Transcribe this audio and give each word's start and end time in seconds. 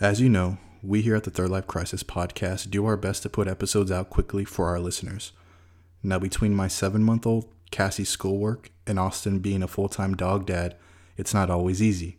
As 0.00 0.20
you 0.20 0.28
know, 0.28 0.58
we 0.82 1.02
here 1.02 1.14
at 1.14 1.22
the 1.22 1.30
Third 1.30 1.50
Life 1.50 1.68
Crisis 1.68 2.02
podcast 2.02 2.68
do 2.68 2.84
our 2.84 2.96
best 2.96 3.22
to 3.22 3.28
put 3.28 3.46
episodes 3.46 3.92
out 3.92 4.10
quickly 4.10 4.44
for 4.44 4.66
our 4.66 4.80
listeners. 4.80 5.30
Now, 6.02 6.18
between 6.18 6.52
my 6.52 6.66
seven 6.66 7.04
month 7.04 7.24
old 7.24 7.46
Cassie's 7.70 8.08
schoolwork 8.08 8.72
and 8.88 8.98
Austin 8.98 9.38
being 9.38 9.62
a 9.62 9.68
full 9.68 9.88
time 9.88 10.16
dog 10.16 10.46
dad, 10.46 10.74
it's 11.16 11.32
not 11.32 11.48
always 11.48 11.80
easy. 11.80 12.18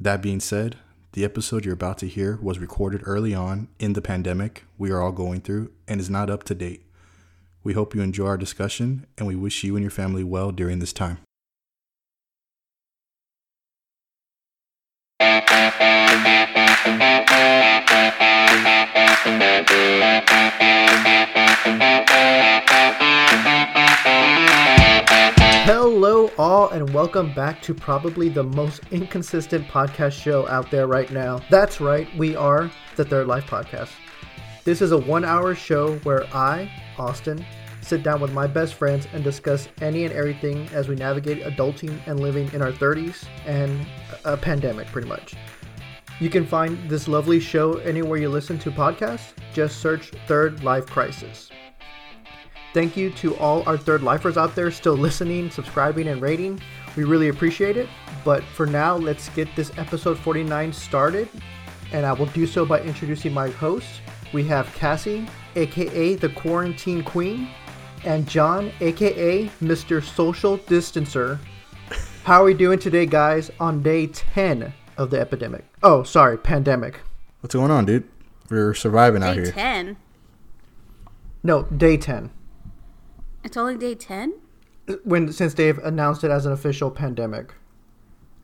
That 0.00 0.22
being 0.22 0.40
said, 0.40 0.78
the 1.12 1.26
episode 1.26 1.66
you're 1.66 1.74
about 1.74 1.98
to 1.98 2.08
hear 2.08 2.38
was 2.40 2.58
recorded 2.58 3.02
early 3.04 3.34
on 3.34 3.68
in 3.78 3.92
the 3.92 4.00
pandemic 4.00 4.64
we 4.78 4.90
are 4.90 5.02
all 5.02 5.12
going 5.12 5.42
through 5.42 5.72
and 5.86 6.00
is 6.00 6.08
not 6.08 6.30
up 6.30 6.42
to 6.44 6.54
date. 6.54 6.86
We 7.62 7.74
hope 7.74 7.94
you 7.94 8.00
enjoy 8.00 8.28
our 8.28 8.38
discussion 8.38 9.06
and 9.18 9.26
we 9.26 9.36
wish 9.36 9.62
you 9.62 9.76
and 9.76 9.82
your 9.82 9.90
family 9.90 10.24
well 10.24 10.52
during 10.52 10.78
this 10.78 10.94
time. 10.94 11.18
Hello, 25.64 26.30
all, 26.36 26.68
and 26.68 26.92
welcome 26.92 27.32
back 27.32 27.62
to 27.62 27.72
probably 27.72 28.28
the 28.28 28.42
most 28.42 28.82
inconsistent 28.90 29.66
podcast 29.66 30.12
show 30.12 30.46
out 30.48 30.70
there 30.70 30.86
right 30.86 31.10
now. 31.10 31.40
That's 31.48 31.80
right, 31.80 32.06
we 32.18 32.36
are 32.36 32.70
the 32.96 33.04
Third 33.06 33.28
Life 33.28 33.46
Podcast. 33.46 33.92
This 34.64 34.82
is 34.82 34.92
a 34.92 34.98
one 34.98 35.24
hour 35.24 35.54
show 35.54 35.96
where 36.00 36.26
I, 36.36 36.70
Austin, 36.98 37.46
sit 37.80 38.02
down 38.02 38.20
with 38.20 38.34
my 38.34 38.46
best 38.46 38.74
friends 38.74 39.08
and 39.14 39.24
discuss 39.24 39.68
any 39.80 40.04
and 40.04 40.12
everything 40.12 40.68
as 40.74 40.88
we 40.88 40.96
navigate 40.96 41.42
adulting 41.44 41.98
and 42.06 42.20
living 42.20 42.52
in 42.52 42.60
our 42.60 42.72
30s 42.72 43.24
and 43.46 43.86
a 44.26 44.36
pandemic, 44.36 44.86
pretty 44.88 45.08
much. 45.08 45.34
You 46.20 46.30
can 46.30 46.46
find 46.46 46.78
this 46.88 47.08
lovely 47.08 47.40
show 47.40 47.78
anywhere 47.78 48.18
you 48.18 48.28
listen 48.28 48.56
to 48.60 48.70
podcasts. 48.70 49.32
Just 49.52 49.80
search 49.80 50.12
Third 50.28 50.62
Life 50.62 50.86
Crisis. 50.86 51.50
Thank 52.72 52.96
you 52.96 53.10
to 53.10 53.36
all 53.36 53.68
our 53.68 53.76
third 53.76 54.02
lifers 54.02 54.36
out 54.36 54.54
there 54.54 54.70
still 54.70 54.96
listening, 54.96 55.50
subscribing, 55.50 56.08
and 56.08 56.22
rating. 56.22 56.60
We 56.96 57.02
really 57.02 57.28
appreciate 57.28 57.76
it. 57.76 57.88
But 58.24 58.44
for 58.44 58.64
now, 58.64 58.96
let's 58.96 59.28
get 59.30 59.48
this 59.56 59.72
episode 59.76 60.16
49 60.16 60.72
started. 60.72 61.28
And 61.92 62.06
I 62.06 62.12
will 62.12 62.26
do 62.26 62.46
so 62.46 62.64
by 62.64 62.80
introducing 62.82 63.32
my 63.32 63.50
hosts. 63.50 64.00
We 64.32 64.44
have 64.44 64.72
Cassie, 64.74 65.26
aka 65.56 66.14
the 66.14 66.28
Quarantine 66.28 67.02
Queen, 67.02 67.48
and 68.04 68.28
John, 68.28 68.70
aka 68.80 69.46
Mr. 69.60 70.02
Social 70.02 70.58
Distancer. 70.58 71.38
How 72.22 72.42
are 72.42 72.44
we 72.44 72.54
doing 72.54 72.78
today, 72.78 73.06
guys, 73.06 73.50
on 73.58 73.82
day 73.82 74.06
10 74.06 74.72
of 74.96 75.10
the 75.10 75.20
epidemic? 75.20 75.64
Oh, 75.82 76.02
sorry, 76.02 76.36
pandemic. 76.38 77.00
What's 77.40 77.54
going 77.54 77.70
on, 77.70 77.84
dude? 77.84 78.08
We're 78.50 78.74
surviving 78.74 79.22
out 79.22 79.34
here. 79.34 79.46
Day 79.46 79.50
10. 79.52 79.96
No, 81.42 81.62
day 81.64 81.96
10. 81.96 82.30
It's 83.42 83.56
only 83.56 83.76
day 83.76 83.94
10? 83.94 84.34
When 85.04 85.32
since 85.32 85.54
they've 85.54 85.78
announced 85.78 86.24
it 86.24 86.30
as 86.30 86.44
an 86.46 86.52
official 86.52 86.90
pandemic. 86.90 87.54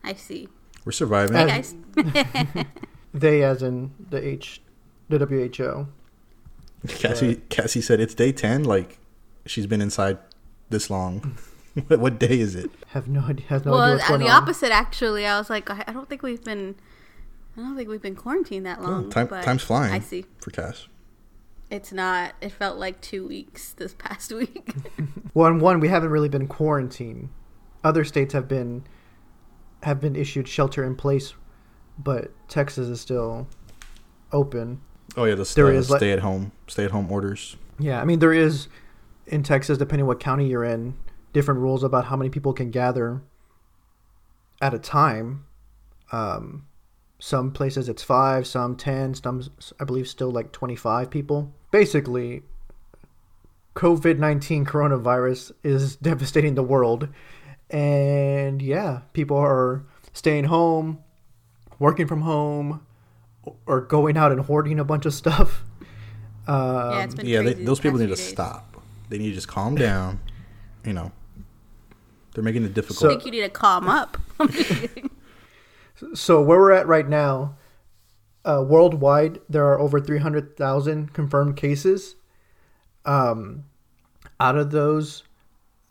I 0.03 0.13
see. 0.13 0.49
We're 0.85 0.91
surviving. 0.91 1.35
Hey, 1.37 1.45
guys. 1.47 1.75
They 3.13 3.43
as 3.43 3.61
in 3.61 3.91
the 4.09 4.25
H 4.25 4.61
the 5.09 5.17
WHO. 5.25 5.87
Cassie 6.87 7.41
Cassie 7.49 7.81
said 7.81 7.99
it's 7.99 8.13
day 8.13 8.31
ten. 8.31 8.63
Like 8.63 8.99
she's 9.45 9.67
been 9.67 9.81
inside 9.81 10.17
this 10.69 10.89
long. 10.89 11.37
what, 11.87 11.99
what 11.99 12.19
day 12.19 12.39
is 12.39 12.55
it? 12.55 12.69
Have 12.89 13.07
no 13.07 13.21
idea 13.21 13.45
has 13.47 13.65
no 13.65 13.71
idea 13.73 13.79
well, 13.81 13.93
what's 13.93 14.03
uh, 14.05 14.07
going 14.09 14.19
the 14.21 14.29
on. 14.29 14.43
opposite, 14.43 14.71
actually. 14.71 15.25
I 15.25 15.37
was 15.37 15.49
like, 15.49 15.69
I 15.69 15.83
I 15.87 15.93
don't 15.93 16.07
think 16.09 16.21
we've 16.23 16.43
been. 16.43 16.75
I 17.57 17.61
don't 17.61 17.75
think 17.75 17.89
we've 17.89 18.01
been 18.01 18.15
quarantined 18.15 18.65
that 18.65 18.81
long. 18.81 19.05
Oh, 19.05 19.09
time, 19.09 19.27
but 19.27 19.43
time's 19.43 19.63
flying. 19.63 19.93
I 19.93 19.99
see. 19.99 20.25
for 20.39 20.51
Cass. 20.51 20.87
It's 21.69 21.91
not. 21.93 22.33
It 22.41 22.51
felt 22.51 22.77
like 22.77 22.99
two 23.01 23.27
weeks 23.27 23.73
this 23.73 23.93
past 23.93 24.31
week. 24.33 24.73
Well, 25.33 25.47
and 25.47 25.61
one, 25.61 25.79
we 25.79 25.87
haven't 25.87 26.09
really 26.09 26.27
been 26.27 26.45
quarantined. 26.47 27.29
Other 27.85 28.03
states 28.03 28.33
have 28.33 28.49
been 28.49 28.83
have 29.83 30.01
been 30.01 30.15
issued 30.15 30.45
shelter 30.47 30.83
in 30.83 30.95
place, 30.97 31.33
but 31.97 32.31
Texas 32.49 32.89
is 32.89 32.99
still 32.99 33.47
open. 34.33 34.81
Oh 35.15 35.23
yeah, 35.23 35.35
the 35.35 35.49
There 35.55 35.67
uh, 35.67 35.71
is, 35.71 35.89
like- 35.89 35.99
stay 35.99 36.11
at 36.11 36.19
home 36.19 36.51
stay 36.67 36.83
at 36.83 36.91
home 36.91 37.09
orders. 37.09 37.55
Yeah, 37.79 38.01
I 38.01 38.05
mean 38.05 38.19
there 38.19 38.33
is 38.33 38.67
in 39.25 39.41
Texas, 39.43 39.77
depending 39.77 40.05
what 40.05 40.19
county 40.19 40.47
you're 40.47 40.65
in, 40.65 40.95
different 41.33 41.59
rules 41.59 41.83
about 41.83 42.05
how 42.05 42.15
many 42.17 42.29
people 42.29 42.53
can 42.53 42.71
gather 42.71 43.21
at 44.61 44.73
a 44.73 44.79
time. 44.79 45.45
Um, 46.11 46.67
some 47.19 47.51
places 47.51 47.87
it's 47.87 48.03
five, 48.03 48.47
some 48.47 48.75
ten, 48.75 49.13
some 49.13 49.43
I 49.79 49.83
believe 49.83 50.07
still 50.07 50.31
like 50.31 50.51
twenty 50.51 50.75
five 50.75 51.09
people. 51.09 51.53
Basically, 51.71 52.43
COVID 53.75 54.17
nineteen 54.17 54.65
coronavirus 54.65 55.51
is 55.63 55.95
devastating 56.01 56.55
the 56.55 56.63
world, 56.63 57.07
and 57.69 58.61
yeah, 58.61 59.01
people 59.13 59.37
are 59.37 59.83
staying 60.13 60.45
home, 60.45 60.99
working 61.79 62.07
from 62.07 62.21
home, 62.21 62.85
or 63.65 63.81
going 63.81 64.17
out 64.17 64.31
and 64.31 64.41
hoarding 64.41 64.79
a 64.79 64.83
bunch 64.83 65.05
of 65.05 65.13
stuff. 65.13 65.63
Um, 66.47 66.91
yeah, 66.91 67.03
it's 67.03 67.15
been 67.15 67.25
Yeah, 67.27 67.41
they, 67.43 67.53
those 67.53 67.79
people 67.79 67.99
past 67.99 68.01
need 68.09 68.15
to 68.15 68.21
days. 68.21 68.29
stop. 68.29 68.83
They 69.09 69.19
need 69.19 69.29
to 69.29 69.35
just 69.35 69.47
calm 69.47 69.75
down. 69.75 70.19
You 70.83 70.93
know, 70.93 71.11
they're 72.33 72.43
making 72.43 72.63
it 72.63 72.73
difficult. 72.73 73.11
I 73.11 73.13
think 73.15 73.25
you 73.25 73.31
need 73.31 73.41
to 73.41 73.49
calm 73.49 73.87
up. 73.87 74.17
So 76.15 76.41
where 76.41 76.59
we're 76.59 76.71
at 76.71 76.87
right 76.87 77.07
now, 77.07 77.57
uh, 78.43 78.63
worldwide, 78.67 79.39
there 79.47 79.65
are 79.67 79.79
over 79.79 79.99
300,000 79.99 81.13
confirmed 81.13 81.55
cases. 81.55 82.15
Um, 83.05 83.65
out 84.39 84.57
of 84.57 84.71
those, 84.71 85.23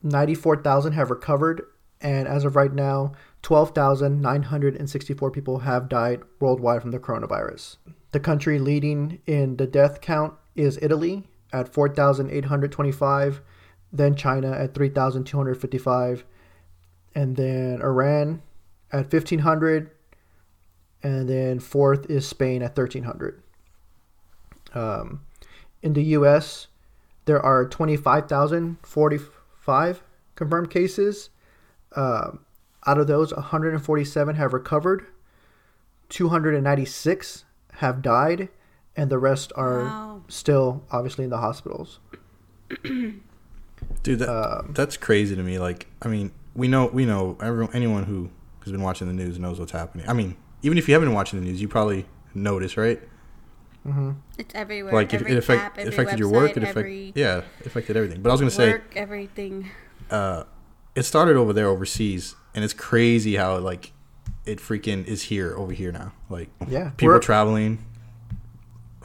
94,000 0.02 0.94
have 0.94 1.10
recovered, 1.10 1.62
and 2.00 2.26
as 2.26 2.44
of 2.44 2.56
right 2.56 2.72
now, 2.72 3.12
12,964 3.42 5.30
people 5.30 5.60
have 5.60 5.88
died 5.88 6.22
worldwide 6.40 6.82
from 6.82 6.90
the 6.90 6.98
coronavirus. 6.98 7.76
The 8.10 8.20
country 8.20 8.58
leading 8.58 9.20
in 9.26 9.56
the 9.56 9.66
death 9.66 10.00
count 10.00 10.34
is 10.56 10.78
Italy 10.82 11.28
at 11.52 11.72
4,825, 11.72 13.40
then 13.92 14.14
China 14.14 14.52
at 14.52 14.72
3,255, 14.74 16.24
and 17.14 17.36
then 17.36 17.80
Iran 17.82 18.42
at 18.92 19.12
1,500, 19.12 19.90
and 21.02 21.28
then 21.28 21.58
fourth 21.60 22.08
is 22.10 22.26
Spain 22.28 22.62
at 22.62 22.76
1,300. 22.76 23.42
Um, 24.74 25.22
in 25.82 25.94
the 25.94 26.02
U.S., 26.04 26.66
there 27.24 27.40
are 27.40 27.66
25,045 27.66 30.02
confirmed 30.36 30.70
cases. 30.70 31.30
Um, 31.96 32.44
out 32.86 32.98
of 32.98 33.06
those, 33.08 33.34
147 33.34 34.36
have 34.36 34.52
recovered, 34.52 35.06
296 36.08 37.44
have 37.74 38.02
died, 38.02 38.48
and 38.96 39.10
the 39.10 39.18
rest 39.18 39.52
are 39.56 39.84
Wow. 39.84 40.22
still 40.28 40.82
obviously 40.90 41.24
in 41.24 41.30
the 41.30 41.38
hospitals. 41.38 41.98
Dude, 44.02 44.20
that, 44.20 44.28
Um, 44.28 44.72
that's 44.74 44.96
crazy 44.96 45.36
to 45.36 45.42
me. 45.42 45.58
Like, 45.58 45.86
I 46.02 46.08
mean, 46.08 46.32
we 46.54 46.68
know, 46.68 46.86
we 46.86 47.04
know, 47.04 47.36
everyone, 47.40 47.74
anyone 47.74 48.04
who 48.04 48.30
has 48.64 48.72
been 48.72 48.82
watching 48.82 49.06
the 49.06 49.14
news 49.14 49.38
knows 49.38 49.58
what's 49.58 49.72
happening. 49.72 50.08
I 50.08 50.12
mean, 50.12 50.36
even 50.62 50.78
if 50.78 50.88
you 50.88 50.94
haven't 50.94 51.08
been 51.08 51.14
watching 51.14 51.40
the 51.40 51.46
news, 51.46 51.60
you 51.60 51.68
probably 51.68 52.06
notice, 52.34 52.76
right? 52.76 53.00
it's 54.38 54.54
everywhere. 54.54 54.92
Like, 54.92 55.12
if 55.14 55.22
every 55.22 55.32
it, 55.32 55.38
affect, 55.38 55.62
app, 55.62 55.78
it 55.78 55.80
every 55.82 55.92
affected 55.94 56.18
your 56.18 56.30
work, 56.30 56.56
it 56.56 56.62
affected, 56.62 57.12
yeah, 57.14 57.42
it 57.60 57.66
affected 57.66 57.96
everything. 57.96 58.20
But 58.22 58.28
I 58.28 58.32
was 58.32 58.40
gonna 58.40 58.50
say, 58.50 58.72
work, 58.72 58.92
everything. 58.94 59.70
uh, 60.10 60.44
it 60.94 61.04
started 61.04 61.36
over 61.36 61.52
there 61.52 61.66
overseas, 61.68 62.34
and 62.54 62.62
it's 62.62 62.74
crazy 62.74 63.36
how 63.36 63.56
like 63.58 63.92
it 64.44 64.58
freaking 64.58 65.06
is 65.06 65.22
here 65.22 65.54
over 65.56 65.72
here 65.72 65.92
now. 65.92 66.12
Like, 66.28 66.50
Yeah, 66.68 66.90
people 66.90 67.18
traveling. 67.20 67.84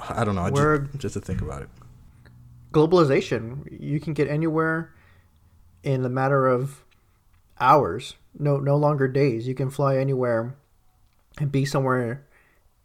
I 0.10 0.24
don't 0.26 0.36
know. 0.36 0.50
Just, 0.50 0.98
just 0.98 1.14
to 1.14 1.22
think 1.22 1.42
about 1.42 1.62
it. 1.62 1.70
Globalization. 2.76 3.66
You 3.72 4.00
can 4.00 4.14
get 4.14 4.28
anywhere 4.28 4.94
in 5.84 6.04
a 6.04 6.10
matter 6.10 6.48
of 6.48 6.84
hours. 7.60 8.16
No, 8.38 8.58
no 8.58 8.76
longer 8.76 9.08
days. 9.08 9.48
You 9.48 9.56
can 9.56 9.70
fly 9.70 9.98
anywhere 9.98 10.58
and 11.40 11.52
be 11.52 11.64
somewhere 11.64 12.28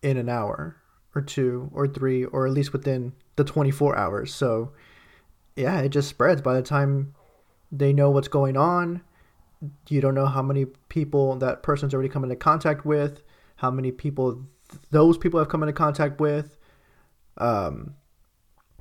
in 0.01 0.17
an 0.17 0.29
hour 0.29 0.77
or 1.15 1.23
two 1.23 1.69
or 1.75 1.89
three, 1.89 2.25
or 2.25 2.47
at 2.47 2.53
least 2.53 2.73
within 2.73 3.13
the 3.35 3.43
24 3.43 3.99
hours. 3.99 4.33
So, 4.33 4.73
yeah, 5.57 5.81
it 5.81 5.89
just 5.89 6.09
spreads. 6.09 6.41
By 6.41 6.55
the 6.55 6.63
time 6.63 7.15
they 7.73 7.93
know 7.93 8.11
what's 8.11 8.29
going 8.29 8.57
on, 8.57 9.03
you 9.89 10.01
don't 10.01 10.15
know 10.15 10.27
how 10.27 10.43
many 10.43 10.67
people 10.89 11.37
that 11.37 11.65
person's 11.65 11.93
already 11.93 12.09
come 12.09 12.23
into 12.23 12.37
contact 12.37 12.87
with, 12.87 13.23
how 13.57 13.73
many 13.73 13.91
people 13.91 14.47
th- 14.71 14.83
those 14.91 15.19
people 15.19 15.41
have 15.41 15.49
come 15.49 15.65
into 15.65 15.73
contact 15.73 16.21
with. 16.21 16.57
Um, 17.39 17.95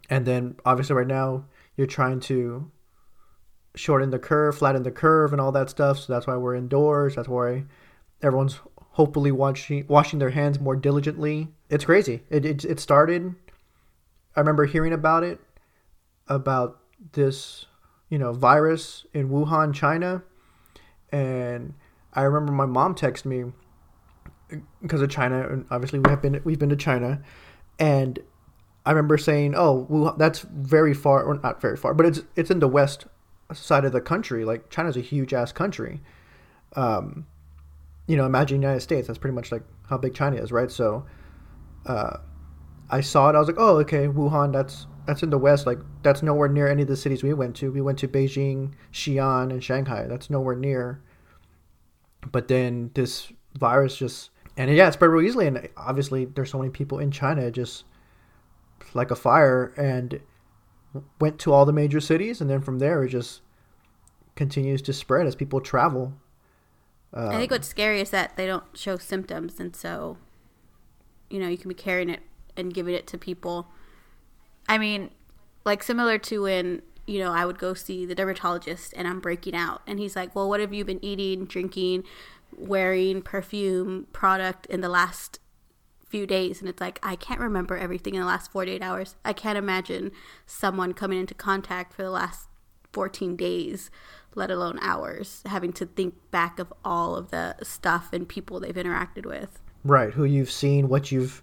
and 0.10 0.26
then 0.26 0.56
obviously 0.66 0.96
right 0.96 1.08
now 1.08 1.46
you're 1.76 1.88
trying 1.88 2.20
to 2.22 2.72
shorten 3.76 4.10
the 4.10 4.20
curve, 4.20 4.58
flatten 4.58 4.84
the 4.84 4.92
curve, 4.92 5.32
and 5.32 5.42
all 5.42 5.52
that 5.52 5.70
stuff. 5.70 6.00
So 6.00 6.14
that's 6.14 6.28
why 6.28 6.36
we're 6.36 6.56
indoors. 6.56 7.16
That's 7.16 7.28
why 7.28 7.66
everyone's 8.22 8.60
hopefully 8.76 9.32
washing 9.32 9.86
washing 9.88 10.20
their 10.20 10.32
hands 10.32 10.60
more 10.60 10.76
diligently 10.76 11.50
it's 11.70 11.86
crazy. 11.86 12.24
It, 12.30 12.46
it 12.46 12.66
it 12.66 12.80
started. 12.80 13.36
I 14.36 14.40
remember 14.40 14.66
hearing 14.66 14.94
about 14.94 15.24
it, 15.24 15.40
about 16.28 16.80
this, 17.14 17.66
you 18.10 18.18
know, 18.18 18.34
virus 18.34 19.06
in 19.14 19.30
Wuhan, 19.30 19.74
China, 19.74 20.24
and 21.12 21.74
I 22.14 22.24
remember 22.24 22.52
my 22.52 22.66
mom 22.66 22.96
texted 22.96 23.26
me 23.26 23.52
because 24.82 25.02
of 25.02 25.10
China, 25.10 25.48
and 25.48 25.66
obviously 25.70 26.00
we 26.00 26.10
have 26.10 26.22
been 26.22 26.42
we've 26.44 26.60
been 26.60 26.70
to 26.70 26.76
China, 26.76 27.22
and 27.78 28.20
I 28.89 28.91
remember 28.91 29.19
saying, 29.19 29.53
"Oh, 29.56 29.86
Wuhan, 29.88 30.18
that's 30.18 30.39
very 30.39 30.95
far, 30.95 31.21
or 31.21 31.36
not 31.36 31.62
very 31.62 31.77
far, 31.77 31.94
but 31.94 32.07
it's 32.07 32.21
it's 32.36 32.50
in 32.50 32.57
the 32.57 32.68
west 32.68 33.06
side 33.53 33.86
of 33.86 33.91
the 33.91 34.01
country. 34.01 34.44
Like 34.44 34.71
China's 34.71 34.97
a 34.97 35.01
huge 35.01 35.31
ass 35.31 35.51
country. 35.51 36.01
Um, 36.75 37.27
you 38.07 38.18
know, 38.18 38.25
imagine 38.25 38.63
United 38.63 38.80
States. 38.80 39.06
That's 39.06 39.19
pretty 39.19 39.36
much 39.36 39.51
like 39.51 39.62
how 39.88 40.00
big 40.00 40.15
China 40.15 40.38
is, 40.38 40.51
right? 40.51 40.71
So, 40.71 41.06
uh, 41.86 42.18
I 42.89 43.01
saw 43.01 43.30
it. 43.30 43.36
I 43.36 43.38
was 43.38 43.47
like, 43.47 43.59
oh, 43.59 43.77
okay, 43.81 44.07
Wuhan. 44.07 44.51
That's 44.51 44.88
that's 45.06 45.21
in 45.21 45.30
the 45.30 45.38
west. 45.38 45.68
Like 45.68 45.77
that's 46.01 46.24
nowhere 46.24 46.50
near 46.50 46.68
any 46.68 46.81
of 46.81 46.88
the 46.88 46.97
cities 46.97 47.21
we 47.21 47.36
went 47.36 47.56
to. 47.57 47.71
We 47.71 47.81
went 47.81 48.00
to 48.00 48.07
Beijing, 48.07 48.71
Xi'an, 48.91 49.51
and 49.51 49.63
Shanghai. 49.63 50.07
That's 50.07 50.31
nowhere 50.31 50.56
near. 50.56 51.00
But 52.31 52.47
then 52.47 52.89
this 52.95 53.31
virus 53.53 53.95
just 53.95 54.31
and 54.57 54.75
yeah, 54.75 54.88
it 54.88 54.94
spread 54.94 55.12
real 55.12 55.24
easily. 55.24 55.45
And 55.45 55.69
obviously, 55.77 56.25
there's 56.25 56.50
so 56.50 56.57
many 56.57 56.71
people 56.71 56.97
in 56.97 57.12
China, 57.12 57.44
it 57.44 57.51
just 57.51 57.83
like 58.94 59.12
a 59.12 59.15
fire, 59.15 59.74
and 59.77 60.19
went 61.19 61.39
to 61.39 61.53
all 61.53 61.65
the 61.65 61.74
major 61.74 62.00
cities, 62.00 62.41
and 62.41 62.50
then 62.50 62.62
from 62.62 62.80
there 62.80 63.03
it 63.03 63.09
just 63.09 63.41
continues 64.36 64.81
to 64.83 64.94
spread 64.94 65.27
as 65.27 65.36
people 65.36 65.62
travel. 65.62 66.13
I 67.13 67.38
think 67.38 67.51
um, 67.51 67.56
what's 67.56 67.68
scary 67.68 68.01
is 68.01 68.12
that 68.12 68.38
they 68.38 68.45
don't 68.45 68.63
show 68.74 68.97
symptoms, 68.97 69.59
and 69.59 69.75
so, 69.75 70.18
you 71.30 71.39
know, 71.39 71.47
you 71.47 71.57
can 71.57 71.69
be 71.69 71.75
carrying 71.75 72.09
it 72.09 72.21
and 72.56 72.74
giving 72.74 72.94
it 72.94 73.07
to 73.07 73.18
people. 73.18 73.68
I 74.68 74.77
mean, 74.77 75.09
like 75.65 75.81
similar 75.81 76.18
to 76.19 76.44
when 76.44 76.81
you 77.07 77.19
know 77.19 77.31
I 77.31 77.45
would 77.45 77.57
go 77.57 77.74
see 77.74 78.06
the 78.06 78.13
dermatologist 78.13 78.94
and 78.95 79.07
I'm 79.07 79.19
breaking 79.19 79.56
out, 79.56 79.81
and 79.88 80.00
he's 80.00 80.15
like, 80.15 80.36
"Well, 80.36 80.47
what 80.47 80.59
have 80.59 80.74
you 80.74 80.86
been 80.86 81.03
eating, 81.03 81.45
drinking, 81.45 82.03
wearing 82.56 83.21
perfume 83.21 84.07
product 84.13 84.65
in 84.68 84.81
the 84.81 84.89
last 84.89 85.39
few 86.10 86.28
days?" 86.28 86.60
And 86.60 86.70
it's 86.70 86.82
like 86.82 87.00
I 87.02 87.16
can't 87.16 87.40
remember 87.40 87.78
everything 87.78 88.16
in 88.16 88.22
the 88.22 88.28
last 88.28 88.52
48 88.52 88.82
hours. 88.82 89.16
I 89.24 89.34
can't 89.34 89.58
imagine 89.58 90.12
someone 90.46 90.94
coming 90.94 91.20
into 91.20 91.34
contact 91.34 91.94
for 91.94 92.04
the 92.04 92.12
last 92.12 92.48
14 92.92 93.36
days 93.36 93.92
let 94.36 94.52
alone 94.52 94.80
hours, 94.82 95.42
having 95.46 95.74
to 95.74 95.86
think 95.86 96.16
back 96.32 96.60
of 96.60 96.72
all 96.86 97.16
of 97.16 97.32
the 97.32 97.56
stuff 97.64 98.14
and 98.14 98.28
people 98.28 98.60
they've 98.60 98.76
interacted 98.76 99.26
with. 99.26 99.60
Right, 99.84 100.14
who 100.14 100.24
you've 100.26 100.52
seen, 100.52 100.90
what 100.90 101.12
you've, 101.12 101.42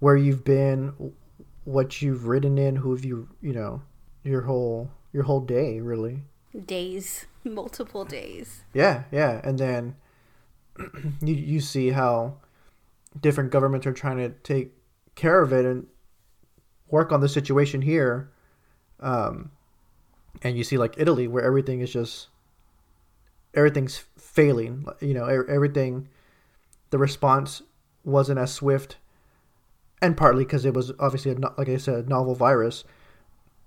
where 0.00 0.16
you've 0.16 0.44
been, 0.44 1.12
what 1.64 2.02
you've 2.02 2.26
ridden 2.26 2.58
in, 2.58 2.76
who 2.76 2.94
have 2.94 3.04
you, 3.04 3.28
you 3.40 3.52
know, 3.52 3.82
your 4.24 4.42
whole 4.42 4.90
your 5.12 5.22
whole 5.22 5.40
day 5.40 5.80
really. 5.80 6.22
Days, 6.64 7.26
multiple 7.44 8.04
days. 8.04 8.64
Yeah, 8.74 9.04
yeah, 9.12 9.40
and 9.44 9.58
then 9.58 9.96
you 11.22 11.34
you 11.34 11.60
see 11.60 11.90
how 11.90 12.36
different 13.20 13.50
governments 13.50 13.86
are 13.86 13.92
trying 13.92 14.18
to 14.18 14.30
take 14.30 14.72
care 15.14 15.42
of 15.42 15.52
it 15.52 15.64
and 15.64 15.86
work 16.88 17.12
on 17.12 17.20
the 17.20 17.28
situation 17.28 17.82
here. 17.82 18.30
Um, 19.00 19.50
and 20.42 20.56
you 20.56 20.64
see 20.64 20.78
like 20.78 20.94
Italy 20.98 21.26
where 21.28 21.44
everything 21.44 21.80
is 21.80 21.92
just 21.92 22.28
everything's 23.54 24.04
failing. 24.18 24.86
You 25.00 25.14
know, 25.14 25.26
everything. 25.26 26.08
The 26.90 26.98
response 26.98 27.62
wasn't 28.04 28.38
as 28.38 28.52
swift, 28.52 28.96
and 30.00 30.16
partly 30.16 30.44
because 30.44 30.64
it 30.64 30.74
was 30.74 30.92
obviously 31.00 31.32
a, 31.32 31.34
like 31.34 31.68
I 31.68 31.78
said, 31.78 32.04
a 32.04 32.08
novel 32.08 32.36
virus, 32.36 32.84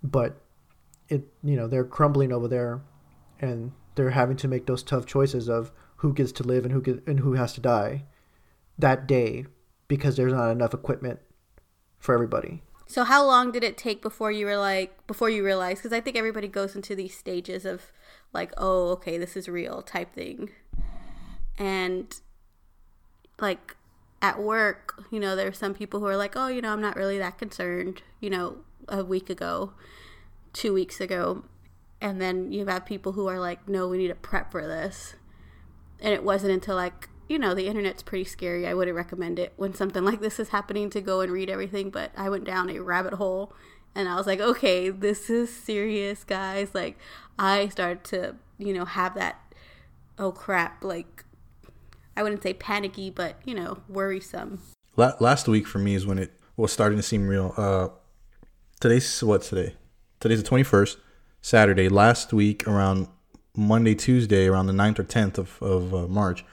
but 0.02 0.42
it 1.10 1.28
you 1.44 1.58
know 1.58 1.68
they're 1.68 1.84
crumbling 1.84 2.32
over 2.32 2.48
there, 2.48 2.82
and 3.42 3.74
they're 3.96 4.12
having 4.12 4.38
to 4.38 4.48
make 4.48 4.68
those 4.68 4.84
tough 4.84 5.06
choices 5.06 5.50
of 5.50 5.72
who 5.98 6.14
gets 6.14 6.32
to 6.32 6.44
live 6.44 6.64
and 6.64 6.74
who 6.74 6.82
get, 6.82 7.06
and 7.06 7.20
who 7.20 7.34
has 7.34 7.52
to 7.54 7.62
die 7.62 8.06
that 8.80 9.08
day 9.08 9.46
because 9.88 10.16
there's 10.16 10.34
not 10.34 10.50
enough 10.50 10.74
equipment 10.74 11.20
for 11.98 12.14
everybody. 12.14 12.64
So 12.88 13.04
how 13.04 13.24
long 13.24 13.52
did 13.52 13.64
it 13.64 13.78
take 13.78 14.02
before 14.02 14.32
you 14.32 14.46
were 14.46 14.58
like 14.58 15.06
before 15.06 15.30
you 15.30 15.46
realized 15.46 15.84
because 15.84 15.94
I 15.94 16.02
think 16.02 16.18
everybody 16.18 16.48
goes 16.48 16.76
into 16.76 16.96
these 16.96 17.16
stages 17.16 17.64
of 17.64 17.92
like 18.34 18.52
oh 18.58 18.90
okay 18.94 19.18
this 19.18 19.38
is 19.38 19.48
real 19.48 19.84
type 19.84 20.14
thing. 20.14 20.50
And 21.58 22.20
like 23.40 23.76
at 24.22 24.40
work, 24.40 25.04
you 25.12 25.20
know, 25.20 25.36
there's 25.36 25.58
some 25.58 25.74
people 25.74 26.00
who 26.00 26.08
are 26.08 26.18
like, 26.18 26.36
"Oh, 26.36 26.48
you 26.48 26.62
know, 26.62 26.74
I'm 26.74 26.82
not 26.82 26.96
really 26.96 27.18
that 27.20 27.38
concerned," 27.38 28.02
you 28.20 28.30
know, 28.30 28.58
a 28.88 29.04
week 29.04 29.30
ago, 29.30 29.74
2 30.54 30.74
weeks 30.74 31.00
ago. 31.00 31.46
And 32.02 32.22
then 32.22 32.52
you 32.52 32.66
have 32.66 32.86
people 32.86 33.14
who 33.14 33.28
are 33.28 33.40
like, 33.40 33.68
"No, 33.70 33.88
we 33.88 33.98
need 33.98 34.08
to 34.08 34.16
prep 34.16 34.52
for 34.52 34.66
this." 34.66 35.16
And 36.02 36.14
it 36.14 36.24
wasn't 36.24 36.54
until 36.54 36.76
like 36.76 37.10
you 37.30 37.38
know, 37.38 37.54
the 37.54 37.68
internet's 37.68 38.04
pretty 38.04 38.26
scary. 38.26 38.68
I 38.68 38.74
wouldn't 38.74 38.98
recommend 38.98 39.40
it 39.40 39.54
when 39.56 39.74
something 39.74 40.04
like 40.10 40.20
this 40.20 40.40
is 40.40 40.50
happening 40.50 40.90
to 40.90 41.00
go 41.00 41.22
and 41.22 41.32
read 41.32 41.50
everything, 41.50 41.92
but 41.92 42.12
I 42.18 42.30
went 42.30 42.44
down 42.44 42.70
a 42.70 42.80
rabbit 42.80 43.14
hole 43.14 43.54
and 43.96 44.10
I 44.10 44.16
was 44.16 44.28
like, 44.28 44.40
okay, 44.40 44.90
this 44.90 45.30
is 45.30 45.54
serious, 45.54 46.24
guys. 46.24 46.74
Like, 46.74 46.98
I 47.38 47.70
started 47.70 48.04
to, 48.06 48.36
you 48.58 48.74
know, 48.74 48.86
have 48.86 49.16
that, 49.16 49.54
oh 50.18 50.32
crap, 50.32 50.84
like, 50.84 51.24
I 52.18 52.24
wouldn't 52.24 52.44
say 52.44 52.54
panicky, 52.54 53.10
but, 53.10 53.38
you 53.46 53.56
know, 53.56 53.80
worrisome. 53.88 54.60
Last 54.96 55.48
week 55.48 55.66
for 55.66 55.80
me 55.80 55.96
is 55.96 56.06
when 56.06 56.18
it 56.20 56.34
was 56.58 56.74
starting 56.74 56.98
to 56.98 57.04
seem 57.04 57.28
real. 57.28 57.54
Uh, 57.56 57.88
today's 58.82 59.24
what 59.24 59.44
today? 59.44 59.76
Today's 60.20 60.44
the 60.44 60.50
21st, 60.50 60.98
Saturday. 61.42 61.88
Last 61.88 62.34
week, 62.34 62.68
around 62.68 63.08
Monday, 63.56 63.96
Tuesday, 63.96 64.48
around 64.48 64.68
the 64.68 64.74
9th 64.74 65.00
or 65.00 65.04
10th 65.06 65.38
of, 65.38 65.62
of 65.62 65.94
uh, 65.94 66.08
March, 66.08 66.44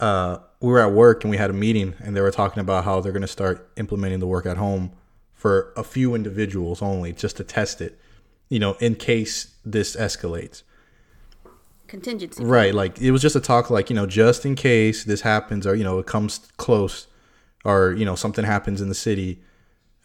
uh, 0.00 0.38
we 0.60 0.68
were 0.68 0.80
at 0.80 0.92
work 0.92 1.24
and 1.24 1.30
we 1.30 1.36
had 1.36 1.50
a 1.50 1.54
meeting 1.54 1.94
and 2.00 2.16
they 2.16 2.20
were 2.20 2.30
talking 2.30 2.60
about 2.60 2.84
how 2.84 3.00
they're 3.00 3.12
going 3.12 3.22
to 3.22 3.28
start 3.28 3.70
implementing 3.76 4.20
the 4.20 4.26
work 4.26 4.46
at 4.46 4.56
home 4.56 4.92
for 5.34 5.72
a 5.76 5.84
few 5.84 6.14
individuals 6.14 6.82
only 6.82 7.12
just 7.12 7.36
to 7.36 7.44
test 7.44 7.80
it 7.80 7.98
you 8.48 8.58
know 8.58 8.74
in 8.80 8.94
case 8.94 9.54
this 9.64 9.96
escalates. 9.96 10.62
Contingency. 11.86 12.44
Right 12.44 12.74
like 12.74 13.00
it 13.00 13.12
was 13.12 13.22
just 13.22 13.36
a 13.36 13.40
talk 13.40 13.70
like 13.70 13.88
you 13.88 13.96
know 13.96 14.06
just 14.06 14.44
in 14.44 14.54
case 14.54 15.04
this 15.04 15.22
happens 15.22 15.66
or 15.66 15.74
you 15.74 15.84
know 15.84 15.98
it 15.98 16.06
comes 16.06 16.38
close 16.56 17.06
or 17.64 17.92
you 17.92 18.04
know 18.04 18.14
something 18.14 18.44
happens 18.44 18.80
in 18.80 18.88
the 18.88 18.94
city 18.94 19.40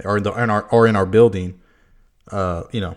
or 0.03 0.17
in, 0.17 0.23
the, 0.23 0.31
in 0.33 0.49
our 0.49 0.63
or 0.69 0.87
in 0.87 0.95
our 0.95 1.05
building 1.05 1.59
uh 2.31 2.63
you 2.71 2.79
know 2.79 2.95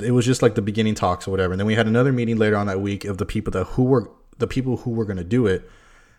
it 0.00 0.12
was 0.12 0.26
just 0.26 0.42
like 0.42 0.54
the 0.54 0.62
beginning 0.62 0.94
talks 0.94 1.26
or 1.26 1.30
whatever. 1.30 1.52
And 1.52 1.60
then 1.60 1.66
we 1.66 1.74
had 1.74 1.86
another 1.86 2.12
meeting 2.12 2.36
later 2.36 2.56
on 2.56 2.66
that 2.66 2.80
week 2.80 3.04
of 3.04 3.18
the 3.18 3.24
people 3.24 3.50
that 3.52 3.64
who 3.64 3.84
were 3.84 4.10
the 4.38 4.46
people 4.46 4.78
who 4.78 4.90
were 4.90 5.04
going 5.04 5.16
to 5.16 5.24
do 5.24 5.46
it 5.46 5.68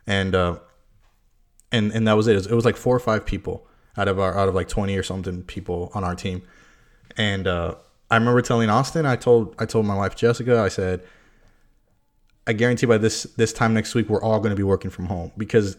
and 0.08 0.36
uh, 0.36 0.60
and 1.72 1.92
and 1.92 2.08
that 2.08 2.14
was 2.14 2.28
it. 2.28 2.34
It 2.34 2.36
was, 2.36 2.48
it 2.48 2.56
was, 2.56 2.66
like 2.66 2.78
four 2.78 2.96
or 2.96 3.00
five 3.00 3.26
people 3.26 3.68
out 3.98 4.08
of 4.08 4.20
our 4.20 4.38
out 4.38 4.50
of 4.50 4.56
like 4.56 4.68
twenty 4.68 4.98
or 4.98 5.04
something 5.04 5.44
people 5.44 5.92
on 5.94 6.04
our 6.04 6.16
team, 6.16 6.42
and 7.18 7.48
uh, 7.48 7.76
I 8.12 8.18
remember 8.18 8.42
telling 8.42 8.70
Austin, 8.70 9.06
I 9.06 9.16
told 9.16 9.56
I 9.60 9.66
told 9.66 9.86
my 9.86 9.96
wife 9.96 10.16
Jessica, 10.16 10.60
I 10.60 10.70
said, 10.70 11.04
I 12.48 12.54
guarantee 12.54 12.86
by 12.86 12.98
this 12.98 13.24
this 13.38 13.54
time 13.54 13.74
next 13.74 13.94
week 13.94 14.10
we're 14.10 14.22
all 14.22 14.40
going 14.40 14.52
to 14.52 14.56
be 14.56 14.64
working 14.64 14.90
from 14.90 15.06
home 15.06 15.32
because 15.38 15.78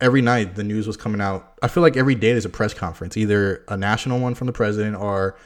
every 0.00 0.22
night 0.22 0.54
the 0.54 0.64
news 0.64 0.86
was 0.86 0.96
coming 0.96 1.20
out. 1.20 1.54
I 1.62 1.68
feel 1.68 1.82
like 1.82 1.96
every 1.96 2.14
day 2.14 2.32
there's 2.32 2.44
a 2.44 2.50
press 2.50 2.74
conference, 2.74 3.16
either 3.16 3.64
a 3.68 3.76
national 3.76 4.20
one 4.20 4.34
from 4.34 4.46
the 4.46 4.52
president 4.52 4.96
or 4.96 5.36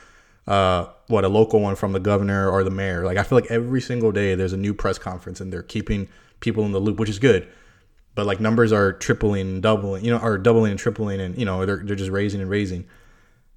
uh, 0.47 0.87
what 1.09 1.25
a 1.25 1.29
local 1.29 1.61
one 1.61 1.75
from 1.75 1.93
the 1.93 2.01
governor 2.01 2.49
or 2.51 2.63
the 2.65 2.71
mayor. 2.71 3.05
Like 3.05 3.17
I 3.17 3.23
feel 3.23 3.39
like 3.39 3.51
every 3.51 3.81
single 3.81 4.13
day 4.13 4.35
there's 4.35 4.53
a 4.53 4.59
new 4.59 4.75
press 4.75 4.99
conference 4.99 5.41
and 5.41 5.53
they're 5.53 5.63
keeping 5.63 6.09
people 6.41 6.65
in 6.65 6.73
the 6.73 6.79
loop, 6.79 6.99
which 6.99 7.09
is 7.09 7.19
good 7.19 7.49
but 8.17 8.27
like 8.27 8.41
numbers 8.41 8.73
are 8.73 8.95
tripling, 8.95 9.43
and 9.43 9.63
doubling, 9.63 10.05
you 10.05 10.11
know, 10.11 10.17
are 10.17 10.39
doubling 10.39 10.73
and 10.73 10.81
tripling, 10.81 11.21
and 11.21 11.39
you 11.39 11.45
know 11.45 11.65
they're 11.65 11.83
they're 11.85 11.95
just 11.95 12.11
raising 12.11 12.41
and 12.41 12.51
raising. 12.51 12.87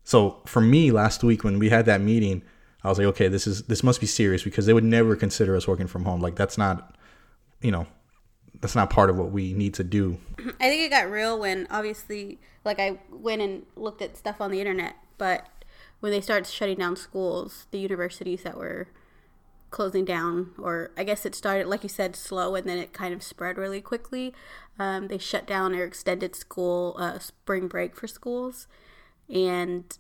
So 0.04 0.42
for 0.46 0.62
me, 0.62 0.92
last 0.92 1.24
week 1.24 1.44
when 1.44 1.58
we 1.58 1.70
had 1.70 1.86
that 1.86 2.02
meeting, 2.02 2.44
I 2.84 2.90
was 2.90 3.00
like, 3.00 3.08
okay, 3.08 3.30
this 3.30 3.48
is 3.48 3.64
this 3.64 3.84
must 3.84 4.02
be 4.02 4.06
serious 4.06 4.44
because 4.44 4.68
they 4.68 4.74
would 4.74 4.84
never 4.84 5.16
consider 5.16 5.56
us 5.56 5.68
working 5.68 5.88
from 5.88 6.04
home. 6.04 6.20
Like 6.20 6.36
that's 6.36 6.58
not, 6.58 6.96
you 7.62 7.72
know, 7.72 7.88
that's 8.60 8.76
not 8.76 8.90
part 8.90 9.10
of 9.10 9.18
what 9.18 9.32
we 9.32 9.54
need 9.54 9.74
to 9.76 9.84
do. 9.84 10.18
I 10.60 10.68
think 10.70 10.82
it 10.82 10.90
got 10.90 11.10
real 11.10 11.40
when 11.40 11.66
obviously, 11.72 12.38
like 12.66 12.80
I 12.80 13.00
went 13.10 13.42
and 13.42 13.66
looked 13.78 14.02
at 14.02 14.18
stuff 14.18 14.42
on 14.42 14.52
the 14.52 14.60
internet, 14.60 14.96
but 15.18 15.48
when 16.02 16.12
they 16.12 16.22
started 16.22 16.48
shutting 16.48 16.78
down 16.78 16.98
schools, 16.98 17.66
the 17.72 17.80
universities 17.80 18.44
that 18.44 18.58
were 18.58 18.90
closing 19.70 20.06
down, 20.06 20.52
or 20.58 20.92
I 20.98 21.04
guess 21.04 21.26
it 21.26 21.36
started, 21.36 21.68
like 21.68 21.84
you 21.84 21.90
said, 21.90 22.16
slow 22.16 22.56
and 22.56 22.68
then 22.68 22.78
it 22.78 22.94
kind 22.94 23.14
of 23.14 23.22
spread 23.22 23.58
really 23.58 23.82
quickly. 23.82 24.34
Um, 24.78 25.08
they 25.08 25.18
shut 25.18 25.46
down 25.46 25.76
or 25.76 25.84
extended 25.84 26.36
school, 26.36 26.96
uh, 26.98 27.20
spring 27.20 27.68
break 27.68 27.96
for 27.96 28.08
schools. 28.08 28.68
And 29.30 29.98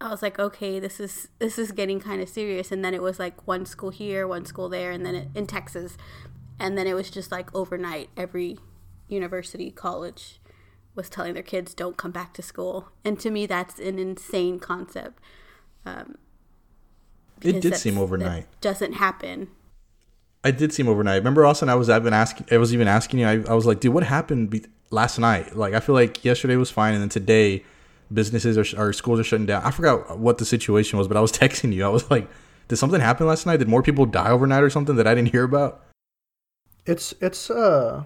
I 0.00 0.10
was 0.10 0.22
like, 0.22 0.38
okay, 0.38 0.78
this 0.80 1.00
is 1.00 1.28
this 1.38 1.58
is 1.58 1.72
getting 1.72 2.00
kind 2.00 2.20
of 2.20 2.28
serious. 2.28 2.70
And 2.70 2.84
then 2.84 2.94
it 2.94 3.02
was 3.02 3.18
like 3.18 3.46
one 3.46 3.64
school 3.64 3.90
here, 3.90 4.26
one 4.26 4.44
school 4.44 4.68
there, 4.68 4.90
and 4.90 5.04
then 5.06 5.14
it, 5.14 5.28
in 5.34 5.46
Texas, 5.46 5.96
and 6.58 6.76
then 6.76 6.86
it 6.86 6.94
was 6.94 7.10
just 7.10 7.32
like 7.32 7.54
overnight, 7.54 8.10
every 8.16 8.58
university, 9.08 9.70
college 9.70 10.40
was 10.94 11.08
telling 11.08 11.34
their 11.34 11.42
kids 11.42 11.74
don't 11.74 11.96
come 11.96 12.10
back 12.12 12.34
to 12.34 12.42
school, 12.42 12.90
and 13.04 13.18
to 13.20 13.30
me 13.30 13.46
that's 13.46 13.78
an 13.78 13.98
insane 13.98 14.58
concept. 14.58 15.20
Um, 15.86 16.16
It 17.42 17.60
did 17.60 17.76
seem 17.76 17.98
overnight. 17.98 18.46
doesn't 18.60 18.94
happen. 18.94 19.48
I 20.42 20.50
did 20.50 20.72
seem 20.72 20.88
overnight. 20.88 21.18
Remember, 21.18 21.46
Austin? 21.46 21.68
I 21.68 21.74
was 21.74 21.88
I've 21.88 22.04
been 22.04 22.12
asking. 22.14 22.46
I 22.50 22.58
was 22.58 22.74
even 22.74 22.88
asking 22.88 23.20
you. 23.20 23.26
I, 23.26 23.42
I 23.48 23.54
was 23.54 23.66
like, 23.66 23.80
dude, 23.80 23.94
what 23.94 24.04
happened 24.04 24.50
be- 24.50 24.64
last 24.90 25.18
night? 25.18 25.56
Like, 25.56 25.74
I 25.74 25.80
feel 25.80 25.94
like 25.94 26.24
yesterday 26.24 26.56
was 26.56 26.70
fine, 26.70 26.92
and 26.94 27.02
then 27.02 27.08
today, 27.08 27.64
businesses 28.12 28.58
are 28.58 28.64
sh- 28.64 28.74
or 28.74 28.92
schools 28.92 29.18
are 29.20 29.24
shutting 29.24 29.46
down. 29.46 29.62
I 29.62 29.70
forgot 29.70 30.18
what 30.18 30.38
the 30.38 30.44
situation 30.44 30.98
was, 30.98 31.08
but 31.08 31.16
I 31.16 31.20
was 31.20 31.32
texting 31.42 31.72
you. 31.72 31.84
I 31.84 31.88
was 31.88 32.10
like, 32.10 32.28
did 32.68 32.76
something 32.76 33.00
happen 33.00 33.26
last 33.26 33.46
night? 33.46 33.58
Did 33.58 33.68
more 33.68 33.82
people 33.82 34.06
die 34.06 34.30
overnight 34.30 34.62
or 34.62 34.70
something 34.70 34.96
that 34.96 35.06
I 35.06 35.14
didn't 35.14 35.30
hear 35.30 35.44
about? 35.44 35.82
It's 36.86 37.14
it's 37.20 37.50
uh 37.50 38.04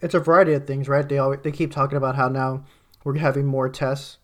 it's 0.00 0.14
a 0.14 0.20
variety 0.20 0.52
of 0.52 0.66
things, 0.66 0.88
right? 0.88 1.08
They 1.08 1.18
always, 1.18 1.40
they 1.42 1.52
keep 1.52 1.72
talking 1.72 1.96
about 1.96 2.16
how 2.16 2.28
now 2.28 2.64
we're 3.04 3.18
having 3.18 3.46
more 3.46 3.68
tests 3.68 4.18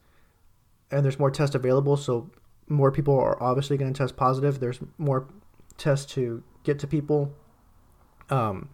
and 0.91 1.05
there's 1.05 1.19
more 1.19 1.31
tests 1.31 1.55
available, 1.55 1.97
so 1.97 2.31
more 2.69 2.93
people 2.93 3.19
are 3.19 3.41
obviously 3.43 3.77
going 3.77 3.93
to 3.93 3.97
test 3.97 4.17
positive. 4.17 4.61
There's 4.61 4.81
more 4.99 5.29
tests 5.77 6.13
to 6.15 6.43
get 6.65 6.79
to 6.81 6.87
people. 6.87 7.33
Um 8.31 8.69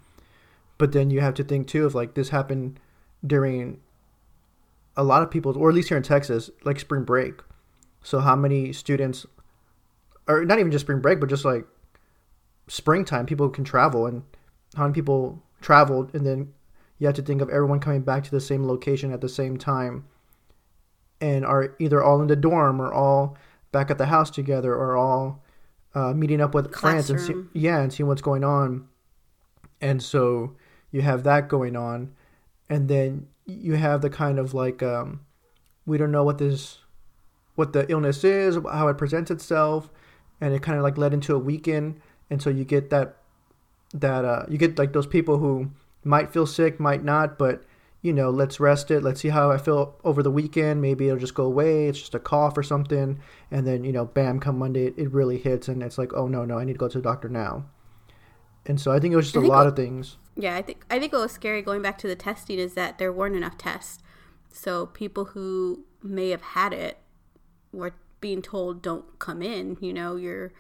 but 0.77 0.93
then 0.93 1.11
you 1.11 1.21
have 1.21 1.35
to 1.35 1.45
think 1.45 1.69
too 1.69 1.87
of 1.87 1.95
like 1.95 2.15
this 2.15 2.31
happened 2.31 2.81
during 3.25 3.81
a 4.97 5.05
lot 5.05 5.23
of 5.23 5.31
people's 5.31 5.57
or 5.57 5.69
at 5.69 5.75
least 5.75 5.89
here 5.89 5.97
in 5.97 6.03
Texas, 6.03 6.51
like 6.65 6.81
spring 6.81 7.05
break. 7.05 7.41
So 8.03 8.21
how 8.21 8.37
many 8.37 8.73
students 8.73 9.27
or 10.27 10.45
not 10.45 10.59
even 10.59 10.73
just 10.73 10.85
spring 10.85 11.01
break, 11.01 11.21
but 11.21 11.29
just 11.29 11.45
like 11.45 11.67
springtime 12.69 13.27
people 13.27 13.49
can 13.49 13.65
travel 13.65 14.07
and 14.07 14.23
how 14.75 14.85
many 14.85 14.95
people 14.95 15.43
traveled 15.61 16.15
and 16.15 16.27
then 16.27 16.53
you 16.99 17.07
have 17.07 17.17
to 17.17 17.23
think 17.23 17.41
of 17.41 17.49
everyone 17.51 17.81
coming 17.81 18.03
back 18.03 18.25
to 18.25 18.31
the 18.31 18.41
same 18.41 18.67
location 18.67 19.13
at 19.13 19.21
the 19.21 19.29
same 19.29 19.57
time 19.57 20.05
and 21.21 21.45
are 21.45 21.75
either 21.79 22.03
all 22.03 22.21
in 22.21 22.29
the 22.29 22.37
dorm 22.37 22.81
or 22.81 22.93
all 22.93 23.37
back 23.75 23.91
at 23.91 23.99
the 23.99 24.07
house 24.07 24.31
together 24.31 24.73
or 24.73 24.97
all 24.97 25.43
uh, 25.95 26.15
meeting 26.15 26.41
up 26.41 26.55
with 26.55 26.75
friends 26.75 27.11
and 27.11 27.21
see, 27.21 27.35
yeah 27.53 27.81
and 27.81 27.93
seeing 27.93 28.07
what's 28.07 28.23
going 28.23 28.45
on. 28.45 28.87
And 29.81 30.01
so 30.01 30.57
you 30.93 31.03
have 31.03 31.25
that 31.25 31.49
going 31.49 31.77
on. 31.77 32.15
And 32.71 32.89
then 32.89 33.27
you 33.45 33.75
have 33.75 34.01
the 34.01 34.09
kind 34.09 34.39
of 34.39 34.55
like 34.55 34.81
um, 34.83 35.21
we 35.85 35.99
don't 35.99 36.13
know 36.13 36.25
what 36.25 36.39
this 36.39 36.79
what 37.57 37.73
the 37.73 37.89
illness 37.91 38.25
is 38.25 38.57
how 38.73 38.89
it 38.89 38.97
presents 38.97 39.31
itself. 39.31 39.91
And 40.41 40.55
it 40.55 40.63
kind 40.63 40.79
of 40.79 40.85
like 40.85 40.97
led 40.97 41.13
into 41.13 41.35
a 41.35 41.39
weekend. 41.39 42.01
And 42.31 42.41
so 42.41 42.51
you 42.51 42.65
get 42.65 42.91
that 42.91 43.17
that 43.93 44.25
uh, 44.25 44.47
you 44.49 44.57
get 44.57 44.79
like 44.79 44.93
those 44.93 45.07
people 45.07 45.39
who 45.39 45.73
might 46.05 46.33
feel 46.33 46.47
sick, 46.47 46.79
might 46.79 47.03
not, 47.03 47.39
but 47.39 47.65
you 48.05 48.13
know, 48.13 48.29
let's 48.29 48.61
rest 48.61 48.91
it. 48.91 49.03
Let's 49.03 49.23
see 49.23 49.31
how 49.31 49.51
I 49.51 49.57
feel 49.57 49.97
over 50.05 50.23
the 50.23 50.31
weekend. 50.31 50.83
Maybe 50.83 51.07
it'll 51.07 51.19
just 51.19 51.33
go 51.35 51.45
away. 51.45 51.89
It's 51.89 51.99
just 51.99 52.15
a 52.15 52.19
cough 52.19 52.57
or 52.59 52.63
something, 52.63 53.19
and 53.51 53.67
then 53.67 53.83
you 53.83 53.93
know, 53.93 54.05
bam, 54.05 54.41
come 54.41 54.59
Monday, 54.59 54.89
it, 54.89 54.99
it 54.99 55.11
really 55.11 55.39
hits, 55.39 55.69
and 55.69 55.83
it's 55.83 55.97
like, 55.97 56.13
oh 56.13 56.29
no, 56.29 56.45
no, 56.45 56.59
I 56.59 56.65
need 56.65 56.75
to 56.75 56.79
go 56.79 56.87
to 56.87 56.99
the 56.99 57.03
doctor 57.03 57.31
now. 57.31 57.65
And 58.67 58.79
so 58.79 58.93
I 58.93 59.01
think 59.01 59.15
it 59.15 59.17
was 59.17 59.33
just 59.33 59.43
I 59.43 59.47
a 59.47 59.49
lot 59.49 59.65
it- 59.65 59.71
of 59.71 59.77
things. 59.77 60.19
Yeah, 60.37 60.55
I 60.55 60.61
think 60.61 60.85
I 60.91 60.99
think 60.99 61.13
what 61.15 61.23
was 61.23 61.33
scary 61.33 61.63
going 61.63 61.81
back 61.81 61.97
to 61.99 62.07
the 62.07 62.15
testing 62.15 62.59
is 62.59 62.75
that 62.75 62.99
there 62.99 63.11
weren't 63.11 63.37
enough 63.37 63.57
tests. 63.57 64.03
So 64.53 64.85
people 64.87 65.27
who 65.27 65.87
may 66.03 66.29
have 66.29 66.43
had 66.43 66.75
it 66.75 66.99
were 67.73 67.95
being 68.21 68.43
told 68.43 68.83
don't 68.83 69.19
come 69.19 69.41
in, 69.41 69.79
you 69.81 69.95
know, 69.95 70.17
you're 70.17 70.53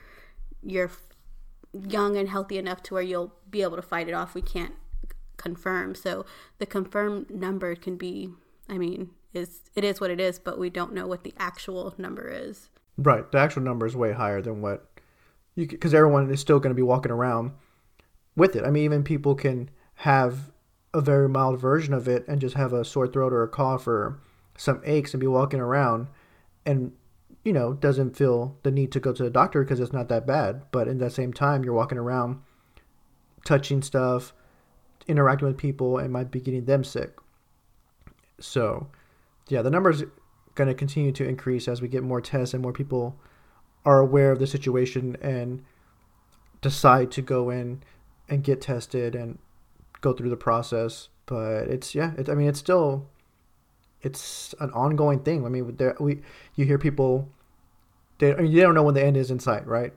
you're 0.62 0.90
young 1.74 2.16
and 2.16 2.30
healthy 2.30 2.56
enough 2.56 2.82
to 2.84 2.94
where 2.94 3.02
you'll 3.02 3.34
be 3.50 3.60
able 3.62 3.76
to 3.76 3.82
fight 3.82 4.08
it 4.08 4.14
off. 4.14 4.34
We 4.34 4.40
can't 4.40 4.74
confirm. 5.36 5.94
So 5.94 6.24
the 6.58 6.66
confirmed 6.66 7.30
number 7.30 7.74
can 7.74 7.96
be 7.96 8.30
I 8.68 8.78
mean, 8.78 9.10
is 9.32 9.60
it 9.74 9.84
is 9.84 10.00
what 10.00 10.10
it 10.10 10.20
is, 10.20 10.38
but 10.38 10.58
we 10.58 10.70
don't 10.70 10.94
know 10.94 11.06
what 11.06 11.24
the 11.24 11.34
actual 11.38 11.94
number 11.98 12.28
is. 12.28 12.70
Right, 12.96 13.30
the 13.30 13.38
actual 13.38 13.62
number 13.62 13.86
is 13.86 13.96
way 13.96 14.12
higher 14.12 14.40
than 14.40 14.62
what 14.62 14.88
you 15.54 15.66
because 15.66 15.94
everyone 15.94 16.30
is 16.30 16.40
still 16.40 16.60
going 16.60 16.70
to 16.70 16.74
be 16.74 16.82
walking 16.82 17.12
around 17.12 17.52
with 18.36 18.56
it. 18.56 18.64
I 18.64 18.70
mean, 18.70 18.84
even 18.84 19.04
people 19.04 19.34
can 19.34 19.70
have 19.96 20.52
a 20.92 21.00
very 21.00 21.28
mild 21.28 21.60
version 21.60 21.92
of 21.92 22.08
it 22.08 22.26
and 22.28 22.40
just 22.40 22.54
have 22.54 22.72
a 22.72 22.84
sore 22.84 23.08
throat 23.08 23.32
or 23.32 23.42
a 23.42 23.48
cough 23.48 23.86
or 23.86 24.20
some 24.56 24.80
aches 24.84 25.12
and 25.12 25.20
be 25.20 25.26
walking 25.26 25.58
around 25.58 26.06
and 26.64 26.92
you 27.44 27.52
know 27.52 27.74
doesn't 27.74 28.16
feel 28.16 28.56
the 28.62 28.70
need 28.70 28.92
to 28.92 29.00
go 29.00 29.12
to 29.12 29.24
the 29.24 29.30
doctor 29.30 29.64
because 29.64 29.80
it's 29.80 29.92
not 29.92 30.08
that 30.08 30.26
bad. 30.26 30.62
But 30.70 30.88
in 30.88 30.98
that 30.98 31.12
same 31.12 31.32
time, 31.32 31.64
you're 31.64 31.74
walking 31.74 31.98
around 31.98 32.40
touching 33.44 33.82
stuff, 33.82 34.32
interacting 35.06 35.48
with 35.48 35.56
people, 35.56 35.98
and 35.98 36.12
might 36.12 36.30
be 36.30 36.40
getting 36.40 36.64
them 36.64 36.84
sick. 36.84 37.16
So, 38.40 38.88
yeah, 39.48 39.62
the 39.62 39.70
numbers 39.70 40.02
going 40.54 40.68
to 40.68 40.74
continue 40.74 41.12
to 41.12 41.28
increase 41.28 41.68
as 41.68 41.82
we 41.82 41.88
get 41.88 42.02
more 42.02 42.20
tests 42.20 42.54
and 42.54 42.62
more 42.62 42.72
people 42.72 43.18
are 43.84 44.00
aware 44.00 44.32
of 44.32 44.38
the 44.38 44.46
situation 44.46 45.16
and 45.20 45.62
decide 46.60 47.10
to 47.12 47.22
go 47.22 47.50
in 47.50 47.82
and 48.28 48.42
get 48.42 48.60
tested 48.60 49.14
and 49.14 49.38
go 50.00 50.12
through 50.12 50.30
the 50.30 50.36
process. 50.36 51.08
But 51.26 51.68
it's 51.68 51.94
yeah, 51.94 52.12
I 52.28 52.34
mean 52.34 52.48
it's 52.48 52.58
still 52.58 53.08
it's 54.02 54.54
an 54.60 54.70
ongoing 54.70 55.20
thing. 55.20 55.44
I 55.44 55.48
mean, 55.48 55.76
there 55.76 55.96
we 56.00 56.22
you 56.54 56.64
hear 56.64 56.78
people 56.78 57.28
they 58.18 58.32
I 58.32 58.36
mean, 58.42 58.54
they 58.54 58.60
don't 58.60 58.74
know 58.74 58.82
when 58.82 58.94
the 58.94 59.04
end 59.04 59.16
is 59.16 59.30
in 59.30 59.40
sight, 59.40 59.66
right? 59.66 59.92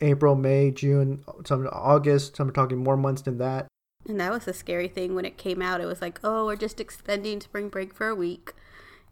April, 0.00 0.34
May, 0.34 0.70
June, 0.70 1.24
some 1.44 1.66
August. 1.72 2.36
Some 2.36 2.48
are 2.48 2.52
talking 2.52 2.78
more 2.78 2.96
months 2.96 3.22
than 3.22 3.38
that. 3.38 3.66
And 4.08 4.20
that 4.20 4.30
was 4.30 4.44
the 4.44 4.52
scary 4.52 4.88
thing 4.88 5.14
when 5.14 5.24
it 5.24 5.36
came 5.36 5.60
out. 5.60 5.80
It 5.80 5.86
was 5.86 6.00
like, 6.00 6.20
oh, 6.22 6.46
we're 6.46 6.56
just 6.56 6.80
extending 6.80 7.40
spring 7.40 7.68
break 7.68 7.94
for 7.94 8.08
a 8.08 8.14
week. 8.14 8.52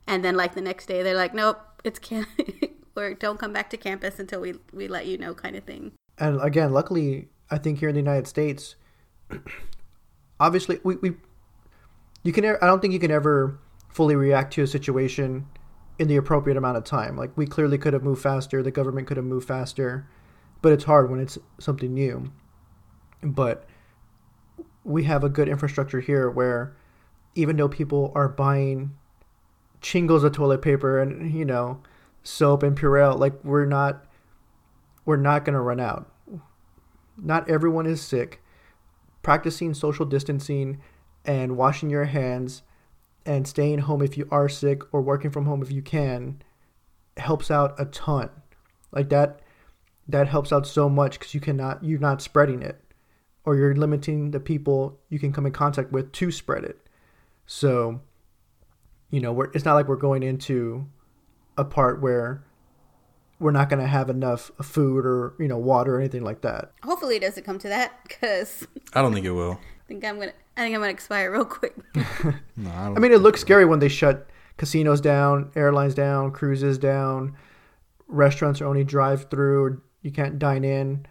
And 0.06 0.24
then, 0.24 0.36
like, 0.36 0.54
the 0.54 0.60
next 0.60 0.86
day, 0.86 1.02
they're 1.02 1.16
like, 1.16 1.34
nope, 1.34 1.58
it's 1.82 1.98
can't, 1.98 2.28
or 2.94 3.14
don't 3.14 3.38
come 3.38 3.52
back 3.52 3.70
to 3.70 3.76
campus 3.76 4.18
until 4.18 4.40
we, 4.40 4.54
we 4.72 4.86
let 4.86 5.06
you 5.06 5.18
know, 5.18 5.34
kind 5.34 5.56
of 5.56 5.64
thing. 5.64 5.92
and 6.18 6.40
again, 6.42 6.72
luckily, 6.72 7.28
I 7.50 7.58
think 7.58 7.78
here 7.78 7.88
in 7.88 7.94
the 7.94 8.00
United 8.00 8.26
States, 8.26 8.76
obviously, 10.40 10.78
we, 10.84 10.96
we 10.96 11.14
you 12.22 12.32
can. 12.32 12.44
I 12.44 12.66
don't 12.66 12.80
think 12.80 12.92
you 12.92 12.98
can 12.98 13.10
ever 13.10 13.58
fully 13.88 14.16
react 14.16 14.52
to 14.54 14.62
a 14.62 14.66
situation 14.66 15.46
in 15.98 16.08
the 16.08 16.16
appropriate 16.16 16.56
amount 16.56 16.76
of 16.76 16.84
time. 16.84 17.16
Like 17.16 17.36
we 17.36 17.46
clearly 17.46 17.78
could 17.78 17.92
have 17.92 18.02
moved 18.02 18.22
faster. 18.22 18.62
The 18.62 18.70
government 18.70 19.06
could 19.06 19.16
have 19.16 19.26
moved 19.26 19.46
faster, 19.46 20.08
but 20.62 20.72
it's 20.72 20.84
hard 20.84 21.10
when 21.10 21.20
it's 21.20 21.38
something 21.60 21.94
new. 21.94 22.32
But 23.22 23.68
we 24.84 25.04
have 25.04 25.24
a 25.24 25.28
good 25.28 25.48
infrastructure 25.48 26.00
here 26.00 26.30
where 26.30 26.76
even 27.34 27.56
though 27.56 27.68
people 27.68 28.12
are 28.14 28.28
buying 28.28 28.94
chingles 29.80 30.24
of 30.24 30.32
toilet 30.32 30.62
paper 30.62 31.00
and 31.00 31.32
you 31.34 31.44
know 31.44 31.80
soap 32.22 32.62
and 32.62 32.78
Purell, 32.78 33.18
like 33.18 33.32
we're 33.42 33.66
not 33.66 34.04
we're 35.04 35.16
not 35.16 35.44
going 35.44 35.54
to 35.54 35.60
run 35.60 35.80
out. 35.80 36.10
Not 37.16 37.48
everyone 37.48 37.86
is 37.86 38.00
sick. 38.00 38.42
Practicing 39.22 39.74
social 39.74 40.06
distancing 40.06 40.80
and 41.24 41.56
washing 41.56 41.90
your 41.90 42.06
hands 42.06 42.62
and 43.26 43.46
staying 43.46 43.80
home 43.80 44.02
if 44.02 44.18
you 44.18 44.28
are 44.30 44.48
sick 44.48 44.82
or 44.92 45.00
working 45.00 45.30
from 45.30 45.46
home 45.46 45.62
if 45.62 45.70
you 45.70 45.82
can 45.82 46.42
helps 47.16 47.50
out 47.50 47.74
a 47.78 47.86
ton. 47.86 48.30
Like 48.92 49.08
that 49.10 49.40
that 50.06 50.28
helps 50.28 50.52
out 50.52 50.66
so 50.66 50.88
much 50.90 51.18
cuz 51.18 51.32
you 51.32 51.40
cannot 51.40 51.82
you're 51.82 51.98
not 51.98 52.20
spreading 52.20 52.60
it 52.60 52.83
or 53.44 53.56
you're 53.56 53.74
limiting 53.74 54.30
the 54.30 54.40
people 54.40 54.98
you 55.08 55.18
can 55.18 55.32
come 55.32 55.46
in 55.46 55.52
contact 55.52 55.92
with 55.92 56.12
to 56.12 56.30
spread 56.30 56.64
it. 56.64 56.78
So 57.46 58.00
you 59.10 59.20
know, 59.20 59.32
we're, 59.32 59.50
it's 59.54 59.64
not 59.64 59.74
like 59.74 59.86
we're 59.86 59.94
going 59.94 60.24
into 60.24 60.88
a 61.56 61.64
part 61.64 62.02
where 62.02 62.42
we're 63.38 63.52
not 63.52 63.68
going 63.68 63.80
to 63.80 63.86
have 63.86 64.10
enough 64.10 64.50
food 64.60 65.06
or 65.06 65.34
you 65.38 65.46
know 65.46 65.58
water 65.58 65.94
or 65.96 66.00
anything 66.00 66.24
like 66.24 66.40
that. 66.40 66.72
Hopefully, 66.82 67.16
it 67.16 67.20
doesn't 67.20 67.44
come 67.44 67.58
to 67.60 67.68
that 67.68 67.92
because 68.08 68.66
I 68.92 69.02
don't 69.02 69.14
think 69.14 69.26
it 69.26 69.30
will. 69.30 69.52
I 69.84 69.86
think 69.86 70.04
I'm 70.04 70.18
gonna, 70.18 70.32
I 70.56 70.62
think 70.62 70.74
I'm 70.74 70.80
gonna 70.80 70.92
expire 70.92 71.30
real 71.30 71.44
quick. 71.44 71.76
No, 72.56 72.70
I 72.70 72.86
don't. 72.86 72.96
I 72.96 73.00
mean, 73.00 73.12
it 73.12 73.18
looks 73.20 73.40
scary 73.40 73.64
when 73.64 73.80
they 73.80 73.88
shut 73.88 74.28
casinos 74.56 75.00
down, 75.00 75.50
airlines 75.54 75.94
down, 75.94 76.30
cruises 76.30 76.78
down, 76.78 77.36
restaurants 78.08 78.60
are 78.60 78.66
only 78.66 78.84
drive 78.84 79.28
through, 79.28 79.62
or 79.62 79.82
you 80.02 80.10
can't 80.10 80.38
dine 80.38 80.64
in. 80.64 81.06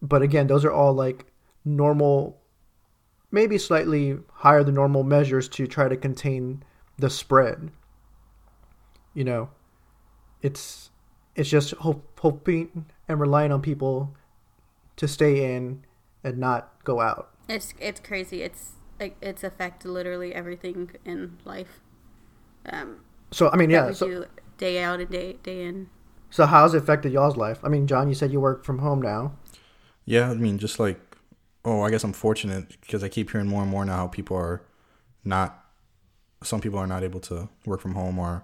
But 0.00 0.22
again, 0.22 0.46
those 0.46 0.64
are 0.64 0.72
all 0.72 0.94
like 0.94 1.26
normal, 1.64 2.40
maybe 3.30 3.58
slightly 3.58 4.18
higher 4.32 4.62
than 4.64 4.74
normal 4.74 5.02
measures 5.04 5.48
to 5.50 5.66
try 5.66 5.88
to 5.88 5.96
contain 5.96 6.62
the 6.98 7.10
spread. 7.10 7.70
You 9.14 9.24
know, 9.24 9.50
it's 10.42 10.90
it's 11.34 11.48
just 11.48 11.72
hope, 11.72 12.18
hoping 12.20 12.86
and 13.08 13.20
relying 13.20 13.52
on 13.52 13.62
people 13.62 14.14
to 14.96 15.08
stay 15.08 15.54
in 15.54 15.84
and 16.22 16.38
not 16.38 16.72
go 16.84 17.00
out. 17.00 17.30
it's 17.48 17.74
it's 17.80 18.00
crazy. 18.00 18.42
It's 18.42 18.72
like 18.98 19.16
it's 19.20 19.42
affect 19.42 19.84
literally 19.84 20.34
everything 20.34 20.90
in 21.04 21.38
life. 21.44 21.80
Um, 22.66 23.00
So 23.30 23.50
I 23.50 23.56
mean, 23.56 23.70
yeah. 23.70 23.92
So, 23.92 24.26
day 24.58 24.82
out 24.82 25.00
and 25.00 25.10
day 25.10 25.38
day 25.42 25.64
in. 25.64 25.88
so 26.28 26.44
how's 26.46 26.74
it 26.74 26.78
affected 26.82 27.12
y'all's 27.12 27.36
life? 27.36 27.58
I 27.64 27.68
mean, 27.68 27.86
John, 27.86 28.08
you 28.08 28.14
said 28.14 28.30
you 28.30 28.40
work 28.40 28.64
from 28.64 28.78
home 28.80 29.00
now. 29.00 29.32
Yeah, 30.04 30.30
I 30.30 30.34
mean, 30.34 30.58
just 30.58 30.78
like, 30.78 31.09
oh, 31.64 31.82
I 31.82 31.90
guess 31.90 32.04
I'm 32.04 32.12
fortunate 32.12 32.76
because 32.80 33.02
I 33.04 33.08
keep 33.08 33.30
hearing 33.30 33.46
more 33.46 33.62
and 33.62 33.70
more 33.70 33.84
now 33.84 33.96
how 33.96 34.06
people 34.08 34.36
are 34.36 34.62
not 35.24 35.64
some 36.42 36.60
people 36.60 36.78
are 36.78 36.86
not 36.86 37.02
able 37.02 37.20
to 37.20 37.48
work 37.66 37.80
from 37.80 37.94
home 37.94 38.18
or 38.18 38.42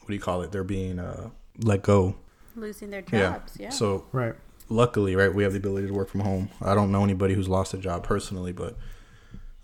what 0.00 0.08
do 0.08 0.14
you 0.14 0.20
call 0.20 0.40
it? 0.42 0.50
They're 0.52 0.64
being 0.64 0.98
uh, 0.98 1.28
let 1.58 1.82
go. 1.82 2.16
Losing 2.54 2.90
their 2.90 3.04
Yeah. 3.12 3.32
jobs. 3.32 3.56
Yeah. 3.58 3.68
So 3.70 4.06
Right. 4.12 4.34
luckily, 4.70 5.14
right, 5.14 5.34
we 5.34 5.42
have 5.42 5.52
the 5.52 5.58
ability 5.58 5.88
to 5.88 5.92
work 5.92 6.08
from 6.08 6.20
home. 6.20 6.48
I 6.62 6.74
don't 6.74 6.90
know 6.90 7.04
anybody 7.04 7.34
who's 7.34 7.48
lost 7.48 7.74
a 7.74 7.78
job 7.78 8.02
personally, 8.02 8.52
but 8.52 8.76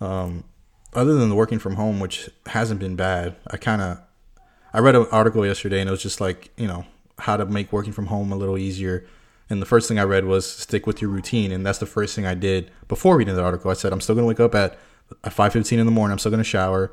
um, 0.00 0.44
other 0.92 1.14
than 1.14 1.28
the 1.30 1.35
working 1.35 1.59
from 1.59 1.76
home, 1.76 2.00
which 2.00 2.28
hasn't 2.47 2.80
been 2.80 2.97
bad, 2.97 3.37
I 3.50 3.56
kind 3.56 3.80
of 3.80 3.99
I 4.75 4.80
read 4.80 4.94
an 4.97 5.06
article 5.11 5.47
yesterday 5.47 5.80
and 5.80 5.88
it 5.88 5.90
was 5.92 6.02
just 6.02 6.21
like 6.21 6.50
you 6.56 6.66
know 6.66 6.85
how 7.18 7.37
to 7.37 7.47
make 7.47 7.73
working 7.73 7.92
from 7.92 8.06
home 8.06 8.32
a 8.32 8.37
little 8.37 8.59
easier. 8.59 9.06
And 9.52 9.61
the 9.61 9.66
first 9.66 9.87
thing 9.87 9.99
I 9.99 10.04
read 10.04 10.25
was 10.25 10.50
stick 10.50 10.87
with 10.87 11.02
your 11.02 11.11
routine, 11.11 11.52
and 11.52 11.64
that's 11.64 11.78
the 11.78 11.85
first 11.85 12.16
thing 12.16 12.25
I 12.25 12.32
did 12.32 12.71
before 12.88 13.18
reading 13.18 13.35
the 13.35 13.42
article. 13.42 13.71
I 13.71 13.75
said 13.75 13.92
I'm 13.92 14.00
still 14.00 14.14
gonna 14.14 14.26
wake 14.26 14.40
up 14.40 14.54
at 14.54 14.78
at 15.25 15.35
five 15.35 15.52
fifteen 15.52 15.78
in 15.78 15.85
the 15.85 15.92
morning. 15.92 16.12
I'm 16.12 16.18
still 16.18 16.30
gonna 16.30 16.42
shower. 16.42 16.90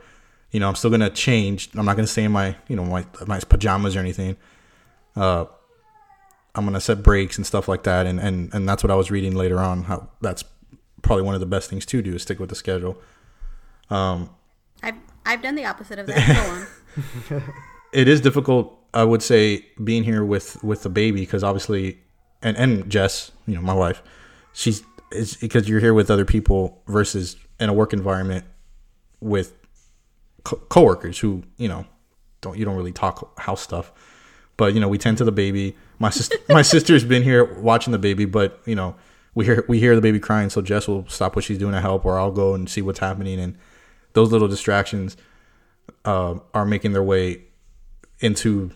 You 0.51 0.59
know, 0.59 0.67
I'm 0.67 0.75
still 0.75 0.89
gonna 0.89 1.09
change. 1.09 1.69
I'm 1.75 1.85
not 1.85 1.95
gonna 1.95 2.05
stay 2.05 2.25
in 2.25 2.33
my 2.33 2.57
you 2.67 2.75
know 2.75 2.83
my 2.83 3.05
my 3.25 3.39
pajamas 3.39 3.95
or 3.95 3.99
anything. 3.99 4.35
Uh, 5.15 5.45
I'm 6.53 6.65
gonna 6.65 6.81
set 6.81 7.01
breaks 7.01 7.37
and 7.37 7.47
stuff 7.47 7.69
like 7.69 7.83
that, 7.83 8.05
and 8.05 8.19
and 8.19 8.53
and 8.53 8.67
that's 8.67 8.83
what 8.83 8.91
I 8.91 8.95
was 8.95 9.09
reading 9.09 9.35
later 9.35 9.59
on. 9.59 9.83
How 9.83 10.09
that's 10.19 10.43
probably 11.01 11.23
one 11.23 11.35
of 11.35 11.39
the 11.39 11.47
best 11.47 11.69
things 11.69 11.85
to 11.85 12.01
do 12.01 12.13
is 12.15 12.23
stick 12.23 12.41
with 12.41 12.49
the 12.49 12.55
schedule. 12.55 13.01
Um, 13.89 14.31
I've 14.83 14.95
I've 15.25 15.41
done 15.41 15.55
the 15.55 15.65
opposite 15.65 15.97
of 15.97 16.07
that. 16.07 16.67
It 17.91 18.07
is 18.07 18.21
difficult, 18.21 18.77
I 18.93 19.03
would 19.03 19.23
say, 19.23 19.65
being 19.83 20.03
here 20.03 20.23
with 20.23 20.63
with 20.63 20.83
the 20.83 20.89
baby 20.89 21.21
because 21.21 21.43
obviously, 21.43 21.99
and 22.41 22.57
and 22.57 22.89
Jess, 22.89 23.31
you 23.45 23.55
know, 23.55 23.61
my 23.61 23.73
wife, 23.73 24.01
she's 24.53 24.83
it's 25.11 25.35
because 25.35 25.67
you're 25.67 25.79
here 25.79 25.93
with 25.93 26.11
other 26.11 26.25
people 26.25 26.81
versus 26.87 27.35
in 27.59 27.69
a 27.69 27.73
work 27.73 27.93
environment 27.93 28.45
with 29.19 29.53
co- 30.43 30.61
coworkers 30.69 31.19
who 31.19 31.43
you 31.57 31.67
know 31.67 31.85
don't 32.41 32.57
you 32.57 32.65
don't 32.65 32.75
really 32.75 32.91
talk 32.91 33.39
house 33.39 33.61
stuff. 33.61 33.91
But 34.57 34.73
you 34.73 34.79
know 34.79 34.87
we 34.87 34.97
tend 34.97 35.17
to 35.19 35.23
the 35.23 35.31
baby. 35.31 35.75
My 35.99 36.09
sister 36.09 36.37
my 36.49 36.61
sister's 36.61 37.03
been 37.03 37.23
here 37.23 37.59
watching 37.59 37.91
the 37.91 37.99
baby 37.99 38.25
but 38.25 38.61
you 38.65 38.75
know 38.75 38.95
we 39.35 39.45
hear 39.45 39.65
we 39.67 39.79
hear 39.79 39.95
the 39.95 40.01
baby 40.01 40.19
crying 40.19 40.49
so 40.49 40.61
jess 40.61 40.87
will 40.87 41.07
stop 41.07 41.35
what 41.35 41.45
she's 41.45 41.57
doing 41.57 41.73
to 41.73 41.81
help 41.81 42.05
or 42.05 42.19
i'll 42.19 42.31
go 42.31 42.53
and 42.53 42.69
see 42.69 42.81
what's 42.81 42.99
happening 42.99 43.39
and 43.39 43.57
those 44.13 44.31
little 44.31 44.47
distractions 44.47 45.15
uh, 46.05 46.35
are 46.53 46.65
making 46.65 46.93
their 46.93 47.03
way 47.03 47.43
into 48.19 48.71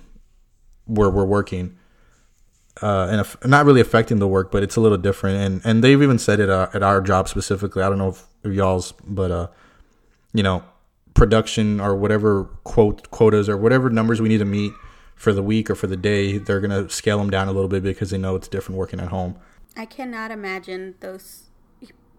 where 0.86 1.10
we're 1.10 1.26
working 1.26 1.78
uh, 2.84 3.08
and 3.10 3.22
if, 3.22 3.38
not 3.46 3.66
really 3.66 3.80
affecting 3.80 4.20
the 4.20 4.28
work, 4.28 4.52
but 4.52 4.62
it's 4.62 4.76
a 4.76 4.82
little 4.82 4.98
different. 4.98 5.38
And 5.38 5.62
and 5.64 5.84
they've 5.84 6.02
even 6.02 6.20
said 6.20 6.40
it 6.40 6.50
uh, 6.50 6.68
at 6.74 6.84
our 6.84 7.02
job 7.02 7.30
specifically. 7.30 7.82
I 7.82 7.90
don't 7.90 7.98
know 7.98 8.10
if, 8.10 8.26
if 8.44 8.54
y'all's, 8.54 8.92
but 9.06 9.32
uh, 9.32 9.48
you 10.34 10.44
know, 10.44 10.64
production 11.14 11.80
or 11.80 11.96
whatever 11.96 12.46
quote 12.64 13.10
quotas 13.10 13.48
or 13.48 13.58
whatever 13.58 13.90
numbers 13.90 14.22
we 14.22 14.30
need 14.30 14.40
to 14.40 14.46
meet 14.46 14.74
for 15.16 15.32
the 15.32 15.44
week 15.44 15.70
or 15.70 15.76
for 15.76 15.88
the 15.88 15.96
day, 15.96 16.38
they're 16.38 16.60
gonna 16.60 16.90
scale 16.90 17.18
them 17.20 17.30
down 17.30 17.48
a 17.48 17.54
little 17.54 17.70
bit 17.70 17.84
because 17.84 18.10
they 18.10 18.18
know 18.18 18.36
it's 18.36 18.48
different 18.48 18.78
working 18.78 19.00
at 19.00 19.08
home. 19.08 19.36
I 19.78 19.86
cannot 19.86 20.30
imagine 20.30 20.96
those 21.00 21.44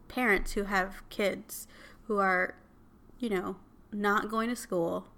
parents 0.09 0.53
who 0.53 0.65
have 0.65 1.03
kids 1.11 1.67
who 2.07 2.19
are, 2.19 2.55
you 3.19 3.29
know, 3.29 3.57
not 3.93 4.31
going 4.31 4.49
to 4.49 4.57
school, 4.57 5.09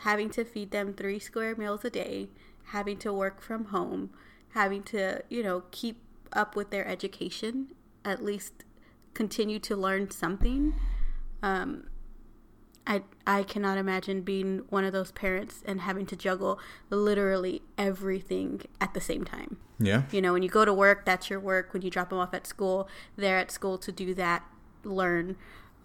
having 0.00 0.30
to 0.30 0.44
feed 0.44 0.70
them 0.70 0.94
three 0.94 1.18
square 1.18 1.56
meals 1.56 1.84
a 1.84 1.90
day, 1.90 2.28
having 2.66 2.98
to 2.98 3.12
work 3.12 3.40
from 3.40 3.66
home, 3.66 4.10
having 4.56 4.82
to, 4.82 5.22
you 5.28 5.42
know, 5.42 5.64
keep 5.70 6.00
up 6.32 6.56
with 6.56 6.70
their 6.70 6.86
education, 6.88 7.68
at 8.04 8.24
least 8.24 8.64
continue 9.12 9.58
to 9.58 9.76
learn 9.76 10.10
something. 10.10 10.74
Um, 11.42 11.88
I 12.86 13.02
I 13.26 13.42
cannot 13.42 13.76
imagine 13.76 14.22
being 14.22 14.62
one 14.70 14.84
of 14.84 14.92
those 14.94 15.12
parents 15.12 15.62
and 15.66 15.82
having 15.82 16.06
to 16.06 16.16
juggle 16.16 16.58
literally 16.88 17.60
everything 17.76 18.62
at 18.80 18.94
the 18.94 19.00
same 19.00 19.24
time. 19.24 19.58
Yeah, 19.78 20.04
You 20.10 20.22
know, 20.22 20.32
when 20.32 20.42
you 20.42 20.48
go 20.48 20.64
to 20.64 20.72
work, 20.72 21.04
that's 21.04 21.28
your 21.28 21.38
work. 21.38 21.74
When 21.74 21.82
you 21.82 21.90
drop 21.90 22.08
them 22.08 22.18
off 22.18 22.32
at 22.32 22.46
school, 22.46 22.88
they're 23.14 23.36
at 23.36 23.50
school 23.50 23.76
to 23.76 23.92
do 23.92 24.14
that, 24.14 24.42
learn. 24.84 25.36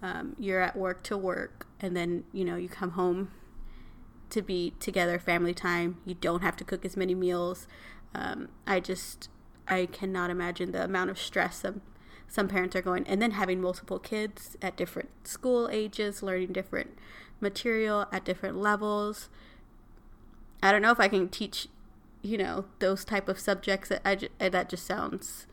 Um, 0.02 0.36
you're 0.40 0.62
at 0.62 0.78
work 0.78 1.04
to 1.04 1.18
work, 1.18 1.68
and 1.82 1.96
then 1.96 2.24
you 2.32 2.46
know 2.46 2.56
you 2.56 2.70
come 2.70 2.92
home 2.92 3.32
to 4.30 4.42
be 4.42 4.74
together, 4.80 5.20
family 5.20 5.54
time. 5.54 5.98
You 6.06 6.16
don't 6.16 6.42
have 6.42 6.56
to 6.58 6.64
cook 6.64 6.86
as 6.86 6.96
many 6.96 7.14
meals. 7.14 7.68
Um, 8.13 8.50
I 8.67 8.80
just 8.80 9.30
I 9.67 9.86
cannot 9.86 10.30
imagine 10.30 10.71
the 10.71 10.84
amount 10.84 11.10
of 11.10 11.19
stress 11.19 11.58
some 11.58 11.82
some 12.28 12.47
parents 12.47 12.76
are 12.78 12.82
going, 12.82 13.06
and 13.08 13.21
then 13.21 13.32
having 13.32 13.60
multiple 13.62 14.00
kids 14.00 14.56
at 14.62 14.78
different 14.78 15.28
school 15.28 15.67
ages, 15.69 16.24
learning 16.24 16.54
different 16.54 16.97
material 17.41 18.06
at 18.12 18.24
different 18.24 18.58
levels. 18.58 19.30
I 20.63 20.71
don't 20.71 20.82
know 20.82 20.91
if 20.91 21.00
I 21.00 21.10
can 21.10 21.28
teach, 21.28 21.67
you 22.21 22.38
know, 22.38 22.65
those 22.80 23.04
type 23.04 23.28
of 23.28 23.38
subjects. 23.39 23.89
That 23.89 24.02
I 24.06 24.50
that 24.50 24.69
just 24.69 24.86
sounds 24.86 25.47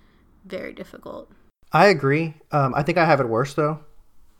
very 0.44 0.72
difficult. 0.72 1.30
I 1.72 1.86
agree. 1.86 2.34
Um, 2.52 2.74
I 2.74 2.82
think 2.82 2.96
I 2.98 3.04
have 3.04 3.20
it 3.20 3.28
worse 3.28 3.54
though. 3.54 3.80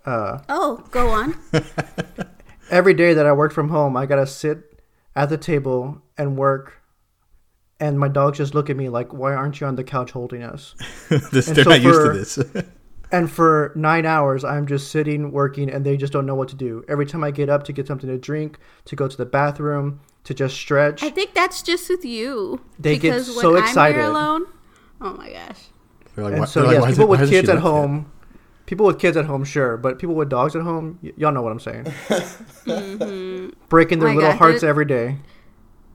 Uh, 0.05 0.39
Oh, 0.49 0.85
go 0.91 1.09
on. 1.09 1.37
every 2.71 2.95
day 2.95 3.15
that 3.15 3.27
I 3.27 3.33
work 3.33 3.53
from 3.53 3.69
home, 3.69 3.97
I 3.97 4.07
gotta 4.07 4.27
sit 4.27 4.81
at 5.15 5.29
the 5.29 5.37
table 5.37 6.03
and 6.17 6.37
work, 6.37 6.83
and 7.81 7.99
my 7.99 8.09
dogs 8.09 8.39
just 8.39 8.55
look 8.55 8.71
at 8.71 8.77
me 8.77 8.89
like, 8.89 9.13
"Why 9.13 9.35
aren't 9.35 9.61
you 9.61 9.67
on 9.67 9.77
the 9.77 9.85
couch 9.85 10.11
holding 10.13 10.43
us?" 10.43 10.75
this, 11.09 11.49
And 11.49 11.57
they're 11.57 11.65
so 11.65 11.71
not 11.71 11.81
used 11.83 12.01
to 12.01 12.07
for- 12.07 12.13
this. 12.53 12.65
And 13.11 13.31
for 13.33 13.73
nine 13.75 14.05
hours, 14.05 14.45
I'm 14.45 14.67
just 14.67 14.91
sitting 14.91 15.33
working, 15.33 15.71
and 15.71 15.83
they 15.83 15.97
just 15.97 16.13
don't 16.13 16.27
know 16.27 16.35
what 16.35 16.49
to 16.51 16.57
do. 16.57 16.85
Every 16.89 17.07
time 17.07 17.25
I 17.25 17.31
get 17.31 17.49
up 17.49 17.65
to 17.65 17.73
get 17.73 17.87
something 17.87 18.07
to 18.11 18.19
drink, 18.19 18.59
to 18.85 18.97
go 18.97 19.09
to 19.09 19.17
the 19.17 19.25
bathroom, 19.25 20.01
to 20.25 20.35
just 20.35 20.55
stretch, 20.57 21.03
I 21.03 21.09
think 21.09 21.33
that's 21.33 21.63
just 21.63 21.89
with 21.89 22.05
you. 22.05 22.61
They 22.79 22.99
get 22.99 23.13
because 23.13 23.35
so 23.41 23.57
excited. 23.57 23.95
I'm 23.99 24.03
here 24.03 24.11
alone, 24.11 24.45
oh 25.01 25.15
my 25.15 25.31
gosh. 25.33 25.59
Like, 26.19 26.33
and 26.33 26.41
why- 26.41 26.45
so 26.45 26.61
they're 26.61 26.69
like, 26.69 26.75
yes, 26.75 26.83
why 26.83 26.89
is 26.91 26.97
people 26.99 27.15
it- 27.15 27.21
with 27.21 27.31
kids 27.31 27.49
at 27.49 27.55
left 27.55 27.65
yet? 27.65 27.71
home, 27.73 28.13
people 28.67 28.85
with 28.85 28.99
kids 28.99 29.17
at 29.17 29.25
home, 29.25 29.43
sure, 29.45 29.79
but 29.79 29.99
people 29.99 30.15
with 30.15 30.29
dogs 30.29 30.55
at 30.55 30.61
home, 30.61 30.99
y- 31.03 31.13
y'all 31.17 31.33
know 31.33 31.41
what 31.41 31.53
I'm 31.53 31.61
saying. 31.61 31.87
Mm-hmm. 32.67 33.51
Breaking 33.71 33.99
their 34.01 34.09
oh 34.09 34.13
My 34.13 34.17
little 34.17 34.31
God, 34.33 34.39
hearts 34.39 34.61
did- 34.61 34.69
every 34.69 34.85
day. 34.85 35.17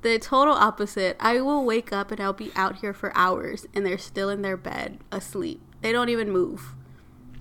The 0.04 0.20
total 0.20 0.54
opposite. 0.54 1.16
I 1.20 1.42
will 1.42 1.63
wake 1.63 1.92
up 1.94 2.12
and 2.12 2.20
I'll 2.20 2.34
be 2.34 2.52
out 2.56 2.78
here 2.78 2.94
for 2.94 3.16
hours, 3.16 3.66
and 3.74 3.86
they're 3.86 3.98
still 3.98 4.30
in 4.30 4.42
their 4.42 4.58
bed 4.58 5.00
asleep. 5.12 5.62
They 5.82 5.92
don't 5.92 6.10
even 6.10 6.30
move. 6.30 6.76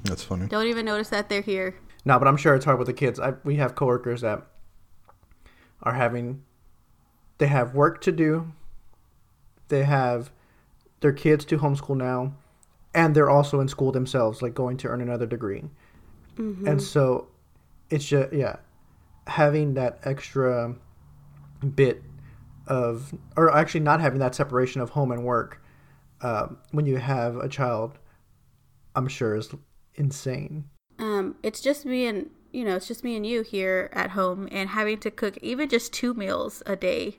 That's 0.04 0.22
funny. 0.22 0.46
Don't 0.46 0.66
even 0.66 0.86
notice 0.86 1.08
that 1.10 1.28
they're 1.28 1.42
here. 1.42 1.76
No, 2.04 2.18
but 2.18 2.26
I'm 2.26 2.36
sure 2.36 2.54
it's 2.54 2.64
hard 2.64 2.78
with 2.78 2.86
the 2.86 2.92
kids. 2.92 3.20
I, 3.20 3.34
we 3.44 3.56
have 3.56 3.74
coworkers 3.74 4.22
that 4.22 4.46
are 5.82 5.94
having, 5.94 6.42
they 7.38 7.48
have 7.48 7.74
work 7.74 8.00
to 8.02 8.12
do. 8.12 8.52
They 9.68 9.84
have 9.84 10.32
their 11.00 11.12
kids 11.12 11.44
to 11.46 11.58
homeschool 11.58 11.96
now, 11.96 12.34
and 12.94 13.14
they're 13.14 13.30
also 13.30 13.60
in 13.60 13.68
school 13.68 13.90
themselves, 13.90 14.42
like 14.42 14.54
going 14.54 14.76
to 14.78 14.88
earn 14.88 15.00
another 15.00 15.26
degree. 15.26 15.64
Mm-hmm. 16.36 16.66
And 16.66 16.82
so, 16.82 17.28
it's 17.90 18.04
just 18.04 18.32
yeah, 18.32 18.56
having 19.26 19.74
that 19.74 20.00
extra 20.04 20.74
bit 21.74 22.02
of, 22.66 23.12
or 23.36 23.54
actually 23.54 23.80
not 23.80 24.00
having 24.00 24.18
that 24.20 24.34
separation 24.34 24.80
of 24.80 24.90
home 24.90 25.12
and 25.12 25.24
work 25.24 25.62
uh, 26.20 26.48
when 26.70 26.86
you 26.86 26.98
have 26.98 27.36
a 27.36 27.48
child, 27.48 27.98
I'm 28.94 29.08
sure 29.08 29.34
is 29.36 29.50
insane. 29.94 30.64
Um, 30.98 31.36
it's 31.42 31.60
just 31.60 31.84
me 31.84 32.06
and 32.06 32.30
you 32.52 32.64
know, 32.64 32.76
it's 32.76 32.86
just 32.86 33.02
me 33.02 33.16
and 33.16 33.26
you 33.26 33.42
here 33.42 33.88
at 33.92 34.10
home, 34.10 34.46
and 34.52 34.70
having 34.70 34.98
to 34.98 35.10
cook 35.10 35.38
even 35.40 35.68
just 35.68 35.92
two 35.92 36.12
meals 36.14 36.62
a 36.66 36.76
day 36.76 37.18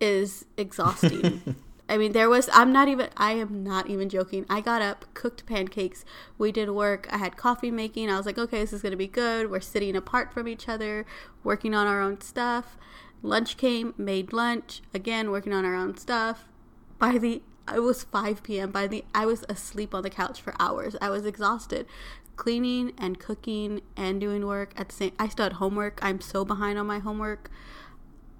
is 0.00 0.44
exhausting. 0.56 1.54
I 1.88 1.96
mean, 1.96 2.12
there 2.12 2.28
was. 2.28 2.48
I'm 2.52 2.72
not 2.72 2.88
even. 2.88 3.08
I 3.16 3.32
am 3.32 3.64
not 3.64 3.88
even 3.88 4.08
joking. 4.08 4.46
I 4.48 4.60
got 4.60 4.82
up, 4.82 5.06
cooked 5.14 5.46
pancakes. 5.46 6.04
We 6.38 6.52
did 6.52 6.70
work. 6.70 7.08
I 7.10 7.18
had 7.18 7.36
coffee 7.36 7.70
making. 7.70 8.10
I 8.10 8.16
was 8.16 8.26
like, 8.26 8.38
okay, 8.38 8.60
this 8.60 8.72
is 8.72 8.82
gonna 8.82 8.96
be 8.96 9.08
good. 9.08 9.50
We're 9.50 9.60
sitting 9.60 9.96
apart 9.96 10.32
from 10.32 10.46
each 10.48 10.68
other, 10.68 11.06
working 11.42 11.74
on 11.74 11.86
our 11.86 12.00
own 12.00 12.20
stuff. 12.20 12.76
Lunch 13.22 13.56
came, 13.56 13.94
made 13.96 14.32
lunch. 14.32 14.82
Again, 14.94 15.30
working 15.30 15.52
on 15.52 15.64
our 15.64 15.74
own 15.74 15.96
stuff. 15.96 16.48
By 16.98 17.18
the 17.18 17.42
it 17.72 17.80
was 17.80 18.04
5 18.04 18.42
p.m. 18.42 18.70
By 18.70 18.86
the 18.86 19.04
I 19.14 19.26
was 19.26 19.44
asleep 19.48 19.94
on 19.94 20.02
the 20.02 20.10
couch 20.10 20.40
for 20.40 20.54
hours. 20.58 20.96
I 21.00 21.10
was 21.10 21.24
exhausted. 21.24 21.86
Cleaning 22.36 22.92
and 22.96 23.18
cooking 23.18 23.82
and 23.96 24.20
doing 24.20 24.46
work 24.46 24.72
at 24.76 24.88
the 24.88 24.94
same 24.94 25.12
I 25.18 25.28
still 25.28 25.44
had 25.44 25.54
homework. 25.54 25.98
I'm 26.02 26.20
so 26.20 26.44
behind 26.44 26.78
on 26.78 26.86
my 26.86 26.98
homework. 26.98 27.50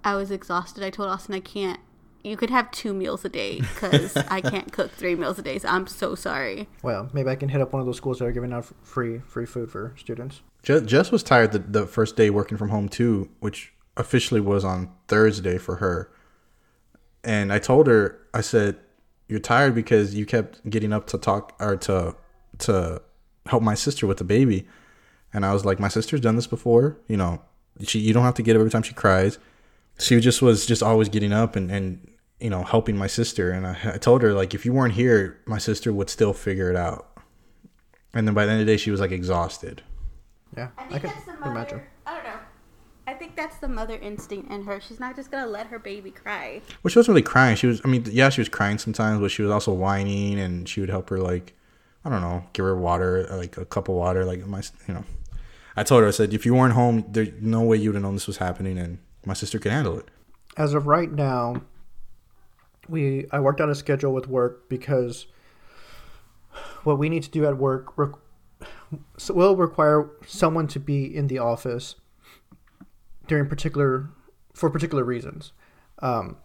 I 0.03 0.15
was 0.17 0.31
exhausted. 0.31 0.83
I 0.83 0.91
told 0.91 1.09
Austin 1.09 1.35
I 1.35 1.41
can't 1.41 1.81
you 2.23 2.37
could 2.37 2.51
have 2.51 2.71
two 2.71 2.93
meals 2.93 3.25
a 3.25 3.31
day 3.31 3.61
because 3.61 4.15
I 4.17 4.41
can't 4.43 4.71
cook 4.73 4.91
three 4.91 5.15
meals 5.15 5.39
a 5.39 5.43
day. 5.43 5.59
So 5.59 5.69
I'm 5.69 5.87
so 5.87 6.15
sorry. 6.15 6.69
Well, 6.83 7.09
maybe 7.13 7.31
I 7.31 7.37
can 7.37 7.49
hit 7.49 7.61
up 7.61 7.73
one 7.73 7.81
of 7.81 7.87
those 7.87 7.97
schools 7.97 8.19
that 8.19 8.27
are 8.27 8.33
giving 8.33 8.53
out 8.53 8.67
free 8.83 9.21
free 9.21 9.47
food 9.47 9.71
for 9.71 9.95
students. 9.97 10.43
Jess 10.63 11.11
was 11.11 11.23
tired 11.23 11.53
the, 11.53 11.59
the 11.61 11.87
first 11.87 12.17
day 12.17 12.31
working 12.31 12.59
from 12.59 12.69
home 12.69 12.89
too, 12.89 13.31
which 13.41 13.73
officially 13.97 14.41
was 14.41 14.65
on 14.65 14.91
Thursday 15.09 15.59
for 15.59 15.77
her. 15.77 16.11
And 17.25 17.53
I 17.53 17.59
told 17.59 17.87
her, 17.87 18.19
I 18.33 18.41
said, 18.41 18.77
"You're 19.29 19.41
tired 19.41 19.75
because 19.75 20.15
you 20.15 20.25
kept 20.27 20.69
getting 20.69 20.93
up 20.93 21.07
to 21.09 21.19
talk 21.19 21.55
or 21.61 21.77
to 21.77 22.17
to 22.59 23.03
help 23.47 23.63
my 23.63 23.75
sister 23.75 24.07
with 24.07 24.19
the 24.19 24.25
baby." 24.25 24.67
And 25.33 25.45
I 25.45 25.53
was 25.53 25.65
like, 25.65 25.79
"My 25.79 25.89
sister's 25.89 26.21
done 26.21 26.37
this 26.37 26.47
before. 26.47 26.99
You 27.09 27.17
know, 27.19 27.43
she 27.83 27.99
you 27.99 28.13
don't 28.15 28.25
have 28.25 28.35
to 28.35 28.43
get 28.43 28.57
up 28.57 28.61
every 28.61 28.71
time 28.71 28.83
she 28.83 28.95
cries. 28.95 29.39
She 29.99 30.19
just 30.21 30.41
was 30.41 30.65
just 30.65 30.83
always 30.83 31.09
getting 31.11 31.33
up 31.33 31.57
and 31.57 31.71
and 31.71 32.11
you 32.41 32.49
know 32.49 32.63
helping 32.63 32.97
my 32.97 33.07
sister. 33.07 33.51
And 33.51 33.67
I, 33.67 33.77
I 33.95 33.99
told 33.99 34.23
her 34.23 34.33
like 34.33 34.55
if 34.55 34.65
you 34.65 34.73
weren't 34.73 34.95
here, 34.95 35.39
my 35.47 35.59
sister 35.59 35.93
would 35.93 36.09
still 36.09 36.33
figure 36.33 36.71
it 36.71 36.77
out. 36.77 37.07
And 38.15 38.27
then 38.27 38.35
by 38.35 38.47
the 38.47 38.53
end 38.53 38.61
of 38.63 38.67
the 38.67 38.73
day, 38.73 38.77
she 38.79 38.91
was 38.91 38.99
like 39.01 39.13
exhausted. 39.13 39.83
Yeah, 40.57 40.71
I 40.79 40.85
I, 40.85 40.99
think 40.99 41.03
can 41.03 41.11
that's 41.15 41.25
the 41.27 41.33
mother. 41.35 41.51
imagine. 41.51 41.81
I 43.11 43.15
don't 43.15 43.21
know. 43.23 43.27
I 43.27 43.27
think 43.27 43.37
that's 43.37 43.57
the 43.59 43.69
mother 43.69 43.99
instinct 43.99 44.51
in 44.51 44.63
her. 44.65 44.81
She's 44.81 45.01
not 45.01 45.17
just 45.17 45.31
gonna 45.31 45.47
let 45.47 45.67
her 45.67 45.79
baby 45.79 46.11
cry. 46.11 46.63
Well, 46.83 46.91
she 46.91 46.99
wasn't 46.99 47.15
really 47.15 47.23
crying. 47.23 47.57
She 47.57 47.67
was. 47.67 47.81
I 47.85 47.89
mean, 47.89 48.05
yeah, 48.11 48.29
she 48.29 48.41
was 48.41 48.49
crying 48.49 48.79
sometimes, 48.79 49.21
but 49.21 49.31
she 49.31 49.43
was 49.43 49.51
also 49.51 49.73
whining, 49.73 50.39
and 50.39 50.69
she 50.69 50.81
would 50.81 50.91
help 50.91 51.11
her 51.11 51.19
like, 51.19 51.55
I 52.05 52.11
don't 52.11 52.21
know, 52.21 52.45
give 52.53 52.65
her 52.65 52.77
water, 52.77 53.27
like 53.31 53.57
a 53.57 53.65
cup 53.65 53.89
of 53.89 53.97
water. 53.97 54.25
Like 54.25 54.47
my, 54.47 54.63
you 54.87 54.95
know, 54.95 55.05
I 55.77 55.83
told 55.83 56.03
her, 56.03 56.09
I 56.09 56.13
said, 56.13 56.33
if 56.33 56.47
you 56.47 56.55
weren't 56.55 56.75
home, 56.75 57.05
there's 57.09 57.31
no 57.41 57.63
way 57.63 57.77
you 57.79 57.91
would 57.91 57.97
have 57.97 58.03
known 58.03 58.15
this 58.15 58.27
was 58.27 58.39
happening, 58.39 58.79
and 58.79 58.99
my 59.27 59.35
sister 59.35 59.59
could 59.59 59.73
handle 59.73 59.99
it. 59.99 60.09
As 60.57 60.75
of 60.75 60.87
right 60.87 61.11
now, 61.11 61.63
we 62.89 63.27
I 63.33 63.41
worked 63.41 63.61
out 63.61 63.71
a 63.71 63.75
schedule 63.75 64.13
with 64.13 64.29
work 64.29 64.69
because 64.69 65.27
what 66.85 66.99
we 66.99 67.09
need 67.09 67.23
to 67.25 67.31
do 67.31 67.45
at 67.47 67.57
work 67.57 67.97
re- 67.97 68.15
so 69.17 69.35
will 69.35 69.57
require 69.57 70.11
someone 70.27 70.67
to 70.69 70.79
be 70.81 71.05
in 71.05 71.29
the 71.29 71.39
office 71.39 71.97
during 73.31 73.49
particular 73.49 74.11
for 74.55 74.69
particular 74.69 75.05
reasons. 75.05 75.53
Um, 76.01 76.37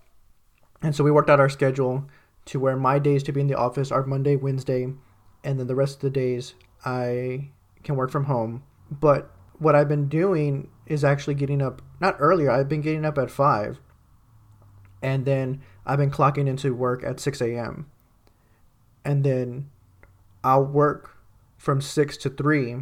and 0.84 0.96
so 0.96 1.04
we 1.04 1.10
worked 1.10 1.32
out 1.32 1.40
our 1.40 1.50
schedule 1.50 2.06
to 2.46 2.60
where 2.60 2.78
my 2.78 3.00
days 3.00 3.24
to 3.24 3.32
be 3.32 3.42
in 3.42 3.48
the 3.48 3.58
office 3.58 3.92
are 3.92 4.06
Monday, 4.06 4.36
Wednesday, 4.36 4.94
and 5.44 5.60
then 5.60 5.66
the 5.66 5.74
rest 5.74 5.96
of 5.96 6.02
the 6.02 6.12
days 6.12 6.54
I 6.86 7.50
can 7.84 7.96
work 7.96 8.12
from 8.12 8.26
home. 8.26 8.62
But 8.92 9.32
what 9.58 9.74
I've 9.74 9.90
been 9.90 10.08
doing 10.08 10.70
is 10.86 11.04
actually 11.04 11.34
getting 11.34 11.60
up 11.60 11.82
not 12.00 12.18
earlier. 12.20 12.52
I've 12.52 12.70
been 12.70 12.82
getting 12.82 13.04
up 13.04 13.18
at 13.18 13.32
five, 13.32 13.80
and 15.02 15.26
then 15.26 15.64
I've 15.88 15.98
been 15.98 16.12
clocking 16.12 16.48
into 16.48 16.76
work 16.76 17.04
at 17.04 17.20
six 17.20 17.42
a.m. 17.42 17.90
And 19.04 19.24
then 19.24 19.72
I'll 20.44 20.64
work 20.66 21.18
from 21.58 21.82
six 21.82 22.16
to 22.18 22.30
three 22.30 22.76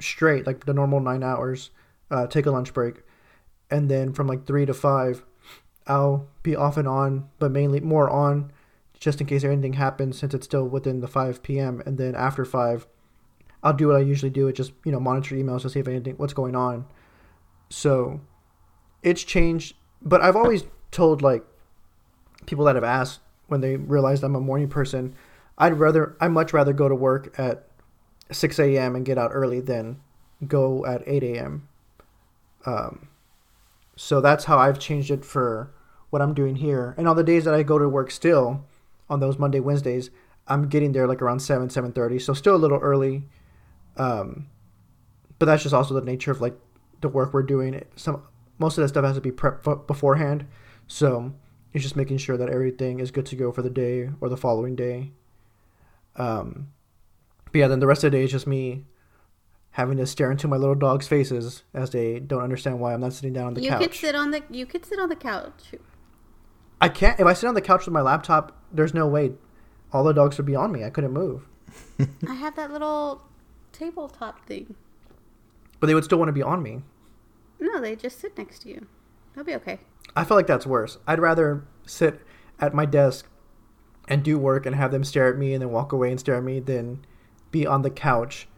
straight, 0.00 0.46
like 0.46 0.66
the 0.66 0.74
normal 0.74 1.00
nine 1.00 1.22
hours. 1.22 1.70
Uh, 2.10 2.26
take 2.26 2.46
a 2.46 2.50
lunch 2.50 2.72
break, 2.72 3.02
and 3.70 3.90
then 3.90 4.12
from 4.12 4.26
like 4.26 4.46
three 4.46 4.66
to 4.66 4.74
five, 4.74 5.24
I'll 5.86 6.28
be 6.42 6.56
off 6.56 6.76
and 6.76 6.88
on, 6.88 7.28
but 7.38 7.50
mainly 7.50 7.80
more 7.80 8.10
on, 8.10 8.52
just 8.98 9.20
in 9.20 9.26
case 9.26 9.44
anything 9.44 9.74
happens, 9.74 10.18
since 10.18 10.34
it's 10.34 10.46
still 10.46 10.66
within 10.66 11.00
the 11.00 11.08
five 11.08 11.42
p.m. 11.42 11.82
And 11.86 11.98
then 11.98 12.14
after 12.14 12.44
five, 12.44 12.86
I'll 13.62 13.72
do 13.72 13.88
what 13.88 13.96
I 13.96 14.00
usually 14.00 14.30
do, 14.30 14.48
it 14.48 14.54
just 14.54 14.72
you 14.84 14.92
know 14.92 15.00
monitor 15.00 15.34
emails 15.34 15.62
to 15.62 15.70
see 15.70 15.80
if 15.80 15.88
anything 15.88 16.14
what's 16.16 16.32
going 16.34 16.56
on. 16.56 16.86
So, 17.68 18.20
it's 19.02 19.22
changed, 19.24 19.74
but 20.02 20.20
I've 20.20 20.36
always 20.36 20.64
told 20.90 21.22
like 21.22 21.44
people 22.46 22.64
that 22.64 22.74
have 22.76 22.84
asked 22.84 23.20
when 23.48 23.60
they 23.60 23.76
realized 23.76 24.22
I'm 24.24 24.36
a 24.36 24.40
morning 24.40 24.68
person, 24.68 25.14
I'd 25.58 25.74
rather 25.78 26.16
I 26.20 26.28
much 26.28 26.52
rather 26.52 26.72
go 26.72 26.88
to 26.88 26.94
work 26.94 27.34
at 27.38 27.66
six 28.30 28.58
a.m. 28.58 28.96
and 28.96 29.04
get 29.04 29.18
out 29.18 29.30
early 29.32 29.60
than 29.60 30.00
go 30.46 30.84
at 30.86 31.02
eight 31.06 31.22
a.m. 31.22 31.68
Um, 32.64 33.08
so 33.96 34.20
that's 34.20 34.44
how 34.44 34.58
I've 34.58 34.78
changed 34.78 35.10
it 35.10 35.24
for 35.24 35.72
what 36.10 36.22
I'm 36.22 36.34
doing 36.34 36.56
here. 36.56 36.94
And 36.96 37.08
on 37.08 37.16
the 37.16 37.24
days 37.24 37.44
that 37.44 37.54
I 37.54 37.62
go 37.62 37.78
to 37.78 37.88
work 37.88 38.10
still, 38.10 38.64
on 39.08 39.20
those 39.20 39.38
Monday 39.38 39.60
Wednesdays, 39.60 40.10
I'm 40.46 40.68
getting 40.68 40.92
there 40.92 41.06
like 41.06 41.22
around 41.22 41.40
seven 41.40 41.70
seven 41.70 41.92
thirty, 41.92 42.18
so 42.18 42.32
still 42.34 42.54
a 42.54 42.58
little 42.58 42.78
early. 42.78 43.24
Um, 43.96 44.48
but 45.38 45.46
that's 45.46 45.62
just 45.62 45.74
also 45.74 45.94
the 45.94 46.02
nature 46.02 46.30
of 46.30 46.40
like 46.40 46.54
the 47.00 47.08
work 47.08 47.32
we're 47.32 47.42
doing. 47.42 47.82
Some 47.96 48.22
most 48.58 48.78
of 48.78 48.82
that 48.82 48.88
stuff 48.88 49.04
has 49.04 49.16
to 49.16 49.20
be 49.20 49.30
prepped 49.30 49.86
beforehand, 49.86 50.46
so 50.86 51.32
it's 51.72 51.82
just 51.82 51.96
making 51.96 52.18
sure 52.18 52.36
that 52.36 52.48
everything 52.48 53.00
is 53.00 53.10
good 53.10 53.26
to 53.26 53.36
go 53.36 53.52
for 53.52 53.62
the 53.62 53.70
day 53.70 54.10
or 54.20 54.28
the 54.28 54.36
following 54.36 54.76
day. 54.76 55.12
Um, 56.16 56.68
but 57.46 57.56
yeah, 57.56 57.68
then 57.68 57.80
the 57.80 57.86
rest 57.86 58.04
of 58.04 58.12
the 58.12 58.18
day 58.18 58.24
is 58.24 58.30
just 58.30 58.46
me 58.46 58.84
having 59.76 59.98
to 59.98 60.06
stare 60.06 60.30
into 60.30 60.48
my 60.48 60.56
little 60.56 60.74
dog's 60.74 61.06
faces 61.06 61.62
as 61.74 61.90
they 61.90 62.18
don't 62.18 62.42
understand 62.42 62.80
why 62.80 62.94
I'm 62.94 63.00
not 63.02 63.12
sitting 63.12 63.34
down 63.34 63.48
on 63.48 63.54
the 63.54 63.60
you 63.60 63.68
couch. 63.68 63.82
You 63.82 63.88
could 63.88 63.96
sit 63.96 64.14
on 64.14 64.30
the 64.30 64.42
you 64.48 64.64
could 64.64 64.86
sit 64.86 64.98
on 64.98 65.10
the 65.10 65.16
couch. 65.16 65.74
I 66.80 66.88
can't. 66.88 67.20
If 67.20 67.26
I 67.26 67.34
sit 67.34 67.46
on 67.46 67.54
the 67.54 67.60
couch 67.60 67.84
with 67.84 67.92
my 67.92 68.00
laptop, 68.00 68.58
there's 68.72 68.94
no 68.94 69.06
way. 69.06 69.32
All 69.92 70.02
the 70.02 70.14
dogs 70.14 70.38
would 70.38 70.46
be 70.46 70.56
on 70.56 70.72
me. 70.72 70.82
I 70.82 70.88
couldn't 70.88 71.12
move. 71.12 71.46
I 72.26 72.32
have 72.32 72.56
that 72.56 72.72
little 72.72 73.20
tabletop 73.72 74.46
thing. 74.46 74.76
But 75.78 75.88
they 75.88 75.94
would 75.94 76.04
still 76.04 76.16
want 76.16 76.30
to 76.30 76.32
be 76.32 76.42
on 76.42 76.62
me. 76.62 76.80
No, 77.60 77.78
they 77.78 77.96
just 77.96 78.18
sit 78.18 78.38
next 78.38 78.60
to 78.60 78.70
you. 78.70 78.86
They'll 79.34 79.44
be 79.44 79.54
okay. 79.56 79.80
I 80.16 80.24
feel 80.24 80.38
like 80.38 80.46
that's 80.46 80.66
worse. 80.66 80.96
I'd 81.06 81.20
rather 81.20 81.66
sit 81.84 82.22
at 82.58 82.72
my 82.72 82.86
desk 82.86 83.28
and 84.08 84.22
do 84.22 84.38
work 84.38 84.64
and 84.64 84.74
have 84.74 84.90
them 84.90 85.04
stare 85.04 85.28
at 85.28 85.36
me 85.36 85.52
and 85.52 85.60
then 85.60 85.70
walk 85.70 85.92
away 85.92 86.10
and 86.10 86.18
stare 86.18 86.36
at 86.36 86.44
me 86.44 86.60
than 86.60 87.04
be 87.50 87.66
on 87.66 87.82
the 87.82 87.90
couch 87.90 88.48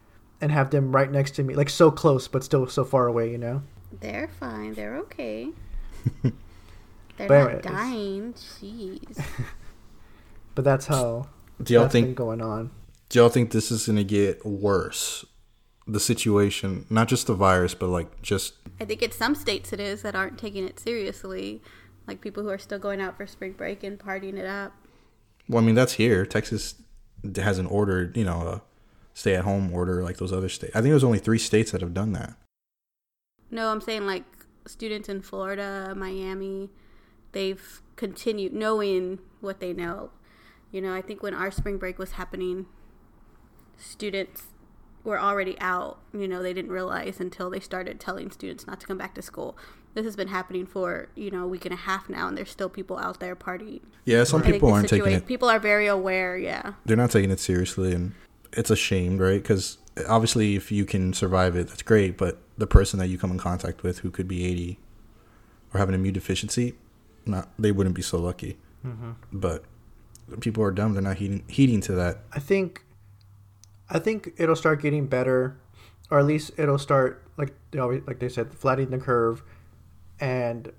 and 0.41 0.53
have 0.53 0.71
them 0.71 0.93
right 0.95 1.11
next 1.11 1.33
to 1.33 1.43
me, 1.43 1.55
like 1.55 1.69
so 1.71 1.91
close 1.91 2.29
but 2.29 2.45
still 2.45 2.67
so 2.69 2.85
far 2.85 3.07
away, 3.07 3.31
you 3.31 3.39
know? 3.39 3.63
They're 4.01 4.29
fine. 4.39 4.75
They're 4.75 4.97
okay. 4.99 5.49
They're 7.17 7.27
But 7.29 7.53
not 7.53 7.63
dying. 7.63 8.33
Jeez. 8.61 9.25
But 10.55 10.65
that's 10.65 10.87
how 10.87 11.29
Do 11.63 11.75
y'all 11.75 11.83
that's 11.85 11.93
think? 11.93 12.17
going 12.17 12.41
on. 12.43 12.71
Do 13.09 13.19
y'all 13.19 13.29
think 13.29 13.51
this 13.51 13.71
is 13.71 13.87
gonna 13.87 14.05
get 14.05 14.45
worse? 14.45 15.25
The 15.87 16.01
situation, 16.01 16.85
not 16.91 17.09
just 17.09 17.27
the 17.27 17.35
virus, 17.35 17.75
but 17.75 17.89
like 17.89 18.21
just 18.23 18.55
I 18.81 18.85
think 18.85 19.03
in 19.03 19.11
some 19.11 19.35
states 19.35 19.73
it 19.73 19.81
is 19.81 20.03
that 20.03 20.15
aren't 20.15 20.39
taking 20.39 20.65
it 20.67 20.79
seriously, 20.79 21.63
like 22.07 22.21
people 22.21 22.43
who 22.43 22.51
are 22.51 22.59
still 22.59 22.79
going 22.79 23.01
out 23.01 23.17
for 23.17 23.27
spring 23.27 23.53
break 23.53 23.83
and 23.83 23.99
partying 23.99 24.37
it 24.37 24.45
up. 24.47 24.75
Well, 25.49 25.63
I 25.63 25.67
mean, 25.67 25.75
that's 25.75 25.95
here. 25.95 26.27
Texas 26.27 26.75
hasn't 27.37 27.73
ordered, 27.73 28.17
you 28.19 28.25
know, 28.25 28.61
a 29.19 29.21
stay-at-home 29.21 29.73
order 29.73 30.03
like 30.03 30.19
those 30.19 30.33
other 30.33 30.49
states. 30.49 30.75
I 30.75 30.81
think 30.81 30.93
there's 30.93 31.05
only 31.05 31.19
three 31.19 31.39
states 31.39 31.73
that 31.73 31.81
have 31.81 31.95
done 31.95 32.13
that. 32.13 32.35
No, 33.51 33.69
I'm 33.69 33.81
saying 33.81 34.07
like 34.07 34.25
students 34.67 35.09
in 35.09 35.23
Florida, 35.23 35.95
Miami, 35.97 36.71
they've 37.33 37.83
continued 37.97 38.53
knowing 38.53 39.19
what 39.41 39.61
they 39.61 39.73
know. 39.73 40.11
You 40.71 40.81
know, 40.81 40.95
I 40.95 41.01
think 41.01 41.23
when 41.23 41.35
our 41.35 41.51
spring 41.51 41.79
break 41.79 41.99
was 41.99 42.13
happening, 42.13 42.67
students 43.77 44.45
were 45.03 45.19
already 45.19 45.59
out. 45.61 45.99
You 46.13 46.29
know, 46.29 46.43
they 46.43 46.53
didn't 46.53 46.71
realize 46.71 47.21
until 47.21 47.49
they 47.49 47.61
started 47.61 47.99
telling 47.99 48.31
students 48.31 48.67
not 48.67 48.81
to 48.81 48.87
come 48.87 48.99
back 48.99 49.15
to 49.15 49.23
school. 49.23 49.57
This 49.95 50.05
has 50.05 50.15
been 50.15 50.29
happening 50.29 50.67
for, 50.67 51.09
you 51.17 51.31
know, 51.31 51.45
a 51.45 51.49
week 51.49 51.65
and 51.65 51.73
a 51.73 51.79
half 51.79 52.11
now, 52.11 52.29
and 52.29 52.37
there's 52.37 52.51
still 52.51 52.69
people 52.69 52.99
out 52.99 53.19
there 53.19 53.35
partying. 53.35 53.81
Yeah, 54.05 54.25
some 54.25 54.43
people 54.43 54.71
aren't 54.71 54.89
taking 54.91 55.13
it. 55.13 55.27
People 55.27 55.49
are 55.49 55.59
very 55.59 55.87
aware, 55.87 56.37
yeah. 56.37 56.75
They're 56.85 56.97
not 56.97 57.11
taking 57.11 57.31
it 57.31 57.41
seriously, 57.41 57.95
and 57.95 58.13
it's 58.53 58.71
a 58.71 58.77
shame, 58.77 59.19
right? 59.19 59.41
Because 59.43 59.79
obviously, 60.09 60.57
if 60.57 60.73
you 60.73 60.85
can 60.85 61.13
survive 61.13 61.57
it, 61.57 61.69
that's 61.69 61.83
great. 61.83 62.17
But 62.17 62.39
the 62.57 62.67
person 62.67 62.99
that 62.99 63.09
you 63.09 63.19
come 63.19 63.31
in 63.31 63.39
contact 63.39 63.83
with, 63.83 64.01
who 64.01 64.11
could 64.11 64.29
be 64.29 64.45
80 64.45 64.79
or 65.73 65.79
have 65.79 65.89
an 65.89 65.95
immune 65.95 66.15
deficiency, 66.15 66.75
not 67.27 67.49
they 67.59 67.73
wouldn't 67.73 67.95
be 67.95 68.03
so 68.03 68.19
lucky. 68.19 68.59
Mm-hmm. 68.87 69.13
But 69.33 69.65
people 70.41 70.63
are 70.63 70.71
dumb; 70.71 70.95
they're 70.95 71.03
not 71.03 71.17
heeding, 71.17 71.45
heeding 71.49 71.81
to 71.83 71.93
that. 71.93 72.19
I 72.33 72.39
think 72.39 72.85
I 73.91 73.99
think 73.99 74.33
it'll 74.37 74.57
start 74.57 74.83
getting 74.83 75.07
better 75.07 75.59
or 76.11 76.19
at 76.19 76.25
least 76.25 76.53
it'll 76.57 76.79
start 76.79 77.23
like 77.37 77.55
they 77.71 77.79
always 77.79 78.03
like 78.07 78.19
they 78.19 78.29
said 78.29 78.53
flattening 78.53 78.91
the 78.91 78.99
curve 78.99 79.43
and 80.21 80.73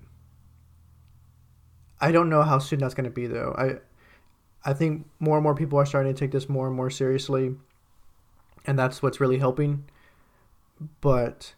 I 2.00 2.12
don't 2.12 2.28
know 2.28 2.42
how 2.42 2.58
soon 2.58 2.80
that's 2.80 2.94
going 2.94 3.04
to 3.04 3.10
be 3.10 3.26
though. 3.26 3.54
I 3.58 3.80
I 4.64 4.72
think 4.74 5.06
more 5.18 5.36
and 5.36 5.42
more 5.42 5.54
people 5.54 5.78
are 5.78 5.86
starting 5.86 6.12
to 6.12 6.18
take 6.18 6.32
this 6.32 6.48
more 6.48 6.66
and 6.66 6.76
more 6.76 6.90
seriously 6.90 7.54
and 8.66 8.78
that's 8.78 9.02
what's 9.02 9.20
really 9.20 9.38
helping. 9.38 9.84
But 11.00 11.54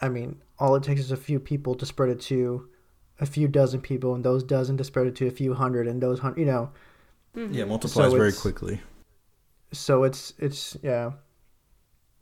I 0.00 0.08
mean, 0.08 0.42
all 0.58 0.74
it 0.76 0.82
takes 0.82 1.00
is 1.00 1.10
a 1.10 1.16
few 1.16 1.40
people 1.40 1.74
to 1.74 1.86
spread 1.86 2.10
it 2.10 2.20
to 2.22 2.68
a 3.18 3.26
few 3.26 3.48
dozen 3.48 3.80
people 3.80 4.14
and 4.14 4.24
those 4.24 4.44
dozen 4.44 4.76
to 4.76 4.84
spread 4.84 5.06
it 5.06 5.16
to 5.16 5.26
a 5.26 5.30
few 5.30 5.54
hundred 5.54 5.88
and 5.88 6.02
those 6.02 6.18
hundred, 6.20 6.40
you 6.40 6.46
know, 6.46 6.70
mm-hmm. 7.34 7.52
Yeah, 7.54 7.64
multiplies 7.64 8.10
So 8.10 8.16
very 8.16 8.32
quickly. 8.32 8.80
so 9.72 10.04
it's 10.04 10.32
it's 10.38 10.76
yeah 10.82 11.10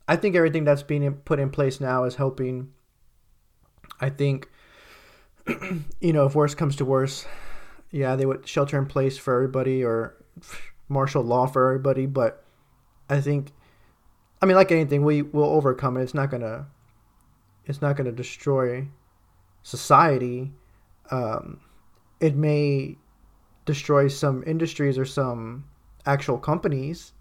i 0.08 0.16
think 0.16 0.34
everything 0.34 0.64
that's 0.64 0.82
being 0.82 1.12
put 1.12 1.38
in 1.38 1.50
place 1.50 1.78
now 1.80 2.04
is 2.04 2.14
helping 2.16 2.72
i 4.00 4.08
think 4.08 4.48
you 6.00 6.12
know 6.12 6.24
if 6.26 6.34
worse 6.34 6.54
comes 6.54 6.74
to 6.76 6.84
worse 6.84 7.26
yeah 7.94 8.16
they 8.16 8.26
would 8.26 8.46
shelter 8.46 8.76
in 8.76 8.86
place 8.86 9.16
for 9.16 9.34
everybody 9.34 9.84
or 9.84 10.16
martial 10.88 11.22
law 11.22 11.46
for 11.46 11.68
everybody 11.68 12.06
but 12.06 12.44
i 13.08 13.20
think 13.20 13.52
i 14.42 14.46
mean 14.46 14.56
like 14.56 14.72
anything 14.72 15.04
we 15.04 15.22
will 15.22 15.44
overcome 15.44 15.96
it 15.96 16.02
it's 16.02 16.12
not 16.12 16.30
gonna 16.30 16.66
it's 17.66 17.80
not 17.80 17.96
gonna 17.96 18.12
destroy 18.12 18.86
society 19.62 20.52
um 21.10 21.60
it 22.20 22.34
may 22.34 22.96
destroy 23.64 24.08
some 24.08 24.42
industries 24.46 24.98
or 24.98 25.04
some 25.04 25.64
actual 26.04 26.36
companies 26.36 27.12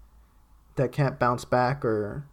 that 0.76 0.90
can't 0.90 1.18
bounce 1.18 1.44
back 1.44 1.84
or 1.84 2.26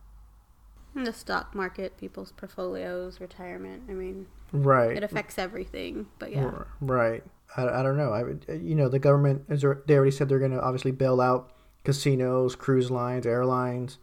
In 0.96 1.04
the 1.04 1.14
stock 1.14 1.56
market, 1.56 1.98
people's 1.98 2.32
portfolios, 2.34 3.22
retirement. 3.22 3.84
I 3.90 3.94
mean, 3.94 4.28
right 4.52 4.98
it 4.98 5.04
affects 5.04 5.38
everything. 5.38 6.08
But 6.20 6.32
yeah, 6.32 6.64
right 6.82 7.24
I, 7.56 7.68
I 7.68 7.84
don't 7.84 7.98
know. 7.98 8.12
I 8.12 8.54
you 8.54 8.76
know 8.76 8.90
the 8.90 9.00
government 9.00 9.46
is 9.50 9.62
they 9.62 9.96
already 9.96 10.12
said 10.12 10.30
they're 10.30 10.40
going 10.40 10.52
to 10.52 10.62
obviously 10.62 10.92
bail 10.92 11.22
out 11.22 11.52
casinos 11.84 12.56
cruise 12.56 12.92
lines 12.92 13.26
airlines. 13.26 13.98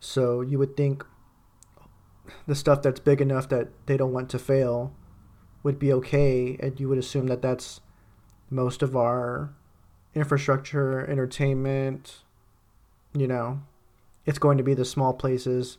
So 0.00 0.40
you 0.40 0.58
would 0.58 0.76
think 0.76 1.04
the 2.46 2.54
stuff 2.54 2.82
that's 2.82 3.00
big 3.00 3.20
enough 3.20 3.48
that 3.48 3.68
they 3.86 3.96
don't 3.96 4.12
want 4.12 4.28
to 4.30 4.38
fail 4.38 4.94
would 5.62 5.78
be 5.78 5.92
okay 5.92 6.56
and 6.60 6.78
you 6.78 6.88
would 6.88 6.98
assume 6.98 7.26
that 7.26 7.42
that's 7.42 7.80
most 8.50 8.82
of 8.82 8.94
our 8.94 9.54
infrastructure 10.14 11.06
entertainment 11.10 12.22
you 13.14 13.26
know 13.26 13.60
it's 14.26 14.38
going 14.38 14.58
to 14.58 14.64
be 14.64 14.74
the 14.74 14.84
small 14.84 15.12
places. 15.12 15.78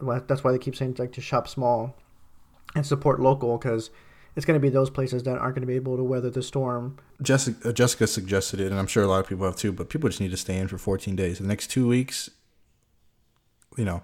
That's 0.00 0.44
why 0.44 0.52
they 0.52 0.58
keep 0.58 0.76
saying 0.76 0.96
like 0.98 1.12
to 1.12 1.20
shop 1.20 1.48
small 1.48 1.96
and 2.74 2.86
support 2.86 3.20
local 3.20 3.58
because 3.58 3.90
it's 4.36 4.46
going 4.46 4.58
to 4.58 4.62
be 4.62 4.68
those 4.68 4.90
places 4.90 5.22
that 5.24 5.38
aren't 5.38 5.54
going 5.54 5.62
to 5.62 5.66
be 5.66 5.74
able 5.76 5.96
to 5.96 6.02
weather 6.04 6.30
the 6.30 6.42
storm 6.42 6.96
Jessica, 7.22 7.68
uh, 7.68 7.72
Jessica 7.72 8.06
suggested 8.06 8.60
it, 8.60 8.70
and 8.70 8.78
I'm 8.78 8.86
sure 8.86 9.02
a 9.02 9.06
lot 9.06 9.20
of 9.20 9.28
people 9.28 9.44
have 9.44 9.56
too. 9.56 9.72
But 9.72 9.88
people 9.90 10.08
just 10.08 10.20
need 10.20 10.30
to 10.30 10.36
stay 10.36 10.56
in 10.58 10.68
for 10.68 10.78
14 10.78 11.14
days. 11.16 11.38
The 11.38 11.46
next 11.46 11.66
two 11.68 11.86
weeks, 11.86 12.30
you 13.76 13.84
know, 13.84 14.02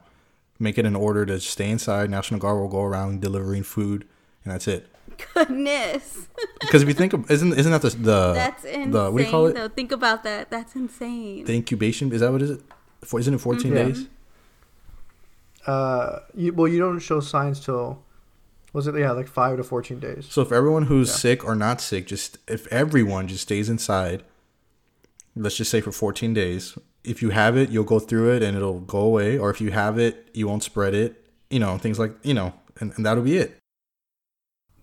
make 0.59 0.77
it 0.79 0.85
an 0.87 0.95
order 0.97 1.25
to 1.27 1.41
stay 1.41 1.71
inside. 1.71 2.11
National 2.11 2.39
Guard 2.41 2.59
will 2.61 2.69
go 2.69 2.83
around 2.83 3.21
delivering 3.23 3.63
food, 3.63 4.07
and 4.45 4.53
that's 4.53 4.69
it. 4.69 4.87
goodness, 5.35 6.29
Because 6.61 6.83
if 6.83 6.89
you 6.89 6.95
think, 6.95 7.13
of, 7.15 7.31
isn't 7.31 7.53
isn't 7.55 7.73
that 7.73 7.81
the 7.83 7.89
the, 7.91 8.33
that's 8.35 8.65
insane. 8.65 8.91
the 8.91 9.11
what 9.11 9.19
do 9.19 9.25
you 9.25 9.31
call 9.31 9.47
it? 9.47 9.55
Though. 9.55 9.69
Think 9.69 9.93
about 9.93 10.23
that. 10.25 10.51
That's 10.51 10.75
insane. 10.77 11.45
The 11.47 11.55
incubation 11.55 12.13
is 12.13 12.21
that 12.21 12.31
what 12.33 12.43
is 12.43 12.51
it? 12.51 12.61
For, 13.03 13.19
isn't 13.21 13.33
it 13.33 13.39
14 13.39 13.73
Yeah. 13.73 13.85
days? 13.85 14.09
uh 15.67 16.21
you, 16.35 16.53
well 16.53 16.69
you 16.69 16.79
don't 16.79 16.99
show 17.01 17.19
signs 17.21 17.59
till 17.61 18.03
was 18.77 18.87
it 18.87 18.95
yeah 18.97 19.11
like 19.11 19.27
five 19.27 19.57
to 19.57 19.65
14 19.65 19.99
days 19.99 20.27
So 20.31 20.43
if 20.43 20.53
everyone 20.53 20.85
who's 20.85 21.09
Yeah. 21.09 21.15
sick 21.15 21.45
or 21.45 21.55
not 21.55 21.81
sick, 21.81 22.07
just 22.07 22.39
if 22.47 22.67
everyone 22.69 23.27
just 23.27 23.43
stays 23.43 23.69
inside, 23.69 24.23
let's 25.35 25.57
just 25.57 25.71
say 25.71 25.81
for 25.81 25.93
14 25.93 26.33
days. 26.35 26.77
If 27.03 27.23
you 27.23 27.31
have 27.31 27.57
it, 27.57 27.71
you'll 27.71 27.85
go 27.85 27.99
through 28.01 28.33
it 28.35 28.43
and 28.43 28.57
it'll 28.57 28.81
go 28.81 28.99
away. 29.01 29.39
Or 29.39 29.49
if 29.51 29.61
you 29.61 29.71
have 29.71 29.99
it, 29.99 30.29
you 30.35 30.47
won't 30.49 30.63
spread 30.65 30.93
it. 30.95 31.25
You 31.51 31.61
know, 31.61 31.79
things 31.79 31.99
like 31.99 32.13
you 32.23 32.35
know, 32.35 32.53
and, 32.81 32.93
and 32.97 33.07
that'll 33.07 33.23
be 33.23 33.37
it. 33.39 33.57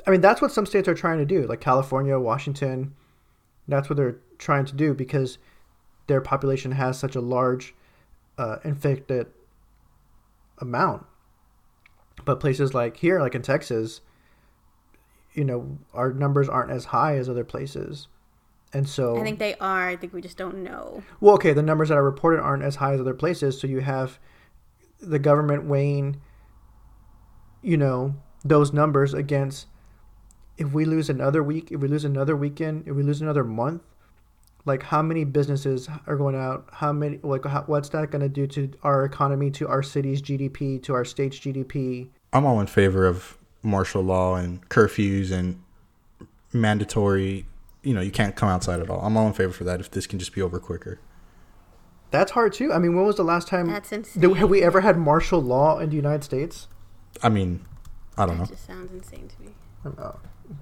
I 0.08 0.12
mean, 0.12 0.22
that's 0.22 0.42
what 0.42 0.52
some 0.52 0.66
states 0.66 0.88
are 0.88 0.96
trying 0.96 1.20
to 1.20 1.26
do, 1.26 1.46
like 1.48 1.62
California, 1.62 2.18
Washington. 2.20 2.94
That's 3.68 3.90
what 3.90 3.98
they're 3.98 4.18
trying 4.38 4.66
to 4.66 4.74
do 4.76 4.94
because 4.94 5.38
their 6.08 6.22
population 6.22 6.72
has 6.72 6.98
such 7.00 7.16
a 7.16 7.22
large 7.22 7.74
uh, 8.38 8.58
infected 8.64 9.28
amount. 10.60 11.06
But 12.26 12.40
places 12.40 12.74
like 12.74 12.98
here, 12.98 13.20
like 13.20 13.36
in 13.36 13.42
Texas, 13.42 14.02
you 15.34 15.44
know, 15.44 15.78
our 15.94 16.14
numbers 16.14 16.48
aren't 16.48 16.72
as 16.72 16.86
high 16.86 17.18
as 17.18 17.28
other 17.28 17.44
places. 17.44 18.08
And 18.72 18.90
so, 18.90 19.18
I 19.18 19.24
think 19.24 19.40
they 19.40 19.56
are. 19.56 19.90
I 19.90 19.96
think 19.96 20.14
we 20.14 20.22
just 20.22 20.38
don't 20.38 20.64
know. 20.64 21.04
well, 21.20 21.36
okay, 21.36 21.54
the 21.54 21.62
numbers 21.62 21.90
that 21.90 21.98
are 21.98 22.04
reported 22.04 22.42
aren't 22.42 22.64
as 22.64 22.78
high 22.78 22.94
as 22.94 23.00
other 23.00 23.14
places. 23.14 23.60
So 23.60 23.68
you 23.68 23.82
have 23.82 24.20
the 25.00 25.20
government 25.20 25.66
weighing, 25.66 26.22
you 27.62 27.78
know, 27.78 28.16
those 28.44 28.74
numbers 28.74 29.14
against 29.14 29.68
if 30.58 30.72
we 30.74 30.86
lose 30.86 31.10
another 31.10 31.44
week, 31.44 31.72
if 31.72 31.82
we 31.82 31.88
lose 31.88 32.06
another 32.06 32.36
weekend, 32.36 32.88
if 32.88 32.96
we 32.96 33.04
lose 33.04 33.22
another 33.22 33.44
month, 33.44 33.82
like 34.66 34.84
how 34.84 35.02
many 35.02 35.24
businesses 35.24 35.90
are 36.08 36.16
going 36.16 36.36
out? 36.36 36.70
How 36.72 36.94
many, 36.94 37.20
like, 37.24 37.46
how, 37.46 37.64
what's 37.68 37.90
that 37.90 38.12
going 38.12 38.22
to 38.22 38.30
do 38.30 38.48
to 38.48 38.72
our 38.84 39.04
economy, 39.06 39.52
to 39.52 39.68
our 39.68 39.84
city's 39.84 40.22
GDP, 40.22 40.82
to 40.84 40.94
our 40.94 41.06
state's 41.06 41.38
GDP? 41.38 42.10
I'm 42.32 42.46
all 42.46 42.60
in 42.60 42.68
favor 42.68 43.06
of 43.06 43.38
martial 43.62 44.02
law 44.02 44.36
and 44.36 44.68
curfews 44.70 45.32
and 45.32 45.62
mandatory. 46.54 47.46
You 47.82 47.94
know, 47.94 48.02
you 48.02 48.12
can't 48.12 48.36
come 48.36 48.50
outside 48.50 48.80
at 48.80 48.90
all. 48.90 49.02
I'm 49.02 49.18
all 49.18 49.28
in 49.28 49.34
favor 49.34 49.52
for 49.52 49.66
that. 49.66 49.80
If 49.80 49.92
this 49.92 50.08
can 50.08 50.20
just 50.20 50.34
be 50.34 50.42
over 50.42 50.60
quicker. 50.60 51.00
That's 52.12 52.32
hard 52.32 52.54
too. 52.54 52.72
I 52.72 52.80
mean, 52.80 52.96
when 52.96 53.06
was 53.06 53.18
the 53.18 53.24
last 53.24 53.48
time? 53.48 53.68
That's 53.68 53.92
insane. 53.92 54.22
Do, 54.22 54.34
have 54.36 54.50
we 54.50 54.62
ever 54.62 54.82
had 54.82 54.98
martial 54.98 55.42
law 55.42 55.80
in 55.80 55.90
the 55.90 55.96
United 55.96 56.24
States? 56.24 56.68
I 57.22 57.30
mean, 57.30 57.66
I 58.18 58.26
don't 58.26 58.38
know. 58.38 58.46
Just 58.46 58.68
sounds 58.68 58.92
insane 58.92 59.28
to 59.28 59.42
me. 59.42 59.56
Uh, 59.98 60.14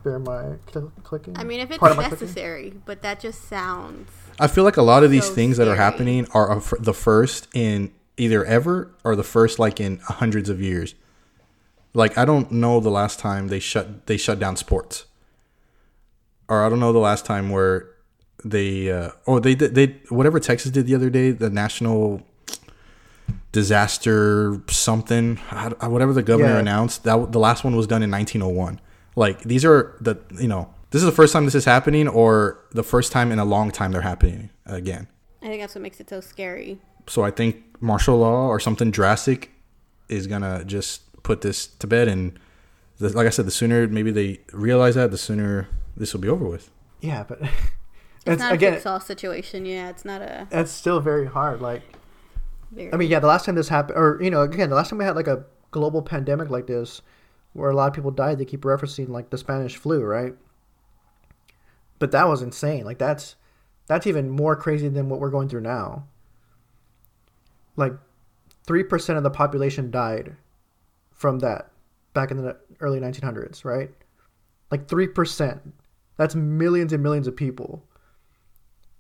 bear 0.03 0.19
my 0.19 0.55
cl- 0.71 0.91
clicking. 1.03 1.37
I 1.37 1.43
mean, 1.43 1.59
if 1.59 1.69
it's 1.71 1.77
Part 1.79 1.91
of 1.91 1.97
my 1.97 2.03
clicking? 2.07 2.25
necessary, 2.27 2.73
but 2.85 3.01
that 3.01 3.19
just 3.19 3.47
sounds. 3.47 4.09
I 4.39 4.47
feel 4.47 4.63
like 4.63 4.77
a 4.77 4.81
lot 4.81 5.03
of 5.03 5.11
these 5.11 5.25
So 5.27 5.33
things 5.33 5.57
that 5.57 5.67
are 5.67 5.75
happening 5.75 6.27
are 6.33 6.49
of- 6.51 6.73
the 6.79 6.93
first 6.93 7.47
in 7.53 7.91
either 8.17 8.43
ever 8.45 8.91
or 9.03 9.15
the 9.15 9.23
first 9.23 9.59
like 9.59 9.79
in 9.79 9.97
hundreds 9.99 10.49
of 10.49 10.61
years. 10.61 10.95
Like 11.93 12.17
I 12.17 12.25
don't 12.25 12.51
know 12.51 12.79
the 12.79 12.89
last 12.91 13.19
time 13.19 13.47
they 13.49 13.59
shut 13.59 14.05
they 14.07 14.17
shut 14.17 14.39
down 14.39 14.55
sports, 14.55 15.05
or 16.47 16.63
I 16.63 16.69
don't 16.69 16.79
know 16.79 16.93
the 16.93 16.99
last 16.99 17.25
time 17.25 17.49
where 17.49 17.89
they 18.45 18.89
uh, 18.91 19.11
oh 19.27 19.39
they 19.39 19.55
did 19.55 19.75
they 19.75 19.97
whatever 20.09 20.39
Texas 20.39 20.71
did 20.71 20.87
the 20.87 20.95
other 20.95 21.09
day 21.09 21.31
the 21.31 21.49
national 21.49 22.21
disaster 23.51 24.61
something 24.69 25.39
I- 25.51 25.73
I- 25.81 25.87
whatever 25.87 26.13
the 26.13 26.23
governor 26.23 26.53
Yeah. 26.53 26.59
announced 26.59 27.03
that 27.03 27.31
the 27.31 27.39
last 27.39 27.63
one 27.63 27.75
was 27.75 27.87
done 27.87 28.01
in 28.01 28.09
1901 28.09 28.79
like 29.15 29.41
these 29.41 29.65
are 29.65 29.97
the 30.01 30.17
you 30.39 30.47
know 30.47 30.73
this 30.91 31.01
is 31.01 31.05
the 31.05 31.11
first 31.11 31.33
time 31.33 31.45
this 31.45 31.55
is 31.55 31.65
happening 31.65 32.07
or 32.07 32.63
the 32.71 32.83
first 32.83 33.11
time 33.11 33.31
in 33.31 33.39
a 33.39 33.45
long 33.45 33.71
time 33.71 33.91
they're 33.91 34.01
happening 34.01 34.49
again 34.65 35.07
I 35.41 35.47
think 35.47 35.61
that's 35.61 35.73
what 35.73 35.81
makes 35.81 35.99
it 35.99 36.09
so 36.09 36.21
scary. 36.21 36.79
so 37.07 37.23
i 37.23 37.31
think 37.31 37.63
martial 37.81 38.17
law 38.17 38.47
or 38.47 38.59
something 38.59 38.91
drastic 38.91 39.51
is 40.07 40.27
gonna 40.27 40.63
just 40.65 41.01
put 41.23 41.41
this 41.41 41.67
to 41.67 41.87
bed 41.87 42.07
and 42.07 42.37
the, 42.99 43.09
like 43.09 43.27
i 43.27 43.29
said 43.29 43.45
the 43.45 43.51
sooner 43.51 43.87
maybe 43.87 44.11
they 44.11 44.39
realize 44.53 44.95
that 44.95 45.11
the 45.11 45.17
sooner 45.17 45.67
this 45.97 46.13
will 46.13 46.21
be 46.21 46.29
over 46.29 46.45
with 46.47 46.69
yeah, 47.01 47.23
but 47.27 47.41
It's, 47.41 47.51
it's, 48.25 48.39
not 48.39 48.53
again, 48.53 48.73
a 48.73 48.75
fix 48.77 48.85
all 48.85 48.99
situation. 48.99 49.65
Yeah, 49.65 49.89
it's 49.89 50.05
not 50.05 50.21
a. 50.21 50.47
that's 50.49 50.71
still 50.71 50.99
very 50.99 51.25
hard. 51.25 51.61
Like, 51.61 51.81
Very, 52.71 52.93
I 52.93 52.97
mean, 52.97 53.09
yeah, 53.09 53.19
the 53.19 53.27
last 53.27 53.45
time 53.45 53.55
this 53.55 53.67
happened, 53.67 53.97
or 53.97 54.19
you 54.21 54.29
know, 54.29 54.41
again, 54.41 54.69
the 54.69 54.75
last 54.75 54.89
time 54.89 54.99
we 54.99 55.05
had 55.05 55.15
like 55.15 55.27
a 55.27 55.43
global 55.71 56.01
pandemic 56.01 56.49
like 56.49 56.67
this, 56.67 57.01
where 57.53 57.69
a 57.69 57.75
lot 57.75 57.87
of 57.87 57.93
people 57.93 58.11
died, 58.11 58.37
they 58.37 58.45
keep 58.45 58.61
referencing 58.61 59.09
like 59.09 59.29
the 59.29 59.37
Spanish 59.37 59.75
flu, 59.75 60.01
right? 60.03 60.33
But 61.99 62.11
that 62.11 62.27
was 62.27 62.41
insane. 62.41 62.85
Like 62.85 62.97
that's 62.97 63.35
that's 63.87 64.07
even 64.07 64.29
more 64.29 64.55
crazy 64.55 64.87
than 64.87 65.09
what 65.09 65.19
we're 65.19 65.29
going 65.29 65.49
through 65.49 65.61
now. 65.61 66.07
Like, 67.75 67.93
three 68.65 68.83
percent 68.83 69.17
of 69.17 69.23
the 69.23 69.29
population 69.29 69.91
died 69.91 70.35
from 71.11 71.39
that 71.39 71.71
back 72.13 72.31
in 72.31 72.37
the 72.37 72.57
early 72.79 72.99
1900s, 72.99 73.65
right? 73.65 73.91
Like 74.69 74.87
three 74.87 75.07
percent. 75.07 75.73
That's 76.17 76.35
millions 76.35 76.93
and 76.93 77.03
millions 77.03 77.27
of 77.27 77.35
people. 77.35 77.83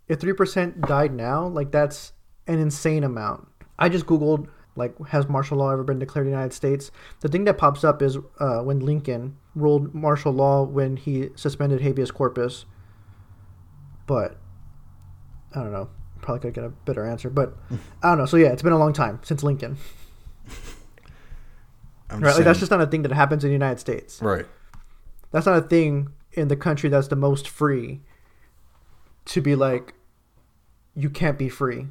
If 0.07 0.19
three 0.19 0.33
percent 0.33 0.81
died 0.81 1.13
now, 1.13 1.47
like 1.47 1.71
that's 1.71 2.13
an 2.47 2.59
insane 2.59 3.03
amount. 3.03 3.47
I 3.79 3.87
just 3.87 4.05
googled 4.05 4.49
like 4.81 5.07
has 5.07 5.29
martial 5.29 5.57
law 5.57 5.71
ever 5.71 5.83
been 5.83 5.99
declared 5.99 6.25
in 6.25 6.31
the 6.31 6.37
United 6.37 6.53
States? 6.53 6.91
The 7.21 7.29
thing 7.29 7.45
that 7.45 7.57
pops 7.57 7.83
up 7.83 8.01
is 8.01 8.17
uh, 8.39 8.59
when 8.59 8.79
Lincoln 8.79 9.37
ruled 9.55 9.93
martial 9.93 10.33
law 10.33 10.63
when 10.63 10.97
he 10.97 11.29
suspended 11.35 11.81
habeas 11.81 12.11
corpus. 12.11 12.65
But 14.07 14.37
I 15.55 15.61
don't 15.61 15.71
know. 15.71 15.89
Probably 16.21 16.41
could 16.41 16.53
get 16.53 16.63
a 16.63 16.69
better 16.69 17.05
answer, 17.05 17.29
but 17.29 17.55
I 18.03 18.09
don't 18.09 18.17
know. 18.17 18.25
So 18.25 18.37
yeah, 18.37 18.49
it's 18.49 18.61
been 18.61 18.73
a 18.73 18.79
long 18.79 18.93
time 18.93 19.19
since 19.23 19.43
Lincoln. 19.43 19.77
Right? 22.11 22.35
Like 22.35 22.43
that's 22.43 22.59
just 22.59 22.71
not 22.71 22.81
a 22.81 22.87
thing 22.87 23.03
that 23.03 23.11
happens 23.11 23.43
in 23.43 23.49
the 23.49 23.53
United 23.53 23.79
States. 23.79 24.21
right 24.21 24.45
That's 25.31 25.45
not 25.45 25.57
a 25.57 25.61
thing 25.61 26.09
in 26.33 26.49
the 26.49 26.57
country 26.57 26.89
that's 26.89 27.07
the 27.07 27.15
most 27.15 27.47
free. 27.47 28.01
To 29.25 29.39
be 29.41 29.55
like, 29.55 29.93
you 30.93 31.09
can't 31.09 31.37
be 31.37 31.47
free. 31.47 31.87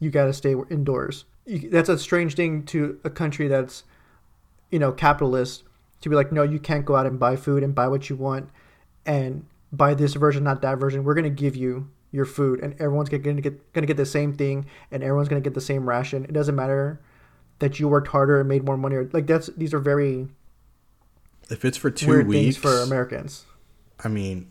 You 0.00 0.10
got 0.10 0.24
to 0.24 0.32
stay 0.32 0.56
indoors. 0.70 1.24
You, 1.48 1.70
that's 1.70 1.88
a 1.88 1.98
strange 1.98 2.34
thing 2.34 2.64
to 2.66 3.00
a 3.04 3.10
country 3.10 3.48
that's, 3.48 3.84
you 4.70 4.78
know, 4.78 4.92
capitalist. 4.92 5.64
To 6.02 6.08
be 6.08 6.14
like, 6.14 6.30
no, 6.30 6.44
you 6.44 6.60
can't 6.60 6.84
go 6.84 6.94
out 6.94 7.06
and 7.06 7.18
buy 7.18 7.34
food 7.34 7.64
and 7.64 7.74
buy 7.74 7.88
what 7.88 8.08
you 8.08 8.14
want, 8.14 8.50
and 9.04 9.44
buy 9.72 9.94
this 9.94 10.14
version, 10.14 10.44
not 10.44 10.62
that 10.62 10.78
version. 10.78 11.02
We're 11.02 11.14
gonna 11.14 11.30
give 11.30 11.56
you 11.56 11.90
your 12.12 12.24
food, 12.24 12.60
and 12.60 12.74
everyone's 12.74 13.08
gonna 13.08 13.40
get 13.40 13.72
gonna 13.72 13.86
get 13.86 13.96
the 13.96 14.06
same 14.06 14.32
thing, 14.34 14.66
and 14.92 15.02
everyone's 15.02 15.28
gonna 15.28 15.40
get 15.40 15.54
the 15.54 15.60
same 15.60 15.88
ration. 15.88 16.24
It 16.24 16.32
doesn't 16.32 16.54
matter 16.54 17.00
that 17.58 17.80
you 17.80 17.88
worked 17.88 18.08
harder 18.08 18.38
and 18.38 18.48
made 18.48 18.64
more 18.64 18.76
money. 18.76 18.96
Or, 18.96 19.10
like 19.12 19.26
that's 19.26 19.48
these 19.56 19.74
are 19.74 19.80
very 19.80 20.28
if 21.50 21.64
it's 21.64 21.76
for 21.78 21.90
two 21.90 22.24
weeks 22.24 22.56
for 22.56 22.78
Americans. 22.80 23.44
i 24.04 24.08
mean 24.08 24.48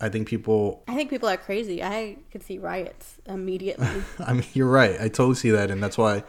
i 0.00 0.08
think 0.08 0.28
people 0.28 0.82
I 0.88 0.94
think 0.94 1.10
people 1.10 1.28
are 1.28 1.36
crazy. 1.36 1.82
I 1.82 2.16
could 2.30 2.42
see 2.42 2.58
riots 2.58 3.16
immediately. 3.26 3.88
I 4.26 4.32
mean, 4.32 4.44
you're 4.52 4.68
right. 4.68 4.96
I 5.00 5.08
totally 5.08 5.34
see 5.36 5.50
that, 5.50 5.70
and 5.70 5.82
that's 5.82 5.96
why 5.98 6.22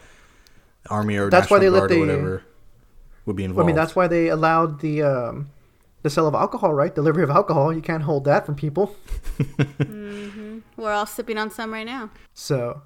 Army 0.88 1.16
or 1.16 1.30
That's 1.30 1.50
why 1.50 1.58
National 1.58 1.60
they 1.60 1.70
let 1.70 1.78
Guard 1.80 1.90
or 1.90 1.94
the- 1.94 2.00
whatever 2.00 2.42
would 3.26 3.36
be 3.36 3.44
involved. 3.44 3.64
I 3.64 3.66
mean, 3.66 3.76
that's 3.76 3.94
why 3.96 4.06
they 4.06 4.28
allowed 4.28 4.80
the 4.80 5.02
um, 5.02 5.50
the 6.02 6.10
sale 6.10 6.28
of 6.28 6.34
alcohol, 6.34 6.72
right? 6.72 6.94
Delivery 6.94 7.24
of 7.24 7.30
alcohol. 7.30 7.72
You 7.72 7.82
can't 7.82 8.04
hold 8.04 8.24
that 8.24 8.46
from 8.46 8.54
people. 8.54 8.96
We're 10.76 10.92
all 10.92 11.06
sipping 11.06 11.38
on 11.38 11.50
some 11.50 11.72
right 11.72 11.86
now. 11.86 12.10
So, 12.34 12.82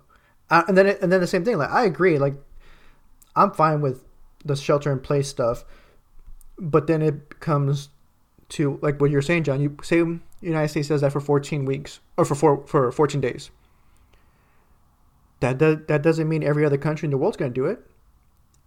uh, 0.48 0.62
and 0.68 0.76
then 0.76 0.86
it, 0.86 1.02
and 1.02 1.12
then 1.12 1.20
the 1.20 1.26
same 1.26 1.44
thing. 1.44 1.58
Like 1.58 1.70
I 1.70 1.84
agree. 1.84 2.18
Like 2.18 2.34
I'm 3.36 3.52
fine 3.52 3.80
with 3.80 4.04
the 4.44 4.56
shelter 4.56 4.90
in 4.90 5.00
place 5.00 5.28
stuff, 5.28 5.64
but 6.58 6.86
then 6.86 7.02
it 7.02 7.40
comes 7.40 7.90
to 8.50 8.78
like 8.82 9.00
what 9.00 9.10
you're 9.10 9.22
saying, 9.22 9.44
John. 9.44 9.60
You 9.60 9.76
say 9.82 10.02
the 10.40 10.46
United 10.46 10.68
States 10.68 10.88
does 10.88 11.00
that 11.02 11.12
for 11.12 11.20
14 11.20 11.64
weeks 11.64 12.00
or 12.16 12.24
for 12.24 12.34
four, 12.34 12.66
for 12.66 12.90
14 12.92 13.20
days. 13.20 13.50
That 15.40 15.58
does, 15.58 15.78
that 15.88 16.02
doesn't 16.02 16.28
mean 16.28 16.42
every 16.42 16.64
other 16.64 16.76
country 16.78 17.06
in 17.06 17.10
the 17.10 17.16
world's 17.16 17.36
going 17.36 17.50
to 17.50 17.54
do 17.54 17.66
it. 17.66 17.80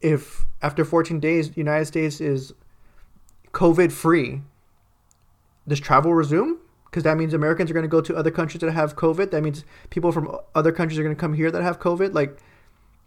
If 0.01 0.45
after 0.61 0.83
14 0.83 1.19
days, 1.19 1.49
the 1.51 1.57
United 1.57 1.85
States 1.85 2.19
is 2.19 2.53
COVID 3.53 3.91
free, 3.91 4.41
does 5.67 5.79
travel 5.79 6.13
resume? 6.13 6.57
Because 6.85 7.03
that 7.03 7.17
means 7.17 7.33
Americans 7.33 7.71
are 7.71 7.73
going 7.73 7.83
to 7.85 7.89
go 7.89 8.01
to 8.01 8.15
other 8.15 8.31
countries 8.31 8.61
that 8.61 8.71
have 8.71 8.95
COVID. 8.95 9.31
That 9.31 9.41
means 9.43 9.63
people 9.89 10.11
from 10.11 10.35
other 10.53 10.71
countries 10.71 10.99
are 10.99 11.03
going 11.03 11.15
to 11.15 11.19
come 11.19 11.33
here 11.33 11.49
that 11.51 11.63
have 11.63 11.79
COVID. 11.79 12.13
Like, 12.13 12.37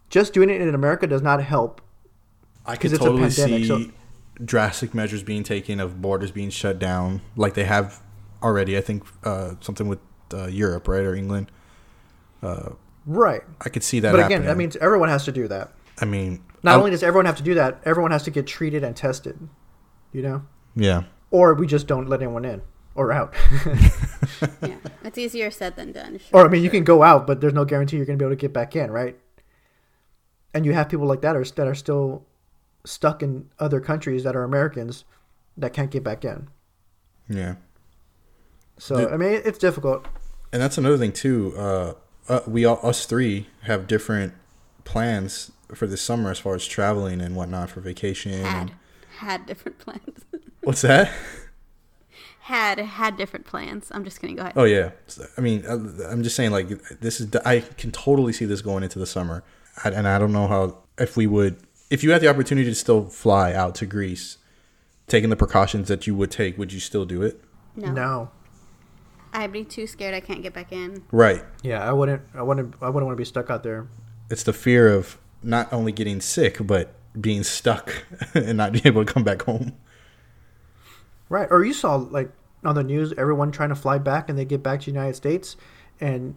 just 0.09 0.33
doing 0.33 0.49
it 0.49 0.59
in 0.59 0.73
America 0.73 1.07
does 1.07 1.21
not 1.21 1.41
help. 1.43 1.81
I 2.65 2.75
could 2.75 2.81
'Cause 2.91 2.93
it's 2.93 3.01
a 3.01 3.05
totally 3.05 3.27
pandemic, 3.29 3.61
see 3.61 3.67
so- 3.67 3.91
drastic 4.43 4.93
measures 4.93 5.23
being 5.23 5.43
taken 5.43 5.79
of 5.79 6.01
borders 6.01 6.31
being 6.31 6.49
shut 6.49 6.79
down, 6.79 7.21
like 7.37 7.53
they 7.53 7.63
have 7.65 8.01
already. 8.43 8.77
I 8.77 8.81
think 8.81 9.03
uh, 9.23 9.55
something 9.61 9.87
with 9.87 9.99
uh, 10.33 10.47
Europe, 10.47 10.87
right, 10.87 11.03
or 11.03 11.15
England. 11.15 11.51
Right. 13.05 13.41
I 13.61 13.69
could 13.69 13.83
see 13.83 13.99
that. 14.01 14.11
But 14.11 14.19
again, 14.19 14.29
happening. 14.41 14.47
that 14.47 14.57
means 14.57 14.75
everyone 14.77 15.09
has 15.09 15.23
to 15.25 15.31
do 15.31 15.47
that. 15.47 15.71
I 15.99 16.05
mean, 16.05 16.43
Not 16.63 16.75
I- 16.75 16.77
only 16.79 16.91
does 16.91 17.03
everyone 17.03 17.25
have 17.25 17.37
to 17.37 17.43
do 17.43 17.53
that, 17.55 17.79
everyone 17.85 18.11
has 18.11 18.23
to 18.23 18.31
get 18.31 18.45
treated 18.47 18.83
and 18.83 18.95
tested. 18.95 19.39
You 20.11 20.21
know? 20.21 20.43
yeah, 20.75 21.03
Or 21.31 21.53
we 21.53 21.67
just 21.67 21.87
don't 21.87 22.07
let 22.07 22.21
anyone 22.21 22.45
in 22.45 22.61
or 22.95 23.11
out. 23.11 23.33
yeah, 24.61 24.75
it's 25.03 25.17
easier 25.17 25.51
said 25.51 25.75
than 25.75 25.91
done. 25.91 26.17
sure, 26.19 26.41
or 26.41 26.45
I 26.45 26.49
mean, 26.49 26.63
you 26.63 26.69
can 26.69 26.83
go 26.83 27.03
out, 27.03 27.27
but 27.27 27.39
there's 27.41 27.53
no 27.53 27.65
guarantee 27.65 27.97
you're 27.97 28.05
going 28.05 28.17
to 28.17 28.23
be 28.23 28.25
able 28.25 28.35
to 28.35 28.39
get 28.39 28.53
back 28.53 28.75
in, 28.75 28.89
right? 28.91 29.17
And 30.53 30.65
you 30.65 30.73
have 30.73 30.89
people 30.89 31.05
like 31.05 31.21
that 31.21 31.35
are 31.35 31.43
that 31.43 31.67
are 31.67 31.75
still 31.75 32.25
stuck 32.85 33.21
in 33.21 33.49
other 33.59 33.79
countries 33.79 34.23
that 34.23 34.35
are 34.35 34.43
Americans 34.43 35.03
that 35.57 35.73
can't 35.73 35.91
get 35.91 36.03
back 36.03 36.23
in. 36.25 36.47
yeah. 37.29 37.55
So 38.77 38.97
Dude. 38.97 39.13
I 39.13 39.17
mean, 39.17 39.41
it's 39.43 39.57
difficult. 39.57 40.05
And 40.51 40.61
that's 40.61 40.77
another 40.77 40.97
thing 40.97 41.11
too. 41.11 41.53
Uh, 41.57 41.93
uh, 42.29 42.39
we 42.47 42.65
all, 42.65 42.79
us 42.83 43.05
three 43.05 43.47
have 43.63 43.87
different 43.87 44.33
plans 44.83 45.51
for 45.73 45.87
this 45.87 46.01
summer 46.01 46.31
as 46.31 46.39
far 46.39 46.55
as 46.55 46.65
traveling 46.65 47.21
and 47.21 47.35
whatnot 47.35 47.69
for 47.69 47.81
vacation. 47.81 48.31
had 48.43 48.61
And, 48.61 48.71
had 49.19 49.45
different 49.45 49.77
plans. 49.85 50.25
what's 50.61 50.81
that? 50.81 51.11
had 52.41 52.79
had 52.79 53.17
different 53.17 53.45
plans. 53.45 53.89
I'm 53.91 54.05
just 54.05 54.21
gonna 54.21 54.33
go 54.33 54.41
ahead. 54.43 54.53
Oh 54.55 54.63
yeah. 54.63 54.91
I 55.37 55.41
mean, 55.41 55.65
uh, 55.65 56.07
I'm 56.09 56.23
just 56.23 56.35
saying 56.35 56.51
like 56.51 56.69
this 57.01 57.19
is. 57.19 57.35
I 57.45 57.59
can 57.59 57.91
totally 57.91 58.31
see 58.31 58.45
this 58.45 58.61
going 58.61 58.83
into 58.83 58.99
the 58.99 59.05
summer, 59.05 59.43
and 59.83 60.07
I 60.07 60.17
don't 60.17 60.31
know 60.31 60.47
how 60.47 60.77
if 60.97 61.17
we 61.17 61.27
would 61.27 61.57
if 61.89 62.03
you 62.03 62.11
had 62.11 62.21
the 62.21 62.29
opportunity 62.29 62.69
to 62.69 62.75
still 62.75 63.05
fly 63.05 63.53
out 63.53 63.75
to 63.75 63.85
Greece, 63.85 64.37
taking 65.07 65.29
the 65.29 65.35
precautions 65.35 65.87
that 65.89 66.07
you 66.07 66.15
would 66.15 66.31
take, 66.31 66.57
would 66.57 66.71
you 66.71 66.79
still 66.79 67.05
do 67.05 67.21
it? 67.21 67.41
No, 67.75 67.91
No. 67.91 68.31
I'd 69.37 69.51
be 69.51 69.63
too 69.63 69.85
scared. 69.85 70.15
I 70.15 70.19
can't 70.19 70.41
get 70.41 70.53
back 70.53 70.71
in. 70.71 71.03
Right. 71.11 71.43
Yeah, 71.61 71.87
I 71.87 71.93
wouldn't. 71.93 72.23
I 72.33 72.41
wouldn't. 72.41 72.73
I 72.81 72.89
wouldn't 72.89 73.05
want 73.05 73.15
to 73.15 73.21
be 73.21 73.25
stuck 73.25 73.51
out 73.51 73.61
there. 73.61 73.87
It's 74.31 74.41
the 74.41 74.51
fear 74.51 74.91
of 74.91 75.19
not 75.43 75.71
only 75.71 75.91
getting 75.91 76.19
sick 76.21 76.57
but 76.65 76.95
being 77.19 77.43
stuck 77.43 78.03
and 78.33 78.57
not 78.57 78.71
being 78.71 78.87
able 78.87 79.05
to 79.05 79.13
come 79.13 79.23
back 79.23 79.43
home. 79.43 79.73
Right. 81.29 81.47
Or 81.51 81.63
you 81.63 81.73
saw 81.73 81.95
like 81.95 82.31
on 82.65 82.73
the 82.73 82.83
news 82.83 83.13
everyone 83.15 83.51
trying 83.51 83.69
to 83.69 83.75
fly 83.75 83.99
back 83.99 84.27
and 84.27 84.39
they 84.39 84.43
get 84.43 84.63
back 84.63 84.79
to 84.81 84.85
the 84.87 84.91
United 84.91 85.15
States 85.15 85.55
and 86.01 86.35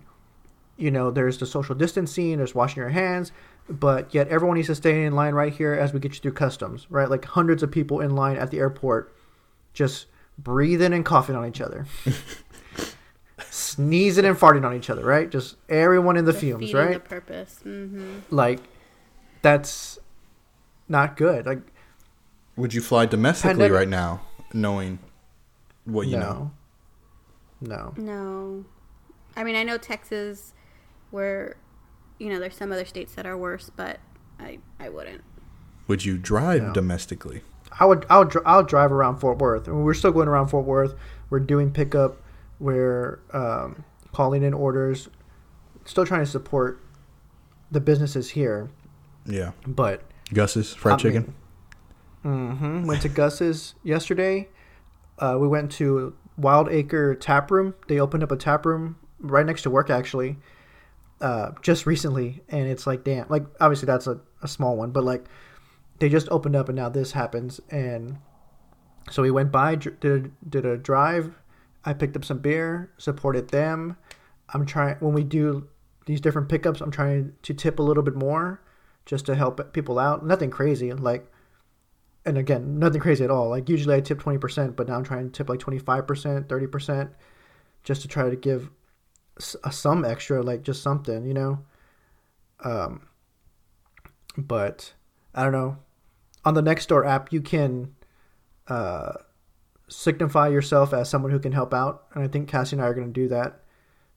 you 0.76 0.90
know, 0.90 1.10
there's 1.10 1.38
the 1.38 1.46
social 1.46 1.74
distancing, 1.74 2.38
there's 2.38 2.54
washing 2.54 2.80
your 2.80 2.88
hands, 2.90 3.32
but 3.68 4.14
yet 4.14 4.28
everyone 4.28 4.56
needs 4.56 4.68
to 4.68 4.74
stay 4.74 5.04
in 5.04 5.14
line 5.14 5.34
right 5.34 5.52
here 5.52 5.74
as 5.74 5.92
we 5.92 6.00
get 6.00 6.14
you 6.14 6.20
through 6.20 6.32
customs, 6.32 6.86
right? 6.90 7.08
Like 7.08 7.24
hundreds 7.24 7.62
of 7.62 7.70
people 7.70 8.00
in 8.00 8.14
line 8.14 8.36
at 8.36 8.50
the 8.50 8.58
airport 8.58 9.14
just 9.72 10.06
breathing 10.38 10.92
and 10.92 11.04
coughing 11.04 11.36
on 11.36 11.46
each 11.46 11.60
other. 11.60 11.86
Sneezing 13.50 14.24
and 14.24 14.36
farting 14.36 14.64
on 14.64 14.74
each 14.76 14.90
other, 14.90 15.04
right? 15.04 15.28
Just 15.28 15.56
everyone 15.68 16.16
in 16.16 16.24
the 16.24 16.32
fumes, 16.32 16.72
right? 16.72 16.94
The 16.94 17.00
purpose. 17.00 17.58
hmm 17.62 18.18
Like 18.30 18.60
that's 19.42 19.98
not 20.88 21.16
good. 21.16 21.46
Like 21.46 21.60
Would 22.56 22.74
you 22.74 22.80
fly 22.80 23.06
domestically 23.06 23.54
Pandemic- 23.54 23.72
right 23.76 23.88
now, 23.88 24.20
knowing 24.52 24.98
what 25.84 26.06
you 26.06 26.16
know? 26.18 26.52
no. 27.60 27.92
No. 27.96 28.02
No, 28.02 28.64
I 29.36 29.44
mean 29.44 29.54
I 29.56 29.64
know 29.64 29.76
Texas, 29.78 30.54
where 31.10 31.56
you 32.18 32.28
know 32.30 32.38
there's 32.38 32.56
some 32.56 32.72
other 32.72 32.84
states 32.86 33.14
that 33.16 33.26
are 33.26 33.36
worse, 33.36 33.70
but 33.74 33.98
I 34.38 34.58
I 34.78 34.88
wouldn't. 34.88 35.22
Would 35.88 36.04
you 36.04 36.16
drive 36.16 36.62
No. 36.62 36.72
domestically? 36.72 37.42
I 37.78 37.84
would 37.84 38.06
I 38.08 38.18
would. 38.18 38.34
I'll 38.46 38.62
drive 38.62 38.92
around 38.92 39.18
Fort 39.18 39.38
Worth. 39.38 39.68
I 39.68 39.72
mean, 39.72 39.84
we're 39.84 39.94
still 39.94 40.12
going 40.12 40.28
around 40.28 40.48
Fort 40.48 40.64
Worth. 40.64 40.94
We're 41.30 41.40
doing 41.40 41.70
pickup. 41.72 42.16
We're 42.60 43.20
um, 43.32 43.84
calling 44.12 44.42
in 44.44 44.54
orders. 44.54 45.08
Still 45.86 46.06
trying 46.06 46.20
to 46.20 46.30
support 46.30 46.80
the 47.72 47.80
businesses 47.80 48.30
here, 48.30 48.70
Yeah. 49.26 49.52
but 49.66 50.02
Gus's 50.32 50.74
fried 50.74 50.94
I 50.94 50.96
chicken. 50.98 51.34
hmm 52.22 52.84
went 52.86 53.02
to 53.02 53.08
Gus's 53.08 53.74
yesterday. 53.82 54.48
Uh, 55.18 55.36
we 55.40 55.48
went 55.48 55.70
to 55.72 56.14
Wild 56.36 56.68
Acre 56.68 57.14
Tap 57.14 57.50
Room. 57.50 57.74
They 57.88 57.98
opened 57.98 58.22
up 58.22 58.30
a 58.30 58.36
tap 58.36 58.64
room 58.66 58.96
right 59.20 59.44
next 59.46 59.62
to 59.62 59.70
work 59.70 59.90
actually, 59.90 60.38
uh, 61.20 61.52
just 61.62 61.86
recently, 61.86 62.42
and 62.48 62.68
it's 62.68 62.86
like 62.86 63.04
damn. 63.04 63.26
Like 63.28 63.44
obviously 63.60 63.86
that's 63.86 64.06
a, 64.06 64.20
a 64.42 64.48
small 64.48 64.76
one, 64.76 64.90
but 64.90 65.04
like 65.04 65.24
they 65.98 66.08
just 66.08 66.28
opened 66.30 66.56
up 66.56 66.68
and 66.68 66.76
now 66.76 66.88
this 66.88 67.12
happens 67.12 67.60
and 67.70 68.16
so 69.10 69.22
we 69.22 69.30
went 69.30 69.50
by 69.52 69.74
did 69.74 70.32
did 70.48 70.64
a 70.64 70.76
drive 70.78 71.34
i 71.84 71.92
picked 71.92 72.16
up 72.16 72.24
some 72.24 72.38
beer 72.38 72.90
supported 72.98 73.48
them. 73.48 73.96
I'm 74.52 74.66
trying 74.66 74.96
when 75.00 75.12
we 75.12 75.24
do 75.24 75.68
these 76.06 76.20
different 76.20 76.48
pickups 76.48 76.80
i'm 76.80 76.90
trying 76.90 77.34
to 77.42 77.54
tip 77.54 77.78
a 77.78 77.82
little 77.82 78.02
bit 78.02 78.14
more 78.14 78.62
just 79.06 79.26
to 79.26 79.34
help 79.34 79.72
people 79.72 79.98
out. 79.98 80.24
Nothing 80.24 80.50
crazy 80.50 80.92
like 80.92 81.30
and 82.24 82.36
again 82.36 82.78
nothing 82.78 83.00
crazy 83.00 83.24
at 83.24 83.30
all. 83.30 83.48
Like 83.48 83.68
usually 83.68 83.96
i 83.96 84.00
tip 84.00 84.20
20% 84.20 84.76
but 84.76 84.88
now 84.88 84.96
i'm 84.96 85.04
trying 85.04 85.30
to 85.30 85.32
tip 85.32 85.48
like 85.48 85.60
25% 85.60 86.46
30% 86.46 87.10
just 87.82 88.02
to 88.02 88.08
try 88.08 88.28
to 88.28 88.36
give 88.36 88.70
a, 89.64 89.72
some 89.72 90.04
extra 90.04 90.42
like 90.42 90.62
just 90.62 90.82
something 90.82 91.24
you 91.24 91.34
know? 91.34 91.60
Um 92.62 93.06
but 94.36 94.94
I 95.34 95.42
don't 95.42 95.52
know. 95.52 95.78
On 96.44 96.54
the 96.54 96.62
Nextdoor 96.62 97.06
app, 97.06 97.32
you 97.32 97.40
can 97.40 97.94
uh, 98.68 99.12
signify 99.90 100.48
yourself 100.48 100.92
as 100.94 101.10
someone 101.10 101.30
who 101.32 101.38
can 101.38 101.52
help 101.52 101.74
out, 101.74 102.04
and 102.14 102.22
I 102.24 102.28
think 102.28 102.48
Cassie 102.48 102.76
and 102.76 102.82
I 102.82 102.86
are 102.88 102.94
going 102.94 103.06
to 103.06 103.12
do 103.12 103.28
that. 103.28 103.60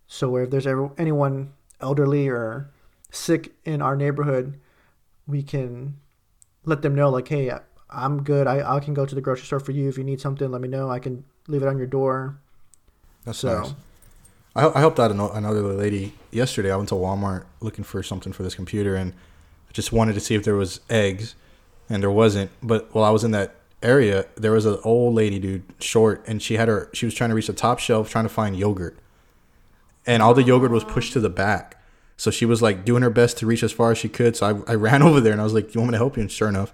So 0.07 0.35
if 0.37 0.49
there's 0.49 0.67
ever 0.67 0.91
anyone 0.97 1.53
elderly 1.81 2.27
or 2.29 2.69
sick 3.11 3.53
in 3.65 3.81
our 3.81 3.95
neighborhood, 3.95 4.59
we 5.27 5.43
can 5.43 5.97
let 6.65 6.81
them 6.81 6.95
know, 6.95 7.09
like, 7.09 7.27
hey, 7.27 7.51
I'm 7.89 8.23
good. 8.23 8.47
I, 8.47 8.75
I 8.77 8.79
can 8.79 8.93
go 8.93 9.05
to 9.05 9.15
the 9.15 9.21
grocery 9.21 9.45
store 9.45 9.59
for 9.59 9.71
you. 9.71 9.89
If 9.89 9.97
you 9.97 10.03
need 10.03 10.21
something, 10.21 10.49
let 10.51 10.61
me 10.61 10.67
know. 10.67 10.89
I 10.89 10.99
can 10.99 11.23
leave 11.47 11.61
it 11.63 11.67
on 11.67 11.77
your 11.77 11.87
door. 11.87 12.37
That's 13.25 13.39
So- 13.39 13.61
nice. 13.61 13.73
I, 14.55 14.67
I 14.69 14.79
helped 14.81 14.99
out 14.99 15.09
ano- 15.09 15.31
another 15.31 15.61
lady 15.63 16.13
yesterday. 16.29 16.71
I 16.71 16.75
went 16.75 16.89
to 16.89 16.95
Walmart 16.95 17.45
looking 17.59 17.83
for 17.83 18.03
something 18.03 18.31
for 18.31 18.43
this 18.43 18.53
computer, 18.53 18.93
and 18.95 19.11
I 19.67 19.71
just 19.73 19.91
wanted 19.91 20.13
to 20.13 20.19
see 20.19 20.35
if 20.35 20.43
there 20.43 20.53
was 20.55 20.79
eggs, 20.91 21.33
and 21.89 22.03
there 22.03 22.11
wasn't. 22.11 22.51
But 22.61 22.93
while 22.93 23.03
I 23.03 23.09
was 23.09 23.23
in 23.23 23.31
that 23.31 23.55
area, 23.83 24.25
there 24.35 24.51
was 24.51 24.65
an 24.65 24.77
old 24.83 25.13
lady, 25.13 25.39
dude, 25.39 25.63
short, 25.79 26.23
and 26.27 26.41
she 26.41 26.55
had 26.55 26.67
her. 26.67 26.89
She 26.93 27.05
was 27.05 27.13
trying 27.13 27.29
to 27.29 27.35
reach 27.35 27.47
the 27.47 27.53
top 27.53 27.79
shelf, 27.79 28.09
trying 28.09 28.25
to 28.25 28.29
find 28.29 28.57
yogurt, 28.57 28.97
and 30.05 30.23
all 30.23 30.33
the 30.33 30.43
yogurt 30.43 30.71
was 30.71 30.83
pushed 30.83 31.13
to 31.13 31.19
the 31.19 31.29
back. 31.29 31.81
So 32.17 32.31
she 32.31 32.45
was 32.45 32.61
like 32.61 32.85
doing 32.85 33.03
her 33.03 33.09
best 33.09 33.37
to 33.39 33.45
reach 33.45 33.63
as 33.63 33.71
far 33.71 33.91
as 33.91 33.97
she 33.97 34.07
could. 34.09 34.35
So 34.35 34.63
I, 34.67 34.71
I 34.71 34.75
ran 34.75 35.01
over 35.03 35.19
there 35.19 35.31
and 35.31 35.41
I 35.41 35.43
was 35.43 35.53
like, 35.53 35.73
"You 35.75 35.81
want 35.81 35.91
me 35.91 35.95
to 35.95 35.99
help 35.99 36.17
you?" 36.17 36.21
And 36.21 36.31
sure 36.31 36.49
enough, 36.49 36.73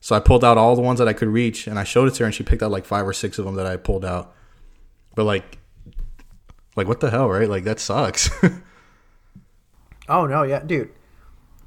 so 0.00 0.14
I 0.14 0.20
pulled 0.20 0.44
out 0.44 0.58
all 0.58 0.76
the 0.76 0.82
ones 0.82 0.98
that 0.98 1.08
I 1.08 1.12
could 1.12 1.28
reach, 1.28 1.66
and 1.66 1.78
I 1.78 1.84
showed 1.84 2.08
it 2.08 2.14
to 2.14 2.24
her, 2.24 2.26
and 2.26 2.34
she 2.34 2.42
picked 2.42 2.62
out 2.62 2.70
like 2.70 2.84
five 2.84 3.06
or 3.06 3.12
six 3.12 3.38
of 3.38 3.44
them 3.44 3.54
that 3.54 3.66
I 3.66 3.76
pulled 3.76 4.04
out. 4.04 4.34
But 5.14 5.24
like, 5.24 5.58
like 6.76 6.88
what 6.88 7.00
the 7.00 7.10
hell, 7.10 7.28
right? 7.28 7.48
Like 7.48 7.64
that 7.64 7.80
sucks. 7.80 8.30
Oh, 10.08 10.26
no, 10.26 10.42
yeah, 10.42 10.60
dude. 10.60 10.90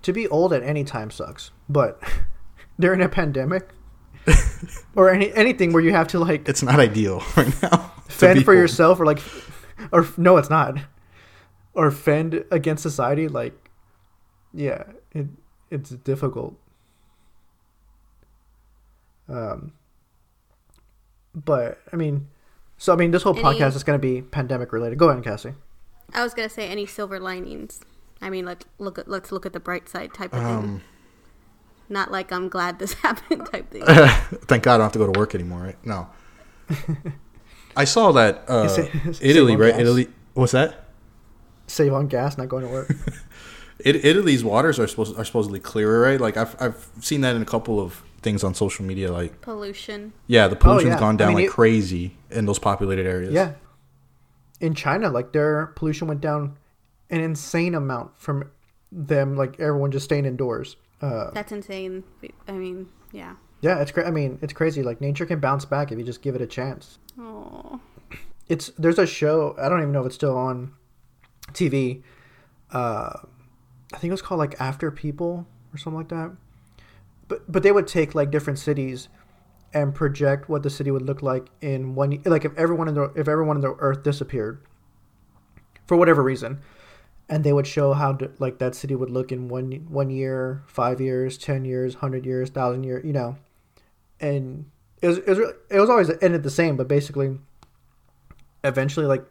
To 0.04 0.14
be 0.14 0.28
old 0.28 0.54
at 0.54 0.62
any 0.62 0.84
time 0.84 1.10
sucks, 1.10 1.52
but 1.68 2.02
during 2.80 3.02
a 3.02 3.10
pandemic 3.10 3.70
or 4.96 5.10
any 5.10 5.32
anything 5.34 5.72
where 5.74 5.84
you 5.84 5.92
have 5.92 6.08
to 6.08 6.20
like 6.20 6.48
it's 6.48 6.64
not 6.64 6.80
ideal 6.80 7.24
right 7.38 7.62
now. 7.62 7.70
to 7.70 8.12
fend 8.12 8.40
for 8.40 8.42
people. 8.42 8.54
yourself 8.56 9.00
or 9.00 9.06
like 9.06 9.20
or 9.92 10.08
no 10.18 10.38
it's 10.38 10.50
not 10.50 10.78
or 11.74 11.92
fend 11.92 12.44
against 12.52 12.82
society 12.84 13.28
like 13.28 13.70
yeah 14.54 14.84
it 15.12 15.28
it's 15.70 15.90
difficult 15.90 16.56
um 19.28 19.74
but 21.34 21.80
i 21.92 21.96
mean 21.96 22.28
so 22.78 22.94
i 22.94 22.96
mean 22.96 23.12
this 23.12 23.24
whole 23.24 23.36
Any- 23.38 23.44
podcast 23.60 23.76
is 23.76 23.84
going 23.84 24.00
to 24.00 24.02
be 24.02 24.22
pandemic 24.22 24.72
related 24.72 24.98
go 24.98 25.10
ahead 25.10 25.24
cassie 25.24 25.54
I 26.14 26.22
was 26.24 26.36
gonna 26.36 26.50
say 26.50 26.68
any 26.70 26.86
silver 26.86 27.20
linings. 27.20 27.82
I 28.22 28.30
mean, 28.30 28.46
like 28.46 28.64
look 28.78 29.00
at 29.00 29.08
let's 29.08 29.32
look 29.32 29.44
at 29.48 29.54
the 29.54 29.60
bright 29.60 29.90
side 29.90 30.14
type 30.14 30.34
of 30.34 30.44
thing. 30.44 30.82
Not 31.90 32.12
like 32.12 32.32
I'm 32.32 32.50
glad 32.50 32.80
this 32.80 32.94
happened 33.06 33.48
type 33.52 33.70
thing. 33.72 33.84
Thank 33.86 34.64
God 34.64 34.76
I 34.76 34.78
don't 34.78 34.86
have 34.86 34.92
to 34.94 35.00
go 35.00 35.12
to 35.12 35.20
work 35.20 35.36
anymore, 35.36 35.62
right? 35.62 35.86
No. 35.86 36.10
I 37.78 37.84
saw 37.86 38.12
that 38.14 38.44
uh, 38.50 38.68
Save- 38.68 39.16
save 39.18 39.22
Italy, 39.22 39.56
right? 39.56 39.72
gas. 39.74 39.82
Italy. 39.82 40.08
What's 40.34 40.54
that? 40.54 40.86
Save 41.68 41.94
on 41.94 42.08
gas, 42.08 42.38
not 42.38 42.48
going 42.50 42.64
to 42.66 42.70
work. 42.72 42.92
It, 43.80 44.06
Italy's 44.06 44.44
waters 44.44 44.80
are 44.80 44.88
supposed 44.88 45.18
are 45.20 45.26
supposedly 45.26 45.60
clearer, 45.60 46.00
right? 46.00 46.20
Like 46.22 46.38
I've 46.38 46.56
I've 46.62 46.88
seen 47.02 47.22
that 47.22 47.36
in 47.36 47.42
a 47.42 47.46
couple 47.46 47.80
of 47.82 48.02
things 48.22 48.44
on 48.44 48.54
social 48.54 48.86
media. 48.86 49.12
Like 49.12 49.42
Pollution. 49.42 50.14
yeah, 50.28 50.48
the 50.48 50.56
pollution's 50.56 50.94
yeah. 50.94 51.00
gone 51.00 51.16
I 51.16 51.18
down 51.18 51.28
mean, 51.30 51.36
like 51.38 51.46
it- 51.46 51.52
crazy 51.52 52.16
in 52.32 52.46
those 52.46 52.60
populated 52.60 53.06
areas. 53.06 53.34
yeah. 53.34 53.54
In 54.62 54.74
China, 54.74 55.10
like 55.10 55.34
their 55.34 55.68
pollution 55.76 56.08
went 56.08 56.22
down 56.22 56.58
an 57.10 57.20
insane 57.20 57.76
amount 57.76 58.18
from 58.18 58.50
them, 58.92 59.36
like 59.36 59.60
everyone 59.60 59.92
just 59.92 60.06
staying 60.06 60.26
indoors. 60.26 60.78
Uh, 61.02 61.32
That's 61.32 61.52
insane. 61.52 62.04
I 62.48 62.54
mean, 62.54 62.90
yeah. 63.12 63.36
yeah, 63.62 63.80
it's 63.80 63.92
cra- 63.92 64.08
I 64.08 64.12
mean, 64.12 64.40
it's 64.42 64.54
crazy. 64.54 64.82
Like 64.84 65.02
nature 65.02 65.26
can 65.26 65.40
bounce 65.40 65.66
back 65.66 65.92
if 65.92 65.98
you 65.98 66.04
just 66.06 66.22
give 66.22 66.36
it 66.36 66.42
a 66.42 66.48
chance. 66.48 67.00
Oh. 67.20 67.80
it's 68.48 68.70
there's 68.78 69.00
a 69.00 69.08
show 69.08 69.56
I 69.60 69.70
don't 69.70 69.80
even 69.80 69.92
know 69.92 70.02
if 70.02 70.08
it's 70.08 70.16
still 70.16 70.38
on 70.38 70.74
TV. 71.54 72.02
Uh, 72.72 73.14
I 73.94 73.98
think 73.98 74.10
it 74.10 74.12
was 74.12 74.22
called 74.22 74.40
like 74.40 74.60
After 74.60 74.92
People 74.92 75.48
or 75.74 75.78
something 75.78 75.98
like 75.98 76.10
that. 76.10 76.36
But 77.28 77.52
but 77.52 77.64
they 77.64 77.72
would 77.72 77.88
take 77.88 78.16
like 78.16 78.32
different 78.32 78.60
cities 78.60 79.08
and 79.74 79.94
project 79.94 80.48
what 80.48 80.64
the 80.64 80.70
city 80.70 80.90
would 80.90 81.02
look 81.02 81.22
like 81.22 81.50
in 81.62 81.96
one 81.96 82.22
like 82.26 82.46
if 82.46 82.58
everyone 82.58 82.88
in 82.88 82.94
the 82.94 83.12
if 83.16 83.28
everyone 83.28 83.58
in 83.58 83.62
the 83.62 83.76
earth 83.80 84.04
disappeared 84.04 84.62
for 85.86 85.98
whatever 85.98 86.24
reason 86.24 86.62
and 87.28 87.44
they 87.44 87.54
would 87.54 87.68
show 87.68 87.94
how 87.94 88.18
like 88.40 88.60
that 88.60 88.76
city 88.76 88.96
would 88.96 89.10
look 89.10 89.32
in 89.32 89.48
one 89.48 89.72
one 89.90 90.10
year, 90.10 90.64
5 90.68 91.02
years, 91.02 91.38
10 91.38 91.66
years, 91.66 91.96
100 91.96 92.26
years, 92.26 92.50
1000 92.50 92.84
years, 92.84 93.06
you 93.06 93.14
know. 93.14 93.38
And 94.20 94.70
it 95.02 95.08
was, 95.08 95.18
it 95.20 95.28
was 95.28 95.40
it 95.70 95.80
was 95.80 95.90
always 95.90 96.12
ended 96.22 96.44
the 96.44 96.50
same, 96.50 96.78
but 96.78 96.88
basically 96.88 97.40
eventually 98.64 99.06
like 99.06 99.26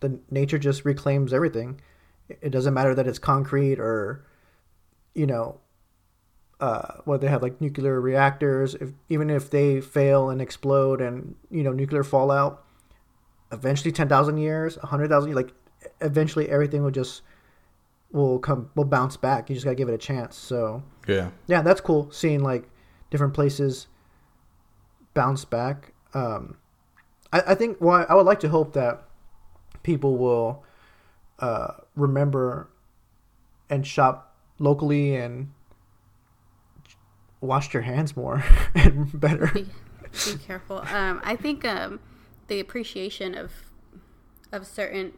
the 0.00 0.18
nature 0.30 0.58
just 0.58 0.84
reclaims 0.84 1.32
everything 1.32 1.80
it 2.28 2.50
doesn't 2.50 2.74
matter 2.74 2.94
that 2.94 3.06
it's 3.06 3.18
concrete 3.18 3.78
or 3.78 4.24
you 5.14 5.26
know 5.26 5.58
uh 6.60 6.96
what 7.04 7.20
they 7.20 7.28
have 7.28 7.42
like 7.42 7.60
nuclear 7.60 8.00
reactors 8.00 8.74
if 8.76 8.90
even 9.08 9.30
if 9.30 9.50
they 9.50 9.80
fail 9.80 10.28
and 10.30 10.40
explode 10.40 11.00
and 11.00 11.34
you 11.50 11.62
know 11.62 11.72
nuclear 11.72 12.04
fallout 12.04 12.64
eventually 13.52 13.92
10,000 13.92 14.38
years 14.38 14.76
100,000 14.78 15.34
like 15.34 15.52
eventually 16.00 16.48
everything 16.48 16.82
will 16.82 16.90
just 16.90 17.22
will 18.12 18.38
come 18.38 18.70
will 18.74 18.84
bounce 18.84 19.16
back 19.16 19.48
you 19.48 19.54
just 19.54 19.64
got 19.64 19.72
to 19.72 19.76
give 19.76 19.88
it 19.88 19.94
a 19.94 19.98
chance 19.98 20.36
so 20.36 20.82
yeah. 21.06 21.30
yeah, 21.46 21.62
that's 21.62 21.80
cool 21.80 22.10
seeing 22.10 22.42
like 22.42 22.68
different 23.10 23.34
places 23.34 23.86
bounce 25.14 25.44
back. 25.44 25.92
Um, 26.14 26.56
I, 27.32 27.42
I 27.48 27.54
think 27.54 27.78
well, 27.80 28.06
I 28.08 28.14
would 28.14 28.26
like 28.26 28.40
to 28.40 28.48
hope 28.48 28.72
that 28.74 29.04
people 29.82 30.16
will 30.16 30.64
uh, 31.38 31.74
remember 31.94 32.68
and 33.70 33.86
shop 33.86 34.34
locally 34.58 35.16
and 35.16 35.52
wash 37.40 37.70
their 37.70 37.82
hands 37.82 38.16
more 38.16 38.44
and 38.74 39.18
better. 39.18 39.50
Be, 39.52 39.66
be 40.24 40.38
careful. 40.38 40.78
Um, 40.90 41.20
I 41.24 41.36
think 41.36 41.64
um, 41.64 42.00
the 42.48 42.60
appreciation 42.60 43.34
of 43.34 43.52
of 44.52 44.66
certain 44.66 45.12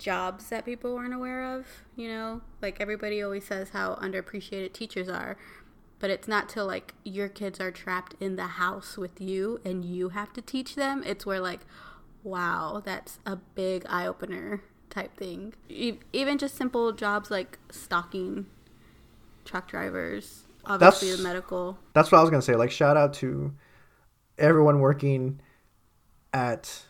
jobs 0.00 0.48
that 0.48 0.64
people 0.64 0.94
weren't 0.94 1.14
aware 1.14 1.56
of. 1.56 1.66
You 1.94 2.08
know, 2.08 2.40
like 2.60 2.80
everybody 2.80 3.22
always 3.22 3.46
says 3.46 3.70
how 3.70 3.94
underappreciated 3.96 4.72
teachers 4.72 5.08
are, 5.08 5.36
but 6.00 6.10
it's 6.10 6.26
not 6.26 6.48
till 6.48 6.66
like 6.66 6.94
your 7.04 7.28
kids 7.28 7.60
are 7.60 7.70
trapped 7.70 8.14
in 8.18 8.34
the 8.36 8.46
house 8.46 8.96
with 8.96 9.20
you 9.20 9.60
and 9.64 9.84
you 9.84 10.08
have 10.08 10.32
to 10.32 10.42
teach 10.42 10.74
them. 10.74 11.02
It's 11.06 11.24
where 11.24 11.40
like, 11.40 11.60
wow, 12.24 12.82
that's 12.84 13.18
a 13.24 13.36
big 13.36 13.84
eye 13.88 14.06
opener 14.06 14.62
type 14.88 15.16
thing. 15.16 15.54
Even 16.12 16.38
just 16.38 16.56
simple 16.56 16.90
jobs 16.92 17.30
like 17.30 17.58
stocking, 17.70 18.46
truck 19.44 19.68
drivers, 19.68 20.44
obviously 20.64 21.08
That's- 21.08 21.22
the 21.22 21.28
medical. 21.28 21.78
That's 21.92 22.10
what 22.10 22.18
I 22.18 22.22
was 22.22 22.30
gonna 22.30 22.42
say. 22.42 22.56
Like 22.56 22.70
shout 22.72 22.96
out 22.96 23.14
to 23.14 23.52
everyone 24.38 24.80
working 24.80 25.40
at 26.32 26.82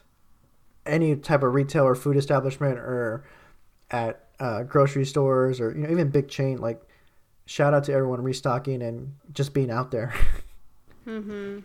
any 0.87 1.17
type 1.17 1.43
of 1.43 1.55
retail 1.55 1.85
or 1.85 1.95
food 1.95 2.17
establishment 2.17 2.79
or 2.79 3.25
at 3.91 4.25
uh, 4.39 4.63
grocery 4.63 5.05
stores 5.05 5.61
or 5.61 5.73
you 5.73 5.83
know 5.83 5.91
even 5.91 6.11
big 6.11 6.29
chain. 6.29 6.59
Like 6.59 6.83
shout 7.47 7.75
out 7.75 7.85
to 7.85 7.93
everyone 7.93 8.23
restocking 8.23 8.83
and 8.83 9.15
just 9.33 9.53
being 9.53 9.71
out 9.71 9.91
there. 9.91 10.15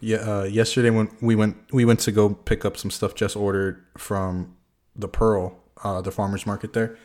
Yeah, 0.02 0.18
uh, 0.18 0.44
yesterday 0.44 0.90
when 0.90 1.10
we 1.22 1.36
went 1.36 1.58
we 1.72 1.86
went 1.86 2.00
to 2.02 2.12
go 2.12 2.30
pick 2.30 2.66
up 2.66 2.78
some 2.78 2.90
stuff 2.90 3.14
just 3.16 3.36
ordered 3.36 3.84
from 3.98 4.56
the 4.96 5.08
Pearl, 5.08 5.58
uh, 5.84 6.02
the 6.02 6.12
farmers 6.12 6.46
market 6.46 6.74
there, 6.74 6.98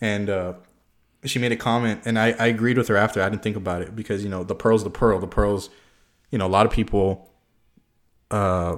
and 0.00 0.30
uh, 0.30 0.52
she 1.24 1.38
made 1.38 1.52
a 1.52 1.56
comment, 1.56 2.02
and 2.04 2.18
I, 2.18 2.32
I 2.32 2.46
agreed 2.46 2.78
with 2.78 2.88
her 2.88 2.96
after. 2.96 3.22
I 3.22 3.28
didn't 3.28 3.42
think 3.42 3.56
about 3.56 3.82
it 3.82 3.96
because 3.96 4.22
you 4.22 4.28
know 4.28 4.44
the 4.44 4.54
Pearl's 4.54 4.84
the 4.84 4.90
Pearl. 4.90 5.18
The 5.18 5.26
Pearl's, 5.26 5.70
you 6.30 6.38
know, 6.38 6.46
a 6.46 6.48
lot 6.48 6.66
of 6.66 6.72
people, 6.72 7.30
uh, 8.30 8.76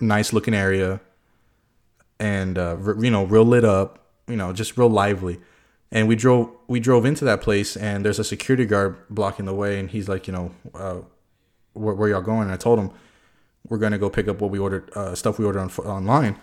nice 0.00 0.32
looking 0.32 0.54
area, 0.54 1.00
and 2.18 2.58
uh, 2.58 2.76
you 2.98 3.10
know, 3.10 3.24
real 3.24 3.44
lit 3.44 3.64
up, 3.64 4.06
you 4.26 4.36
know, 4.36 4.52
just 4.52 4.76
real 4.76 4.90
lively. 4.90 5.40
And 5.90 6.06
we 6.06 6.16
drove 6.16 6.50
we 6.66 6.80
drove 6.80 7.06
into 7.06 7.24
that 7.24 7.40
place, 7.40 7.76
and 7.76 8.04
there's 8.04 8.18
a 8.18 8.24
security 8.24 8.66
guard 8.66 8.96
blocking 9.08 9.46
the 9.46 9.54
way, 9.54 9.78
and 9.78 9.90
he's 9.90 10.08
like, 10.08 10.26
you 10.26 10.32
know. 10.32 10.52
Uh, 10.74 11.00
where, 11.78 11.94
where 11.94 12.08
y'all 12.08 12.20
going? 12.20 12.42
And 12.42 12.52
I 12.52 12.56
told 12.56 12.78
him 12.78 12.90
we're 13.68 13.78
gonna 13.78 13.98
go 13.98 14.10
pick 14.10 14.28
up 14.28 14.40
what 14.40 14.50
we 14.50 14.58
ordered, 14.58 14.90
uh, 14.94 15.14
stuff 15.14 15.38
we 15.38 15.44
ordered 15.44 15.60
on 15.60 15.70
online. 15.70 16.38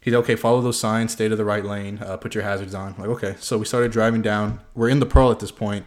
He's 0.00 0.14
okay. 0.14 0.36
Follow 0.36 0.60
those 0.60 0.78
signs. 0.78 1.12
Stay 1.12 1.28
to 1.28 1.34
the 1.34 1.44
right 1.44 1.64
lane. 1.64 1.98
Uh, 1.98 2.16
put 2.16 2.34
your 2.34 2.44
hazards 2.44 2.74
on. 2.74 2.94
I'm 2.94 3.00
like 3.00 3.10
okay. 3.10 3.34
So 3.40 3.58
we 3.58 3.64
started 3.64 3.90
driving 3.90 4.22
down. 4.22 4.60
We're 4.74 4.88
in 4.88 5.00
the 5.00 5.06
Pearl 5.06 5.32
at 5.32 5.40
this 5.40 5.50
point, 5.50 5.84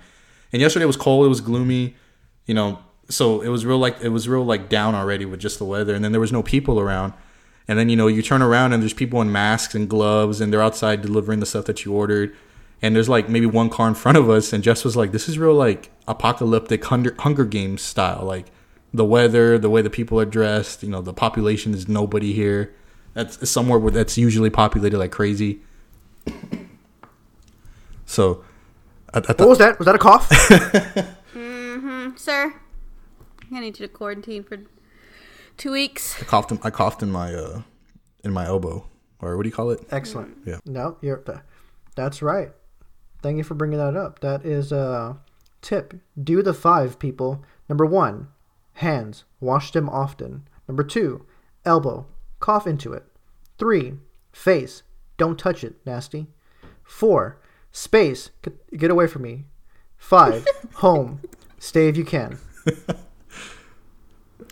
and 0.51 0.61
yesterday 0.61 0.85
was 0.85 0.97
cold. 0.97 1.25
It 1.25 1.29
was 1.29 1.41
gloomy. 1.41 1.95
You 2.45 2.55
know, 2.55 2.79
so 3.09 3.41
it 3.41 3.49
was 3.49 3.65
real 3.65 3.77
like 3.77 4.01
it 4.01 4.09
was 4.09 4.27
real 4.27 4.43
like 4.43 4.67
down 4.67 4.95
already 4.95 5.25
with 5.25 5.39
just 5.39 5.57
the 5.57 5.65
weather, 5.65 5.95
and 5.95 6.03
then 6.03 6.11
there 6.11 6.21
was 6.21 6.33
no 6.33 6.43
people 6.43 6.79
around. 6.79 7.13
And 7.69 7.77
then 7.77 7.87
you 7.87 7.95
know 7.95 8.07
you 8.07 8.21
turn 8.21 8.41
around 8.41 8.73
and 8.73 8.81
there's 8.81 8.93
people 8.93 9.21
in 9.21 9.31
masks 9.31 9.75
and 9.75 9.87
gloves, 9.87 10.41
and 10.41 10.51
they're 10.51 10.61
outside 10.61 11.01
delivering 11.01 11.39
the 11.39 11.45
stuff 11.45 11.65
that 11.65 11.85
you 11.85 11.93
ordered. 11.93 12.35
And 12.81 12.95
there's 12.95 13.07
like 13.07 13.29
maybe 13.29 13.45
one 13.45 13.69
car 13.69 13.87
in 13.87 13.93
front 13.93 14.17
of 14.17 14.29
us, 14.29 14.51
and 14.51 14.63
Jess 14.63 14.83
was 14.83 14.97
like, 14.97 15.11
"This 15.11 15.29
is 15.29 15.37
real 15.37 15.53
like 15.53 15.91
apocalyptic 16.07 16.83
Hunger, 16.85 17.15
Hunger 17.19 17.45
Games 17.45 17.81
style, 17.81 18.25
like." 18.25 18.47
the 18.93 19.05
weather, 19.05 19.57
the 19.57 19.69
way 19.69 19.81
the 19.81 19.89
people 19.89 20.19
are 20.19 20.25
dressed, 20.25 20.83
you 20.83 20.89
know, 20.89 21.01
the 21.01 21.13
population 21.13 21.73
is 21.73 21.87
nobody 21.87 22.33
here. 22.33 22.73
That's 23.13 23.49
somewhere 23.49 23.77
where 23.77 23.91
that's 23.91 24.17
usually 24.17 24.49
populated 24.49 24.97
like 24.97 25.11
crazy. 25.11 25.61
So, 28.05 28.43
I, 29.13 29.17
I 29.17 29.19
what 29.19 29.37
thought, 29.37 29.47
was 29.49 29.57
that? 29.59 29.77
Was 29.77 29.85
that 29.85 29.93
a 29.93 29.99
cough? 29.99 30.29
Mm-hmm, 31.35 32.17
sir. 32.17 32.55
I 33.51 33.59
need 33.59 33.79
you 33.79 33.85
to 33.85 33.93
quarantine 33.93 34.43
for 34.43 34.57
two 35.59 35.71
weeks. 35.71 36.19
I 36.19 36.25
coughed. 36.25 36.51
In, 36.51 36.59
I 36.63 36.71
coughed 36.71 37.03
in 37.03 37.11
my 37.11 37.35
uh, 37.35 37.61
in 38.23 38.31
my 38.33 38.45
elbow, 38.47 38.87
or 39.21 39.37
what 39.37 39.43
do 39.43 39.49
you 39.49 39.53
call 39.55 39.69
it? 39.69 39.81
Excellent. 39.91 40.35
Yeah. 40.45 40.57
No, 40.65 40.97
you're. 41.01 41.17
th- 41.17 41.37
That's 41.95 42.23
right. 42.23 42.51
Thank 43.21 43.37
you 43.37 43.43
for 43.43 43.53
bringing 43.53 43.77
that 43.77 43.95
up. 43.95 44.19
That 44.21 44.43
is 44.45 44.71
a 44.71 45.17
tip. 45.61 45.93
Do 46.21 46.41
the 46.41 46.53
five 46.55 46.97
people. 46.97 47.43
Number 47.67 47.85
one, 47.85 48.29
hands. 48.73 49.25
Wash 49.39 49.71
them 49.71 49.87
often. 49.89 50.47
Number 50.67 50.83
two, 50.83 51.25
elbow. 51.65 52.07
Cough 52.39 52.65
into 52.65 52.93
it. 52.93 53.03
Three, 53.57 53.93
face. 54.31 54.83
Don't 55.17 55.37
touch 55.37 55.63
it. 55.63 55.75
Nasty. 55.85 56.27
Four, 56.83 57.39
space. 57.71 58.29
Get, 58.41 58.77
get 58.77 58.89
away 58.91 59.05
from 59.07 59.23
me. 59.23 59.45
Five, 59.97 60.47
home. 60.75 61.19
Stay 61.59 61.89
if 61.89 61.97
you 61.97 62.05
can. 62.05 62.39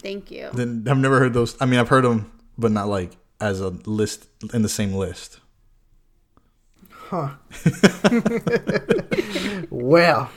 Thank 0.08 0.32
you. 0.32 0.50
Then 0.54 0.86
I've 0.90 0.98
never 0.98 1.20
heard 1.20 1.34
those. 1.34 1.62
I 1.62 1.66
mean, 1.66 1.82
I've 1.82 1.90
heard 1.90 2.06
them, 2.06 2.32
but 2.58 2.72
not 2.72 2.88
like 2.88 3.18
as 3.42 3.60
a 3.60 3.72
list 3.86 4.28
in 4.54 4.62
the 4.62 4.70
same 4.70 4.94
list. 4.94 5.42
Huh. 6.90 7.32
well, 9.70 10.30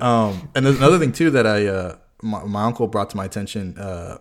Um, 0.00 0.48
and 0.54 0.64
there's 0.64 0.76
another 0.78 1.00
thing 1.00 1.10
too 1.10 1.30
that 1.30 1.48
I 1.48 1.66
uh, 1.66 1.96
my, 2.22 2.44
my 2.44 2.62
uncle 2.62 2.86
brought 2.86 3.10
to 3.10 3.16
my 3.16 3.24
attention, 3.24 3.76
uh, 3.76 4.18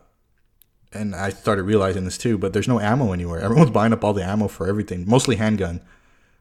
and 0.92 1.16
I 1.16 1.30
started 1.30 1.62
realizing 1.64 2.04
this 2.06 2.18
too. 2.18 2.40
But 2.40 2.54
there's 2.54 2.68
no 2.68 2.80
ammo 2.80 3.14
anywhere. 3.14 3.40
Everyone's 3.40 3.70
buying 3.70 3.94
up 3.94 4.04
all 4.04 4.14
the 4.14 4.26
ammo 4.26 4.48
for 4.48 4.68
everything, 4.68 5.08
mostly 5.08 5.36
handgun. 5.36 5.82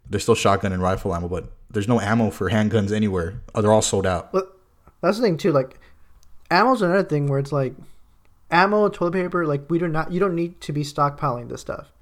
There's 0.09 0.22
still 0.22 0.34
shotgun 0.34 0.72
and 0.72 0.80
rifle 0.80 1.14
ammo, 1.14 1.28
but 1.28 1.53
there's 1.68 1.88
no 1.88 2.01
ammo 2.01 2.30
for 2.30 2.49
handguns 2.49 2.91
anywhere. 2.91 3.43
Oh, 3.55 3.61
they're 3.61 3.72
all 3.72 3.82
sold 3.82 4.07
out. 4.07 4.32
But 4.32 4.59
that's 5.03 5.18
the 5.18 5.24
thing 5.24 5.36
too. 5.36 5.53
Like, 5.53 5.78
ammo's 6.51 6.80
another 6.80 7.05
thing 7.05 7.26
where 7.26 7.38
it's 7.38 7.53
like, 7.53 7.74
ammo, 8.51 8.89
toilet 8.89 9.13
paper. 9.13 9.47
Like, 9.47 9.69
we 9.71 9.79
do 9.79 9.89
not. 9.89 10.13
You 10.13 10.21
don't 10.21 10.35
need 10.35 10.61
to 10.63 10.73
be 10.73 10.83
stockpiling 10.83 11.49
this 11.49 11.61
stuff. 11.61 11.93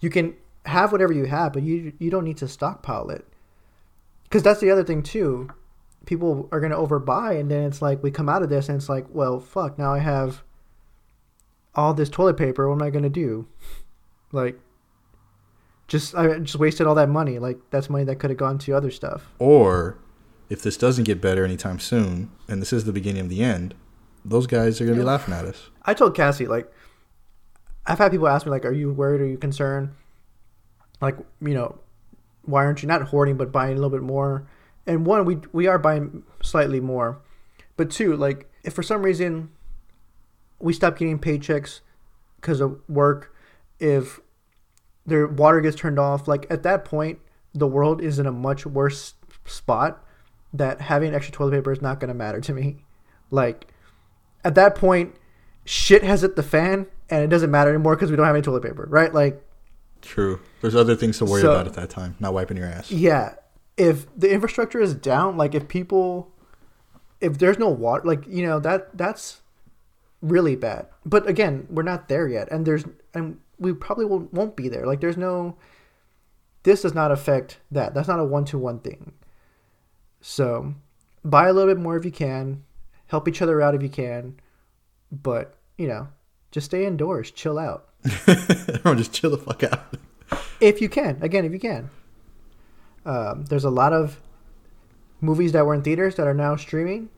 You 0.00 0.10
can 0.10 0.34
have 0.66 0.92
whatever 0.92 1.12
you 1.12 1.24
have, 1.26 1.52
but 1.52 1.62
you 1.62 1.92
you 1.98 2.10
don't 2.10 2.24
need 2.24 2.36
to 2.38 2.48
stockpile 2.48 3.10
it. 3.10 3.26
Because 4.24 4.42
that's 4.42 4.60
the 4.60 4.70
other 4.70 4.84
thing 4.84 5.02
too. 5.02 5.50
people 6.06 6.48
are 6.50 6.60
gonna 6.60 6.76
overbuy, 6.76 7.38
and 7.38 7.50
then 7.50 7.64
it's 7.64 7.80
like 7.82 8.02
we 8.02 8.10
come 8.10 8.28
out 8.28 8.42
of 8.42 8.48
this, 8.48 8.68
and 8.68 8.76
it's 8.76 8.88
like, 8.88 9.06
well, 9.10 9.38
fuck, 9.40 9.78
now 9.78 9.92
I 9.92 9.98
have 10.00 10.42
all 11.74 11.94
this 11.94 12.08
toilet 12.08 12.36
paper. 12.36 12.68
What 12.68 12.76
am 12.76 12.82
I 12.82 12.90
gonna 12.90 13.08
do? 13.10 13.46
Like, 14.34 14.58
just 15.88 16.14
I 16.14 16.38
just 16.38 16.56
wasted 16.58 16.86
all 16.86 16.94
that 16.94 17.10
money. 17.10 17.38
Like 17.38 17.58
that's 17.68 17.90
money 17.90 18.04
that 18.04 18.16
could 18.16 18.30
have 18.30 18.38
gone 18.38 18.56
to 18.60 18.72
other 18.72 18.90
stuff. 18.90 19.28
Or 19.38 19.98
if 20.48 20.62
this 20.62 20.78
doesn't 20.78 21.04
get 21.04 21.20
better 21.20 21.44
anytime 21.44 21.78
soon, 21.78 22.30
and 22.48 22.62
this 22.62 22.72
is 22.72 22.84
the 22.84 22.94
beginning 22.94 23.20
of 23.20 23.28
the 23.28 23.42
end, 23.42 23.74
those 24.24 24.46
guys 24.46 24.80
are 24.80 24.84
gonna 24.84 24.96
be 24.96 25.02
laughing 25.02 25.34
at 25.34 25.44
us. 25.44 25.70
I 25.84 25.94
told 25.94 26.14
Cassie 26.14 26.46
like, 26.46 26.70
I've 27.86 27.98
had 27.98 28.12
people 28.12 28.28
ask 28.28 28.46
me 28.46 28.50
like, 28.50 28.64
"Are 28.64 28.72
you 28.72 28.92
worried? 28.92 29.20
Are 29.20 29.26
you 29.26 29.38
concerned? 29.38 29.90
Like, 31.00 31.16
you 31.40 31.54
know, 31.54 31.78
why 32.42 32.64
aren't 32.64 32.82
you 32.82 32.88
not 32.88 33.02
hoarding 33.02 33.36
but 33.36 33.50
buying 33.50 33.72
a 33.72 33.74
little 33.74 33.90
bit 33.90 34.02
more?" 34.02 34.46
And 34.86 35.04
one, 35.06 35.24
we 35.24 35.40
we 35.52 35.66
are 35.66 35.78
buying 35.78 36.22
slightly 36.42 36.80
more, 36.80 37.20
but 37.76 37.90
two, 37.90 38.16
like, 38.16 38.50
if 38.62 38.72
for 38.72 38.82
some 38.82 39.02
reason 39.02 39.50
we 40.60 40.72
stop 40.72 40.96
getting 40.96 41.18
paychecks 41.18 41.80
because 42.40 42.60
of 42.60 42.80
work, 42.88 43.34
if 43.80 44.20
their 45.04 45.26
water 45.26 45.60
gets 45.60 45.76
turned 45.76 45.98
off, 45.98 46.28
like 46.28 46.46
at 46.50 46.62
that 46.62 46.84
point, 46.84 47.18
the 47.52 47.66
world 47.66 48.00
is 48.00 48.18
in 48.20 48.26
a 48.26 48.32
much 48.32 48.64
worse 48.64 49.14
spot. 49.44 50.04
That 50.54 50.82
having 50.82 51.14
extra 51.14 51.32
toilet 51.32 51.52
paper 51.52 51.72
is 51.72 51.80
not 51.80 51.98
going 51.98 52.08
to 52.08 52.14
matter 52.14 52.38
to 52.42 52.52
me. 52.52 52.84
Like, 53.30 53.71
at 54.44 54.54
that 54.54 54.74
point, 54.74 55.14
shit 55.64 56.02
has 56.02 56.22
hit 56.22 56.36
the 56.36 56.42
fan, 56.42 56.86
and 57.10 57.22
it 57.24 57.28
doesn't 57.28 57.50
matter 57.50 57.70
anymore 57.70 57.94
because 57.96 58.10
we 58.10 58.16
don't 58.16 58.26
have 58.26 58.34
any 58.34 58.42
toilet 58.42 58.62
paper, 58.62 58.86
right? 58.90 59.12
Like, 59.12 59.42
True. 60.00 60.40
There's 60.60 60.74
other 60.74 60.96
things 60.96 61.18
to 61.18 61.24
worry 61.24 61.42
So- 61.42 61.52
about 61.52 61.66
at 61.68 61.74
that 61.74 61.90
time, 61.90 62.16
not 62.18 62.34
wiping 62.34 62.56
your 62.56 62.66
ass. 62.66 62.90
yeah, 62.90 63.34
if 63.76 64.06
the 64.18 64.30
infrastructure 64.32 64.80
is 64.80 64.94
down, 64.94 65.36
like 65.36 65.54
if 65.54 65.68
people, 65.68 66.32
if 67.20 67.38
there's 67.38 67.58
no 67.58 67.68
water, 67.68 68.02
like 68.04 68.26
you 68.26 68.44
know 68.44 68.58
that 68.60 68.96
that's 68.98 69.40
really 70.20 70.56
bad. 70.56 70.86
But 71.06 71.28
again, 71.28 71.66
we're 71.70 71.82
not 71.84 72.08
there 72.08 72.26
yet, 72.28 72.48
and 72.50 72.66
there's 72.66 72.84
and 73.14 73.38
we 73.58 73.72
probably 73.72 74.04
won't, 74.04 74.32
won't 74.34 74.56
be 74.56 74.68
there. 74.68 74.86
Like 74.86 75.00
there's 75.00 75.16
no, 75.16 75.56
this 76.64 76.82
does 76.82 76.94
not 76.94 77.12
affect 77.12 77.60
that. 77.70 77.94
That's 77.94 78.08
not 78.08 78.18
a 78.18 78.24
one 78.24 78.44
to 78.46 78.58
one 78.58 78.80
thing. 78.80 79.12
So, 80.20 80.74
buy 81.24 81.48
a 81.48 81.52
little 81.52 81.72
bit 81.72 81.80
more 81.80 81.96
if 81.96 82.04
you 82.04 82.10
can, 82.12 82.64
help 83.12 83.28
each 83.28 83.40
other 83.40 83.62
out 83.62 83.76
if 83.76 83.82
you 83.82 83.88
can, 83.88 84.34
but 85.12 85.54
you 85.78 85.86
know, 85.86 86.08
just 86.50 86.66
stay 86.66 86.84
indoors, 86.84 87.30
chill 87.30 87.58
out 87.58 87.88
Everyone 88.26 88.98
just 88.98 89.12
chill 89.12 89.30
the 89.30 89.38
fuck 89.38 89.62
out. 89.62 89.96
if 90.60 90.80
you 90.80 90.88
can. 90.88 91.18
Again, 91.22 91.44
if 91.44 91.52
you 91.52 91.60
can. 91.60 91.90
Um, 93.04 93.44
there's 93.44 93.64
a 93.64 93.70
lot 93.70 93.92
of 93.92 94.20
movies 95.20 95.52
that 95.52 95.64
were 95.64 95.74
in 95.74 95.82
theaters 95.82 96.16
that 96.16 96.26
are 96.26 96.34
now 96.34 96.56
streaming. 96.56 97.10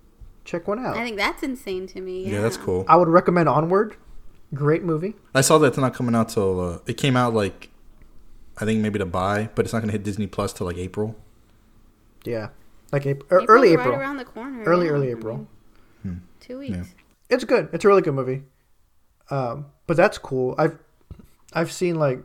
Check 0.45 0.69
one 0.69 0.79
out. 0.79 0.97
I 0.97 1.05
think 1.05 1.17
that's 1.17 1.43
insane 1.43 1.87
to 1.89 2.01
me. 2.01 2.31
Yeah, 2.31 2.43
that's 2.43 2.59
cool. 2.59 2.85
I 2.87 2.97
would 2.97 3.09
recommend 3.09 3.49
Onward. 3.49 3.97
Great 4.53 4.83
movie. 4.83 5.15
I 5.35 5.41
saw 5.41 5.57
that 5.59 5.69
it's 5.69 5.79
not 5.79 5.95
coming 5.95 6.15
out 6.15 6.29
till 6.29 6.61
uh, 6.61 6.79
it 6.87 6.95
came 6.95 7.17
out 7.17 7.33
like 7.33 7.71
I 8.59 8.67
think 8.67 8.81
maybe 8.81 8.99
to 8.99 9.07
buy, 9.07 9.49
but 9.55 9.65
it's 9.65 9.73
not 9.73 9.81
gonna 9.81 9.93
hit 9.93 10.03
Disney 10.03 10.27
Plus 10.27 10.53
till 10.53 10.67
like 10.67 10.77
April. 10.77 11.17
Yeah, 12.25 12.51
like 12.93 13.07
April, 13.07 13.27
er, 13.33 13.41
April's 13.43 13.49
early 13.49 13.77
right 13.77 13.87
April. 13.87 13.99
around 13.99 14.19
the 14.19 14.25
corner. 14.27 14.63
Early, 14.65 14.87
yeah. 14.87 14.93
early 14.93 15.09
I 15.09 15.13
April. 15.13 15.49
Two 16.45 16.59
weeks. 16.59 16.77
Yeah. 16.77 16.85
It's 17.31 17.45
good. 17.45 17.71
It's 17.73 17.87
a 17.87 17.89
really 17.89 18.03
good 18.03 18.13
movie. 18.13 18.43
Um, 19.31 19.67
but 19.87 19.97
that's 19.97 20.19
cool. 20.19 20.55
I've 20.59 20.79
I've 21.55 21.73
seen 21.73 21.97
like 21.97 22.21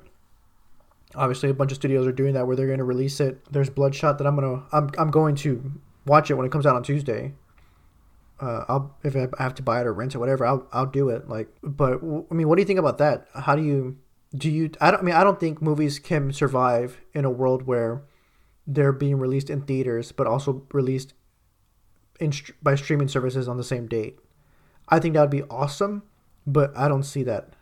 obviously 1.15 1.49
a 1.49 1.53
bunch 1.53 1.71
of 1.71 1.75
studios 1.75 2.05
are 2.05 2.11
doing 2.11 2.33
that 2.33 2.45
where 2.45 2.57
they're 2.57 2.67
going 2.67 2.79
to 2.79 2.83
release 2.83 3.21
it. 3.21 3.39
There's 3.49 3.69
Bloodshot 3.69 4.17
that 4.17 4.27
I'm 4.27 4.35
gonna 4.35 4.63
I'm 4.73 4.89
I'm 4.97 5.09
going 5.09 5.35
to 5.37 5.71
watch 6.05 6.29
it 6.29 6.33
when 6.33 6.45
it 6.45 6.51
comes 6.51 6.65
out 6.65 6.75
on 6.75 6.83
Tuesday. 6.83 7.33
Uh, 8.41 8.65
I'll 8.67 8.97
if 9.03 9.15
I 9.15 9.41
have 9.41 9.55
to 9.55 9.63
buy 9.63 9.79
it 9.79 9.87
or 9.87 9.93
rent 9.93 10.15
it, 10.15 10.17
whatever, 10.17 10.45
I'll 10.45 10.67
I'll 10.73 10.85
do 10.85 11.07
it. 11.07 11.29
Like, 11.29 11.47
but 11.63 12.01
I 12.03 12.33
mean, 12.33 12.49
what 12.49 12.57
do 12.57 12.61
you 12.61 12.67
think 12.67 12.79
about 12.79 12.97
that? 12.97 13.27
How 13.33 13.55
do 13.55 13.63
you 13.63 13.97
do 14.35 14.49
you? 14.49 14.69
I 14.81 14.91
don't 14.91 14.99
I 14.99 15.03
mean 15.03 15.15
I 15.15 15.23
don't 15.23 15.39
think 15.39 15.61
movies 15.61 15.97
can 15.97 16.33
survive 16.33 16.99
in 17.13 17.23
a 17.23 17.31
world 17.31 17.63
where 17.67 18.01
they're 18.67 18.91
being 18.91 19.17
released 19.17 19.49
in 19.49 19.61
theaters 19.61 20.11
but 20.11 20.27
also 20.27 20.65
released 20.73 21.13
in 22.19 22.33
by 22.61 22.75
streaming 22.75 23.07
services 23.07 23.47
on 23.47 23.57
the 23.57 23.63
same 23.63 23.87
date. 23.87 24.19
I 24.87 24.99
think 24.99 25.13
that 25.13 25.21
would 25.21 25.29
be 25.29 25.43
awesome, 25.43 26.03
but 26.45 26.75
I 26.75 26.87
don't 26.87 27.03
see 27.03 27.23
that 27.23 27.53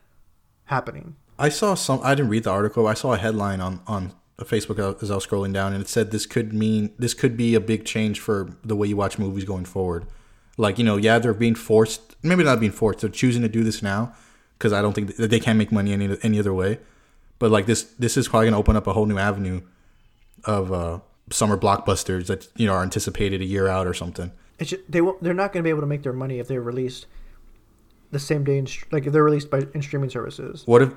happening. 0.65 1.15
I 1.39 1.49
saw 1.49 1.75
some. 1.75 1.99
I 2.03 2.15
didn't 2.15 2.31
read 2.31 2.43
the 2.43 2.51
article. 2.51 2.87
I 2.87 2.93
saw 2.93 3.13
a 3.13 3.17
headline 3.17 3.61
on 3.61 3.81
on 3.87 4.13
Facebook 4.41 5.01
as 5.01 5.11
I 5.11 5.15
was 5.15 5.25
scrolling 5.25 5.53
down, 5.53 5.73
and 5.73 5.81
it 5.81 5.87
said 5.87 6.11
this 6.11 6.25
could 6.25 6.53
mean 6.53 6.91
this 6.97 7.13
could 7.13 7.37
be 7.37 7.55
a 7.55 7.59
big 7.59 7.85
change 7.85 8.19
for 8.19 8.49
the 8.63 8.75
way 8.75 8.87
you 8.87 8.97
watch 8.97 9.17
movies 9.19 9.45
going 9.45 9.65
forward. 9.65 10.05
Like 10.57 10.77
you 10.77 10.83
know, 10.83 10.97
yeah, 10.97 11.19
they're 11.19 11.33
being 11.33 11.55
forced. 11.55 12.15
Maybe 12.23 12.43
not 12.43 12.59
being 12.59 12.71
forced. 12.71 13.01
They're 13.01 13.09
choosing 13.09 13.41
to 13.43 13.49
do 13.49 13.63
this 13.63 13.81
now 13.81 14.13
because 14.57 14.73
I 14.73 14.81
don't 14.81 14.93
think 14.93 15.15
that 15.17 15.29
they 15.29 15.39
can't 15.39 15.57
make 15.57 15.71
money 15.71 15.93
any 15.93 16.17
any 16.23 16.39
other 16.39 16.53
way. 16.53 16.79
But 17.39 17.51
like 17.51 17.67
this, 17.67 17.83
this 17.99 18.17
is 18.17 18.27
probably 18.27 18.47
gonna 18.47 18.57
open 18.57 18.75
up 18.75 18.87
a 18.87 18.93
whole 18.93 19.05
new 19.05 19.19
avenue 19.19 19.61
of 20.45 20.71
uh, 20.71 20.99
summer 21.31 21.57
blockbusters 21.57 22.27
that 22.27 22.47
you 22.55 22.65
know 22.65 22.73
are 22.73 22.83
anticipated 22.83 23.41
a 23.41 23.45
year 23.45 23.67
out 23.67 23.85
or 23.85 23.93
something. 23.93 24.31
It's 24.59 24.71
just, 24.71 24.81
they 24.89 25.01
won't, 25.01 25.21
they're 25.21 25.33
not 25.33 25.53
going 25.53 25.61
to 25.61 25.67
be 25.67 25.69
able 25.69 25.81
to 25.81 25.87
make 25.87 26.03
their 26.03 26.13
money 26.13 26.39
if 26.39 26.47
they're 26.47 26.61
released 26.61 27.05
the 28.11 28.19
same 28.19 28.43
day 28.43 28.57
in 28.57 28.67
like 28.91 29.05
if 29.05 29.13
they're 29.13 29.23
released 29.23 29.49
by 29.49 29.63
in 29.73 29.81
streaming 29.81 30.09
services. 30.09 30.63
What 30.65 30.81
if? 30.81 30.93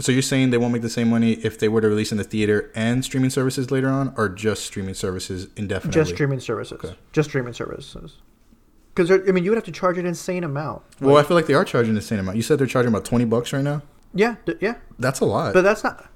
So 0.00 0.12
you're 0.12 0.22
saying 0.22 0.50
they 0.50 0.58
won't 0.58 0.72
make 0.72 0.82
the 0.82 0.88
same 0.90 1.10
money 1.10 1.32
if 1.34 1.58
they 1.58 1.68
were 1.68 1.80
to 1.82 1.88
release 1.88 2.10
in 2.10 2.18
the 2.18 2.24
theater 2.24 2.70
and 2.74 3.04
streaming 3.04 3.30
services 3.30 3.70
later 3.70 3.88
on, 3.88 4.14
or 4.16 4.28
just 4.30 4.64
streaming 4.64 4.94
services 4.94 5.48
indefinitely? 5.56 6.00
Just 6.00 6.12
streaming 6.12 6.40
services. 6.40 6.80
Okay. 6.82 6.96
Just 7.12 7.28
streaming 7.28 7.52
services. 7.52 8.16
Because 8.94 9.10
I 9.10 9.18
mean, 9.32 9.44
you 9.44 9.50
would 9.50 9.56
have 9.58 9.64
to 9.64 9.72
charge 9.72 9.98
an 9.98 10.06
insane 10.06 10.42
amount. 10.42 10.82
Well, 11.00 11.16
I 11.16 11.22
feel 11.22 11.36
like 11.36 11.46
they 11.46 11.54
are 11.54 11.64
charging 11.64 11.94
the 11.94 12.00
same 12.02 12.18
amount. 12.18 12.36
You 12.36 12.42
said 12.42 12.58
they're 12.58 12.66
charging 12.66 12.88
about 12.88 13.04
twenty 13.04 13.24
bucks 13.26 13.52
right 13.52 13.62
now. 13.62 13.82
Yeah, 14.14 14.36
th- 14.46 14.58
yeah, 14.60 14.74
That's 14.98 15.20
a 15.20 15.24
lot. 15.24 15.54
but 15.54 15.62
that's 15.62 15.84
not. 15.84 16.08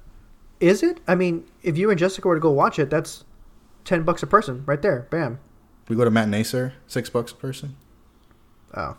Is 0.59 0.83
it? 0.83 0.99
I 1.07 1.15
mean, 1.15 1.45
if 1.63 1.77
you 1.77 1.89
and 1.89 1.97
Jessica 1.99 2.27
were 2.27 2.35
to 2.35 2.41
go 2.41 2.51
watch 2.51 2.77
it, 2.79 2.89
that's 2.89 3.23
ten 3.85 4.03
bucks 4.03 4.21
a 4.23 4.27
person, 4.27 4.63
right 4.65 4.81
there. 4.81 5.07
Bam. 5.11 5.39
We 5.87 5.95
go 5.95 6.03
to 6.03 6.11
matinee, 6.11 6.43
sir. 6.43 6.73
Six 6.87 7.09
bucks 7.09 7.31
a 7.31 7.35
person. 7.35 7.75
Oh. 8.73 8.97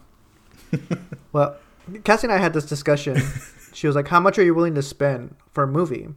well, 1.33 1.57
Cassie 2.05 2.27
and 2.27 2.33
I 2.33 2.39
had 2.39 2.53
this 2.53 2.67
discussion. 2.67 3.21
she 3.73 3.87
was 3.87 3.97
like, 3.97 4.09
"How 4.09 4.21
much 4.21 4.39
are 4.39 4.45
you 4.45 4.55
willing 4.55 4.75
to 4.75 4.83
spend 4.83 5.35
for 5.53 5.65
a 5.65 5.69
movie?" 5.69 6.09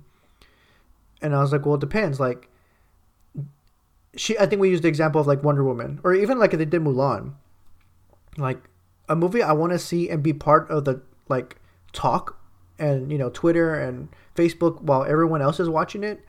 And 1.21 1.35
I 1.35 1.41
was 1.41 1.51
like, 1.51 1.65
"Well, 1.65 1.75
it 1.75 1.81
depends." 1.81 2.19
Like, 2.19 2.49
she, 4.15 4.37
I 4.37 4.45
think 4.45 4.61
we 4.61 4.69
used 4.69 4.83
the 4.83 4.87
example 4.87 5.19
of 5.19 5.27
like 5.27 5.43
Wonder 5.43 5.63
Woman, 5.63 5.99
or 6.03 6.13
even 6.13 6.39
like 6.39 6.53
if 6.53 6.59
they 6.59 6.65
did 6.65 6.81
Mulan. 6.81 7.33
Like 8.37 8.69
a 9.07 9.15
movie 9.15 9.41
I 9.41 9.53
want 9.53 9.73
to 9.73 9.79
see 9.79 10.09
and 10.09 10.23
be 10.23 10.33
part 10.33 10.69
of 10.69 10.85
the 10.85 11.01
like 11.27 11.57
talk 11.91 12.39
and 12.77 13.11
you 13.11 13.17
know 13.17 13.29
Twitter 13.29 13.75
and 13.75 14.09
Facebook 14.35 14.81
while 14.81 15.03
everyone 15.03 15.41
else 15.41 15.59
is 15.59 15.67
watching 15.67 16.03
it. 16.03 16.23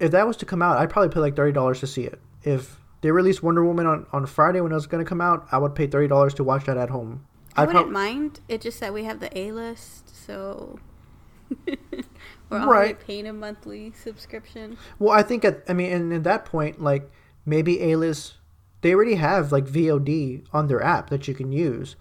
If 0.00 0.10
that 0.10 0.26
was 0.26 0.36
to 0.38 0.46
come 0.46 0.60
out, 0.60 0.76
I'd 0.76 0.90
probably 0.90 1.12
pay 1.12 1.20
like 1.20 1.36
thirty 1.36 1.52
dollars 1.52 1.80
to 1.80 1.86
see 1.86 2.04
it. 2.04 2.20
If 2.42 2.78
they 3.04 3.10
released 3.10 3.42
Wonder 3.42 3.62
Woman 3.62 3.84
on, 3.86 4.06
on 4.14 4.24
Friday 4.24 4.62
when 4.62 4.72
it 4.72 4.74
was 4.76 4.86
going 4.86 5.04
to 5.04 5.06
come 5.08 5.20
out, 5.20 5.46
I 5.52 5.58
would 5.58 5.74
pay 5.74 5.86
thirty 5.86 6.08
dollars 6.08 6.32
to 6.34 6.44
watch 6.44 6.64
that 6.64 6.78
at 6.78 6.88
home. 6.88 7.26
I 7.54 7.62
I'd 7.62 7.66
wouldn't 7.66 7.84
prob- 7.84 7.92
mind. 7.92 8.40
It 8.48 8.62
just 8.62 8.80
that 8.80 8.94
we 8.94 9.04
have 9.04 9.20
the 9.20 9.36
A 9.38 9.52
list, 9.52 10.16
so 10.24 10.78
we're 11.66 11.74
already 12.50 12.92
Right. 12.94 13.00
paying 13.06 13.26
a 13.26 13.32
monthly 13.34 13.92
subscription. 13.92 14.78
Well, 14.98 15.12
I 15.12 15.22
think 15.22 15.44
at 15.44 15.62
I 15.68 15.74
mean, 15.74 15.92
and 15.92 16.12
at 16.14 16.24
that 16.24 16.46
point, 16.46 16.80
like 16.82 17.10
maybe 17.44 17.82
A 17.92 17.96
list, 17.96 18.36
they 18.80 18.94
already 18.94 19.16
have 19.16 19.52
like 19.52 19.66
VOD 19.66 20.46
on 20.54 20.68
their 20.68 20.82
app 20.82 21.10
that 21.10 21.28
you 21.28 21.34
can 21.34 21.52
use. 21.52 21.96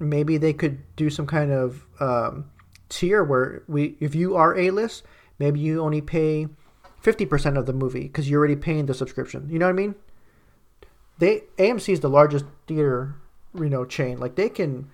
Maybe 0.00 0.38
they 0.38 0.52
could 0.52 0.78
do 0.96 1.08
some 1.08 1.26
kind 1.28 1.52
of 1.52 1.86
um, 2.00 2.50
tier 2.88 3.22
where 3.22 3.62
we, 3.68 3.96
if 4.00 4.14
you 4.16 4.34
are 4.36 4.58
A 4.58 4.70
list, 4.70 5.04
maybe 5.38 5.60
you 5.60 5.80
only 5.80 6.00
pay 6.00 6.48
fifty 7.00 7.24
percent 7.26 7.56
of 7.56 7.66
the 7.66 7.72
movie 7.72 8.02
because 8.08 8.28
you're 8.28 8.40
already 8.40 8.56
paying 8.56 8.86
the 8.86 8.94
subscription. 8.94 9.48
You 9.48 9.60
know 9.60 9.66
what 9.66 9.70
I 9.70 9.74
mean? 9.74 9.94
They 11.18 11.44
AMC 11.58 11.92
is 11.92 12.00
the 12.00 12.10
largest 12.10 12.44
theater, 12.66 13.14
you 13.54 13.68
know, 13.68 13.84
chain. 13.84 14.18
Like 14.18 14.34
they 14.34 14.48
can, 14.48 14.90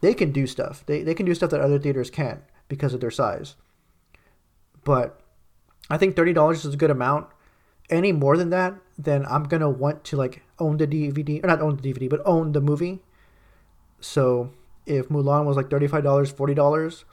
they 0.00 0.14
can 0.14 0.32
do 0.32 0.46
stuff. 0.46 0.84
They 0.86 1.02
they 1.02 1.14
can 1.14 1.26
do 1.26 1.34
stuff 1.34 1.50
that 1.50 1.60
other 1.60 1.78
theaters 1.78 2.10
can't 2.10 2.40
because 2.68 2.94
of 2.94 3.00
their 3.00 3.10
size. 3.10 3.56
But 4.84 5.20
I 5.90 5.98
think 5.98 6.16
thirty 6.16 6.32
dollars 6.32 6.64
is 6.64 6.74
a 6.74 6.78
good 6.78 6.90
amount. 6.90 7.26
Any 7.90 8.12
more 8.12 8.36
than 8.36 8.50
that, 8.50 8.74
then 8.96 9.26
I'm 9.26 9.44
gonna 9.44 9.68
want 9.68 10.04
to 10.04 10.16
like 10.16 10.42
own 10.58 10.76
the 10.76 10.86
DVD 10.86 11.42
or 11.42 11.48
not 11.48 11.60
own 11.60 11.76
the 11.76 11.92
DVD, 11.92 12.08
but 12.08 12.22
own 12.24 12.52
the 12.52 12.60
movie. 12.60 13.00
So 14.00 14.52
if 14.86 15.08
Mulan 15.08 15.44
was 15.44 15.56
like 15.56 15.68
thirty 15.68 15.88
five 15.88 16.04
dollars, 16.04 16.30
forty 16.30 16.54
dollars, 16.54 17.04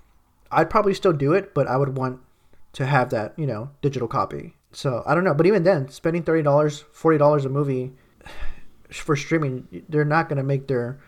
I'd 0.52 0.70
probably 0.70 0.94
still 0.94 1.14
do 1.14 1.34
it, 1.34 1.54
but 1.54 1.68
I 1.68 1.78
would 1.78 1.98
want 1.98 2.22
to 2.74 2.86
have 2.86 3.10
that 3.10 3.34
you 3.38 3.48
know 3.48 3.72
digital 3.82 4.08
copy. 4.08 4.56
So 4.72 5.04
I 5.06 5.16
don't 5.16 5.24
know, 5.24 5.34
but 5.34 5.48
even 5.48 5.64
then, 5.64 5.90
spending 5.90 6.24
thirty 6.24 6.44
dollars, 6.44 6.86
forty 6.92 7.18
dollars 7.18 7.44
a 7.44 7.50
movie 7.50 7.94
for 8.92 9.16
streaming, 9.16 9.68
they're 9.90 10.06
not 10.06 10.30
gonna 10.30 10.44
make 10.44 10.68
their 10.68 11.00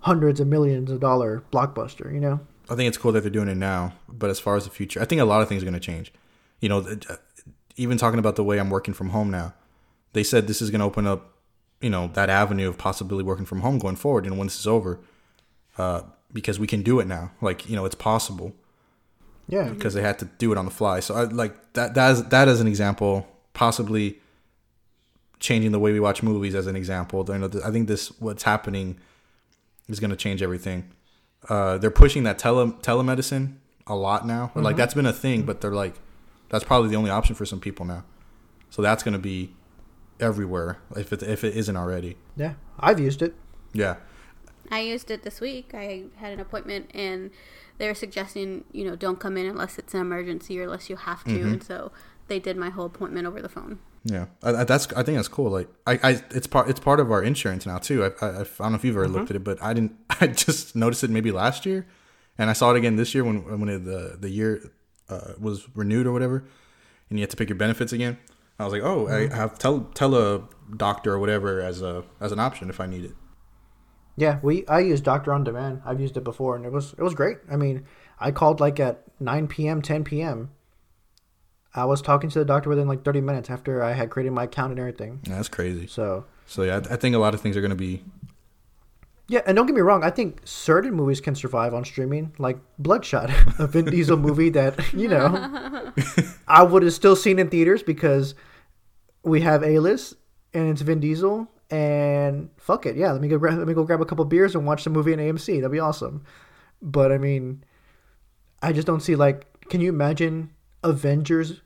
hundreds 0.00 0.40
of 0.40 0.46
millions 0.46 0.90
of 0.90 1.00
dollar 1.00 1.42
blockbuster. 1.52 2.12
You 2.12 2.20
know. 2.20 2.40
I 2.68 2.74
think 2.76 2.88
it's 2.88 2.96
cool 2.98 3.12
that 3.12 3.20
they're 3.20 3.30
doing 3.30 3.48
it 3.48 3.56
now. 3.56 3.92
But 4.08 4.30
as 4.30 4.40
far 4.40 4.56
as 4.56 4.64
the 4.64 4.70
future, 4.70 5.00
I 5.00 5.04
think 5.04 5.20
a 5.20 5.24
lot 5.24 5.42
of 5.42 5.48
things 5.48 5.62
are 5.62 5.66
going 5.66 5.74
to 5.74 5.80
change. 5.80 6.12
You 6.60 6.68
know, 6.70 6.78
uh, 6.78 7.16
even 7.76 7.98
talking 7.98 8.18
about 8.18 8.36
the 8.36 8.44
way 8.44 8.58
I'm 8.58 8.70
working 8.70 8.94
from 8.94 9.10
home 9.10 9.30
now, 9.30 9.52
they 10.14 10.22
said 10.22 10.46
this 10.46 10.62
is 10.62 10.70
going 10.70 10.78
to 10.78 10.86
open 10.86 11.06
up, 11.06 11.34
you 11.82 11.90
know, 11.90 12.08
that 12.14 12.30
avenue 12.30 12.68
of 12.68 12.78
possibly 12.78 13.22
working 13.22 13.44
from 13.44 13.60
home 13.60 13.78
going 13.78 13.96
forward. 13.96 14.24
And 14.24 14.38
when 14.38 14.46
this 14.46 14.58
is 14.58 14.66
over, 14.66 15.00
uh, 15.76 16.02
because 16.32 16.58
we 16.58 16.66
can 16.66 16.82
do 16.82 17.00
it 17.00 17.06
now, 17.06 17.32
like 17.42 17.68
you 17.68 17.76
know, 17.76 17.84
it's 17.84 17.94
possible 17.94 18.54
Yeah. 19.46 19.68
because 19.68 19.92
they 19.94 20.02
had 20.02 20.18
to 20.20 20.24
do 20.38 20.50
it 20.52 20.56
on 20.58 20.64
the 20.64 20.70
fly. 20.70 21.00
So 21.00 21.14
I 21.14 21.24
like 21.24 21.74
that. 21.74 21.94
That 21.94 22.12
is 22.12 22.24
that 22.24 22.48
as 22.48 22.60
an 22.60 22.66
example, 22.66 23.26
possibly 23.52 24.20
changing 25.44 25.72
the 25.72 25.78
way 25.78 25.92
we 25.92 26.00
watch 26.00 26.22
movies 26.22 26.54
as 26.54 26.66
an 26.66 26.74
example. 26.74 27.24
You 27.28 27.38
know, 27.38 27.50
I 27.64 27.70
think 27.70 27.86
this 27.86 28.08
what's 28.18 28.44
happening 28.44 28.98
is 29.88 30.00
going 30.00 30.10
to 30.10 30.16
change 30.16 30.42
everything. 30.42 30.90
Uh, 31.50 31.76
they're 31.76 31.90
pushing 31.90 32.22
that 32.22 32.38
tele 32.38 32.72
telemedicine 32.80 33.56
a 33.86 33.94
lot 33.94 34.26
now. 34.26 34.50
Like 34.54 34.76
that's 34.76 34.94
been 34.94 35.06
a 35.06 35.12
thing, 35.12 35.42
but 35.42 35.60
they're 35.60 35.70
like 35.70 35.96
that's 36.48 36.64
probably 36.64 36.88
the 36.88 36.96
only 36.96 37.10
option 37.10 37.34
for 37.34 37.44
some 37.44 37.60
people 37.60 37.84
now. 37.84 38.04
So 38.70 38.80
that's 38.80 39.02
going 39.02 39.12
to 39.12 39.18
be 39.18 39.54
everywhere 40.18 40.78
if 40.96 41.12
it 41.12 41.22
if 41.22 41.44
it 41.44 41.54
isn't 41.54 41.76
already. 41.76 42.16
Yeah. 42.36 42.54
I've 42.80 42.98
used 42.98 43.20
it. 43.20 43.34
Yeah. 43.74 43.96
I 44.70 44.80
used 44.80 45.10
it 45.10 45.24
this 45.24 45.42
week. 45.42 45.72
I 45.74 46.04
had 46.16 46.32
an 46.32 46.40
appointment 46.40 46.90
and 46.94 47.30
they 47.76 47.86
were 47.86 47.94
suggesting, 47.94 48.64
you 48.72 48.84
know, 48.84 48.96
don't 48.96 49.20
come 49.20 49.36
in 49.36 49.44
unless 49.44 49.78
it's 49.78 49.92
an 49.92 50.00
emergency 50.00 50.58
or 50.58 50.62
unless 50.62 50.88
you 50.88 50.96
have 50.96 51.22
to. 51.24 51.42
And 51.42 51.62
so 51.62 51.92
they 52.28 52.38
did 52.38 52.56
my 52.56 52.70
whole 52.70 52.86
appointment 52.86 53.26
over 53.26 53.42
the 53.42 53.50
phone. 53.50 53.78
Yeah, 54.04 54.26
I, 54.42 54.64
that's 54.64 54.92
I 54.92 55.02
think 55.02 55.16
that's 55.16 55.28
cool. 55.28 55.50
Like 55.50 55.68
I, 55.86 55.94
I 56.02 56.10
it's 56.30 56.46
part 56.46 56.68
it's 56.68 56.80
part 56.80 57.00
of 57.00 57.10
our 57.10 57.22
insurance 57.22 57.64
now 57.64 57.78
too. 57.78 58.04
I, 58.04 58.08
I, 58.24 58.40
I 58.40 58.44
don't 58.44 58.60
know 58.60 58.74
if 58.74 58.84
you've 58.84 58.96
ever 58.96 59.08
looked 59.08 59.30
at 59.30 59.36
it, 59.36 59.44
but 59.44 59.62
I 59.62 59.72
didn't. 59.72 59.96
I 60.20 60.26
just 60.26 60.76
noticed 60.76 61.02
it 61.04 61.10
maybe 61.10 61.32
last 61.32 61.64
year, 61.64 61.86
and 62.36 62.50
I 62.50 62.52
saw 62.52 62.70
it 62.72 62.76
again 62.76 62.96
this 62.96 63.14
year 63.14 63.24
when 63.24 63.60
when 63.60 63.68
it, 63.68 63.84
the 63.84 64.18
the 64.20 64.28
year 64.28 64.70
uh, 65.08 65.32
was 65.40 65.66
renewed 65.74 66.06
or 66.06 66.12
whatever, 66.12 66.44
and 67.08 67.18
you 67.18 67.22
had 67.22 67.30
to 67.30 67.36
pick 67.36 67.48
your 67.48 67.56
benefits 67.56 67.92
again. 67.92 68.18
I 68.58 68.64
was 68.64 68.72
like, 68.74 68.82
oh, 68.82 69.08
I 69.08 69.34
have 69.34 69.58
tell 69.58 69.80
tell 69.94 70.14
a 70.14 70.48
doctor 70.76 71.14
or 71.14 71.18
whatever 71.18 71.60
as 71.60 71.80
a 71.80 72.04
as 72.20 72.30
an 72.30 72.38
option 72.38 72.68
if 72.68 72.80
I 72.80 72.86
need 72.86 73.04
it. 73.06 73.14
Yeah, 74.16 74.38
we 74.42 74.66
I 74.66 74.80
use 74.80 75.00
Doctor 75.00 75.32
on 75.32 75.44
Demand. 75.44 75.82
I've 75.84 76.00
used 76.00 76.16
it 76.16 76.24
before, 76.24 76.56
and 76.56 76.64
it 76.64 76.72
was 76.72 76.92
it 76.92 77.02
was 77.02 77.14
great. 77.14 77.38
I 77.50 77.56
mean, 77.56 77.86
I 78.20 78.30
called 78.30 78.60
like 78.60 78.78
at 78.78 79.02
nine 79.18 79.48
p.m., 79.48 79.82
ten 79.82 80.04
p.m. 80.04 80.50
I 81.74 81.84
was 81.84 82.00
talking 82.00 82.30
to 82.30 82.38
the 82.38 82.44
doctor 82.44 82.68
within 82.68 82.88
like 82.88 83.04
thirty 83.04 83.20
minutes 83.20 83.50
after 83.50 83.82
I 83.82 83.92
had 83.92 84.10
created 84.10 84.32
my 84.32 84.44
account 84.44 84.70
and 84.70 84.78
everything. 84.78 85.20
Yeah, 85.24 85.36
that's 85.36 85.48
crazy. 85.48 85.86
So 85.86 86.24
So 86.46 86.62
yeah, 86.62 86.80
I, 86.90 86.94
I 86.94 86.96
think 86.96 87.14
a 87.14 87.18
lot 87.18 87.34
of 87.34 87.40
things 87.40 87.56
are 87.56 87.62
gonna 87.62 87.74
be 87.74 88.02
yeah, 89.26 89.40
and 89.46 89.56
don't 89.56 89.64
get 89.64 89.74
me 89.74 89.80
wrong, 89.80 90.04
I 90.04 90.10
think 90.10 90.42
certain 90.44 90.92
movies 90.92 91.20
can 91.20 91.34
survive 91.34 91.72
on 91.72 91.84
streaming, 91.84 92.34
like 92.38 92.58
Bloodshot, 92.78 93.30
a 93.58 93.66
Vin 93.66 93.86
Diesel 93.86 94.18
movie 94.18 94.50
that 94.50 94.92
you 94.92 95.08
know 95.08 95.92
I 96.48 96.62
would 96.62 96.82
have 96.82 96.92
still 96.92 97.16
seen 97.16 97.38
in 97.38 97.48
theaters 97.48 97.82
because 97.82 98.34
we 99.22 99.40
have 99.40 99.62
A 99.62 99.78
list 99.78 100.14
and 100.52 100.68
it's 100.70 100.82
Vin 100.82 101.00
Diesel. 101.00 101.50
And 101.70 102.50
fuck 102.58 102.84
it, 102.84 102.96
yeah. 102.96 103.12
Let 103.12 103.22
me 103.22 103.28
go 103.28 103.38
grab. 103.38 103.58
Let 103.58 103.66
me 103.66 103.72
go 103.72 103.84
grab 103.84 104.02
a 104.02 104.04
couple 104.04 104.24
beers 104.26 104.54
and 104.54 104.66
watch 104.66 104.84
the 104.84 104.90
movie 104.90 105.14
in 105.14 105.18
AMC. 105.18 105.56
That'd 105.56 105.72
be 105.72 105.80
awesome. 105.80 106.22
But 106.82 107.10
I 107.10 107.18
mean, 107.18 107.64
I 108.62 108.72
just 108.72 108.86
don't 108.86 109.00
see 109.00 109.16
like. 109.16 109.46
Can 109.70 109.80
you 109.80 109.88
imagine 109.88 110.52
Avengers? 110.84 111.62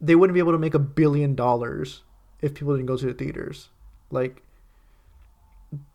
They 0.00 0.14
wouldn't 0.14 0.34
be 0.34 0.40
able 0.40 0.52
to 0.52 0.58
make 0.58 0.74
a 0.74 0.78
billion 0.78 1.34
dollars 1.34 2.02
if 2.40 2.54
people 2.54 2.74
didn't 2.74 2.86
go 2.86 2.96
to 2.96 3.06
the 3.06 3.14
theaters. 3.14 3.68
Like, 4.10 4.42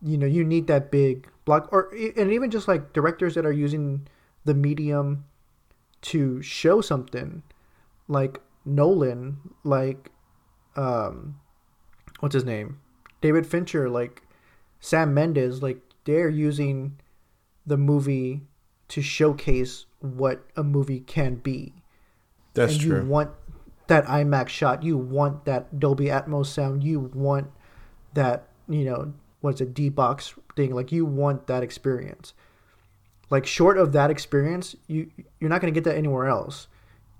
you 0.02 0.16
know, 0.16 0.26
you 0.26 0.44
need 0.44 0.68
that 0.68 0.90
big 0.90 1.28
block, 1.44 1.68
or 1.72 1.92
and 2.16 2.32
even 2.32 2.50
just 2.50 2.68
like 2.68 2.92
directors 2.92 3.34
that 3.34 3.44
are 3.44 3.52
using 3.52 4.06
the 4.44 4.54
medium 4.54 5.24
to 6.02 6.40
show 6.40 6.80
something, 6.80 7.42
like 8.08 8.40
Nolan, 8.64 9.38
like, 9.64 10.10
um, 10.76 11.40
what's 12.20 12.34
his 12.34 12.44
name, 12.44 12.80
David 13.20 13.46
Fincher, 13.46 13.88
like 13.90 14.22
Sam 14.80 15.12
Mendes, 15.14 15.62
like 15.62 15.80
they're 16.04 16.28
using 16.28 16.98
the 17.66 17.76
movie 17.76 18.42
to 18.88 19.02
showcase 19.02 19.86
what 19.98 20.44
a 20.56 20.62
movie 20.62 21.00
can 21.00 21.36
be. 21.36 21.72
that's 22.54 22.74
and 22.74 22.82
true. 22.82 23.00
you 23.02 23.06
want 23.06 23.30
that 23.88 24.04
IMAX 24.06 24.48
shot, 24.48 24.82
you 24.82 24.96
want 24.96 25.44
that 25.44 25.78
Dolby 25.78 26.06
Atmos 26.06 26.46
sound, 26.46 26.82
you 26.82 27.10
want 27.14 27.48
that, 28.14 28.48
you 28.68 28.84
know, 28.84 29.12
what's 29.40 29.60
a 29.60 29.66
D 29.66 29.88
box 29.88 30.34
thing, 30.56 30.74
like 30.74 30.92
you 30.92 31.04
want 31.04 31.46
that 31.46 31.62
experience. 31.62 32.34
Like 33.30 33.46
short 33.46 33.78
of 33.78 33.92
that 33.92 34.10
experience, 34.10 34.76
you 34.86 35.10
you're 35.40 35.50
not 35.50 35.60
gonna 35.60 35.72
get 35.72 35.84
that 35.84 35.96
anywhere 35.96 36.26
else. 36.26 36.68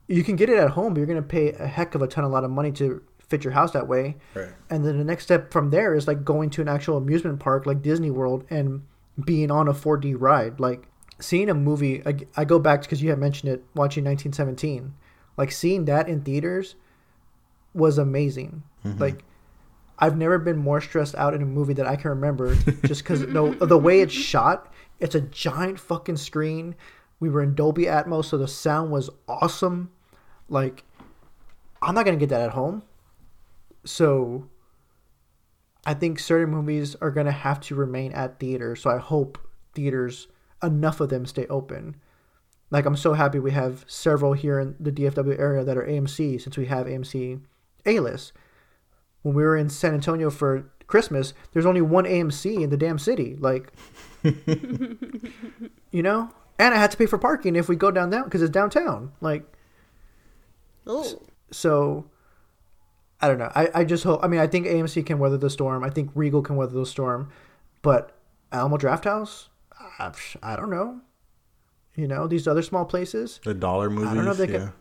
You 0.09 0.23
can 0.23 0.37
get 0.37 0.49
it 0.49 0.57
at 0.57 0.71
home, 0.71 0.95
but 0.95 0.99
you're 0.99 1.07
gonna 1.07 1.23
pay 1.23 1.53
a 1.53 1.67
heck 1.67 1.95
of 1.95 2.03
a 2.03 2.07
ton, 2.07 2.25
a 2.25 2.29
lot 2.29 2.45
of 2.45 2.51
money 2.51 2.73
to 2.73 3.03
fit 3.29 3.45
your 3.45 3.53
house 3.53 3.73
that 3.73 3.89
way. 3.89 4.17
Right. 4.35 4.49
And 4.71 4.85
then 4.85 4.99
the 4.99 5.05
next 5.05 5.25
step 5.25 5.53
from 5.53 5.71
there 5.71 5.95
is 5.95 6.07
like 6.07 6.25
going 6.25 6.51
to 6.51 6.63
an 6.63 6.69
actual 6.69 6.97
amusement 6.97 7.41
park 7.41 7.67
like 7.67 7.83
Disney 7.83 8.11
World 8.11 8.45
and 8.51 8.83
being 9.25 9.51
on 9.51 9.69
a 9.69 9.73
4D 9.73 10.15
ride. 10.19 10.61
Like 10.61 10.89
seeing 11.21 11.49
a 11.49 11.55
movie, 11.55 12.03
I, 12.07 12.17
I 12.37 12.45
go 12.45 12.59
back 12.59 12.83
because 12.83 13.03
you 13.03 13.11
had 13.11 13.19
mentioned 13.19 13.53
it, 13.53 13.65
watching 13.75 14.05
1917. 14.05 14.95
Like 15.37 15.53
seeing 15.53 15.85
that 15.87 16.09
in 16.09 16.23
theaters 16.23 16.77
was 17.75 17.99
amazing. 17.99 18.63
Mm-hmm. 18.85 19.01
Like 19.01 19.25
I've 19.99 20.17
never 20.17 20.39
been 20.39 20.59
more 20.59 20.81
stressed 20.81 21.15
out 21.15 21.35
in 21.35 21.43
a 21.43 21.47
movie 21.47 21.75
that 21.75 21.87
I 21.87 21.97
can 21.97 22.11
remember 22.11 22.55
just 22.85 23.03
because 23.03 23.21
the, 23.21 23.57
the 23.61 23.79
way 23.79 24.01
it's 24.01 24.13
shot. 24.13 24.73
It's 24.99 25.15
a 25.15 25.21
giant 25.21 25.79
fucking 25.79 26.17
screen. 26.17 26.75
We 27.21 27.29
were 27.29 27.43
in 27.43 27.55
Dolby 27.55 27.85
Atmos, 27.85 28.27
so 28.27 28.39
the 28.39 28.49
sound 28.49 28.91
was 28.91 29.11
awesome. 29.29 29.91
Like, 30.49 30.85
I'm 31.83 31.95
not 31.95 32.05
gonna 32.05 32.17
get 32.17 32.29
that 32.31 32.41
at 32.41 32.51
home. 32.51 32.83
So, 33.85 34.49
I 35.85 35.95
think 35.95 36.19
certain 36.19 36.51
movies 36.51 36.97
are 36.97 37.11
gonna 37.11 37.33
have 37.33 37.61
to 37.61 37.75
remain 37.75 38.13
at 38.13 38.39
theaters. 38.39 38.83
So 38.83 38.91
I 38.91 38.99
hope 38.99 39.39
theaters, 39.75 40.29
enough 40.63 41.01
of 41.01 41.09
them, 41.09 41.25
stay 41.27 41.47
open. 41.47 41.97
Like 42.71 42.85
I'm 42.85 42.97
so 42.97 43.13
happy 43.13 43.39
we 43.39 43.53
have 43.53 43.85
several 43.87 44.33
here 44.33 44.59
in 44.59 44.75
the 44.81 44.91
DFW 44.91 45.39
area 45.39 45.65
that 45.65 45.77
are 45.77 45.85
AMC 45.85 46.41
since 46.41 46.57
we 46.57 46.67
have 46.67 46.87
AMC 46.87 47.41
A 47.85 48.01
list. 48.01 48.33
When 49.23 49.35
we 49.35 49.43
were 49.43 49.57
in 49.57 49.69
San 49.69 49.95
Antonio 49.95 50.31
for 50.31 50.71
Christmas, 50.87 51.35
there's 51.53 51.67
only 51.67 51.81
one 51.81 52.05
AMC 52.05 52.63
in 52.63 52.71
the 52.71 52.77
damn 52.77 52.99
city. 52.99 53.37
Like, 53.39 53.73
you 54.23 56.03
know, 56.03 56.31
and 56.59 56.75
I 56.75 56.79
had 56.79 56.91
to 56.93 56.97
pay 56.97 57.07
for 57.07 57.19
parking 57.19 57.57
if 57.57 57.69
we 57.69 57.77
go 57.77 57.91
down 57.91 58.11
there 58.11 58.25
because 58.25 58.43
it's 58.43 58.53
downtown. 58.53 59.13
Like, 59.21 59.53
Oh, 60.87 61.21
so 61.51 62.07
I 63.21 63.29
don't 63.29 63.39
know. 63.39 63.51
I, 63.55 63.69
I 63.75 63.85
just 63.85 64.05
hope. 64.05 64.21
I 64.23 64.29
mean, 64.29 64.41
I 64.41 64.47
think 64.47 64.67
AMC 64.67 65.05
can 65.05 65.19
weather 65.19 65.37
the 65.37 65.51
storm. 65.51 65.83
I 65.83 65.91
think 65.91 66.11
Regal 66.15 66.43
can 66.43 66.57
weather 66.57 66.79
the 66.79 66.87
storm, 66.87 67.31
but 67.83 68.17
Alamo 68.53 68.77
Drafthouse, 68.77 69.49
ah, 69.81 70.13
I, 70.43 70.53
I 70.53 70.57
don't 70.57 70.71
know. 70.71 71.01
You 71.97 72.07
know, 72.07 72.27
these 72.27 72.47
other 72.47 72.63
small 72.63 72.85
places, 72.85 73.41
The 73.43 73.55
dollar 73.55 73.89
movies. 73.91 74.11
I 74.11 74.15
don't 74.15 74.25
know 74.27 74.31
if 74.33 74.37
they 74.37 74.49
yeah. 74.49 74.59
can- 74.59 74.73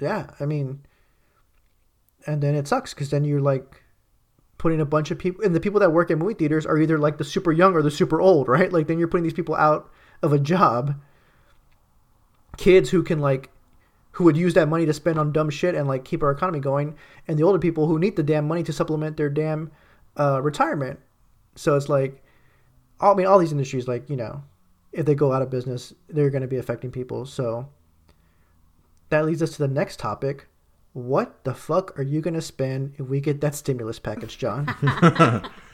yeah. 0.00 0.26
I 0.40 0.44
mean, 0.44 0.80
and 2.26 2.42
then 2.42 2.54
it 2.54 2.66
sucks 2.68 2.92
because 2.92 3.10
then 3.10 3.24
you're 3.24 3.40
like 3.40 3.82
putting 4.58 4.80
a 4.80 4.84
bunch 4.84 5.10
of 5.10 5.18
people, 5.18 5.44
and 5.44 5.54
the 5.54 5.60
people 5.60 5.80
that 5.80 5.92
work 5.92 6.10
in 6.10 6.18
movie 6.18 6.34
theaters 6.34 6.66
are 6.66 6.78
either 6.78 6.98
like 6.98 7.18
the 7.18 7.24
super 7.24 7.52
young 7.52 7.74
or 7.74 7.82
the 7.82 7.90
super 7.90 8.20
old, 8.20 8.48
right? 8.48 8.72
Like 8.72 8.88
then 8.88 8.98
you're 8.98 9.08
putting 9.08 9.24
these 9.24 9.32
people 9.32 9.54
out 9.54 9.90
of 10.22 10.32
a 10.32 10.38
job. 10.38 11.00
Kids 12.56 12.90
who 12.90 13.02
can 13.02 13.20
like 13.20 13.50
who 14.12 14.24
would 14.24 14.36
use 14.36 14.54
that 14.54 14.68
money 14.68 14.86
to 14.86 14.94
spend 14.94 15.18
on 15.18 15.30
dumb 15.30 15.50
shit 15.50 15.74
and 15.74 15.86
like 15.86 16.04
keep 16.04 16.22
our 16.22 16.30
economy 16.30 16.58
going, 16.58 16.96
and 17.28 17.38
the 17.38 17.42
older 17.44 17.58
people 17.58 17.86
who 17.86 17.98
need 17.98 18.16
the 18.16 18.22
damn 18.22 18.48
money 18.48 18.62
to 18.64 18.72
supplement 18.72 19.16
their 19.16 19.28
damn 19.28 19.70
uh, 20.18 20.40
retirement. 20.42 20.98
So 21.54 21.76
it's 21.76 21.88
like, 21.88 22.24
I 22.98 23.12
mean, 23.14 23.26
all 23.26 23.38
these 23.38 23.52
industries, 23.52 23.86
like 23.86 24.08
you 24.10 24.16
know, 24.16 24.42
if 24.96 25.06
they 25.06 25.14
go 25.14 25.32
out 25.32 25.42
of 25.42 25.50
business, 25.50 25.92
they're 26.08 26.30
going 26.30 26.42
to 26.42 26.48
be 26.48 26.56
affecting 26.56 26.90
people. 26.90 27.26
So 27.26 27.68
that 29.10 29.24
leads 29.26 29.42
us 29.42 29.50
to 29.52 29.58
the 29.58 29.68
next 29.68 29.98
topic. 29.98 30.48
What 30.92 31.44
the 31.44 31.54
fuck 31.54 31.98
are 31.98 32.02
you 32.02 32.20
going 32.20 32.34
to 32.34 32.42
spend 32.42 32.94
if 32.98 33.06
we 33.06 33.20
get 33.20 33.40
that 33.42 33.54
stimulus 33.54 33.98
package, 33.98 34.38
John? 34.38 34.66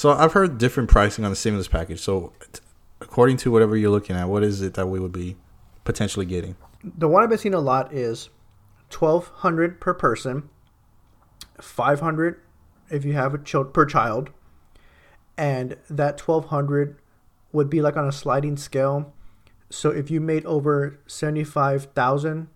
So 0.00 0.12
I've 0.12 0.32
heard 0.32 0.56
different 0.56 0.88
pricing 0.88 1.26
on 1.26 1.30
the 1.30 1.36
stimulus 1.36 1.68
package. 1.68 2.00
So 2.00 2.32
t- 2.52 2.60
according 3.02 3.36
to 3.38 3.50
whatever 3.50 3.76
you're 3.76 3.90
looking 3.90 4.16
at, 4.16 4.30
what 4.30 4.42
is 4.42 4.62
it 4.62 4.72
that 4.72 4.86
we 4.86 4.98
would 4.98 5.12
be 5.12 5.36
potentially 5.84 6.24
getting? 6.24 6.56
the 6.82 7.06
one 7.06 7.22
I've 7.22 7.28
been 7.28 7.38
seeing 7.38 7.54
a 7.54 7.60
lot 7.60 7.92
is 7.92 8.30
twelve 8.88 9.28
hundred 9.28 9.78
per 9.80 9.92
person, 9.92 10.48
five 11.60 12.00
hundred 12.00 12.40
if 12.88 13.04
you 13.04 13.12
have 13.12 13.34
a 13.34 13.38
child 13.38 13.74
per 13.74 13.84
child, 13.84 14.30
and 15.36 15.76
that 15.90 16.16
twelve 16.16 16.46
hundred 16.46 16.96
would 17.52 17.68
be 17.70 17.80
like 17.82 17.96
on 17.96 18.06
a 18.06 18.12
sliding 18.12 18.56
scale. 18.56 19.12
So 19.70 19.90
if 19.90 20.10
you 20.10 20.20
made 20.20 20.44
over 20.46 20.98
seventy 21.06 21.44
five 21.44 21.84
thousand 21.94 22.48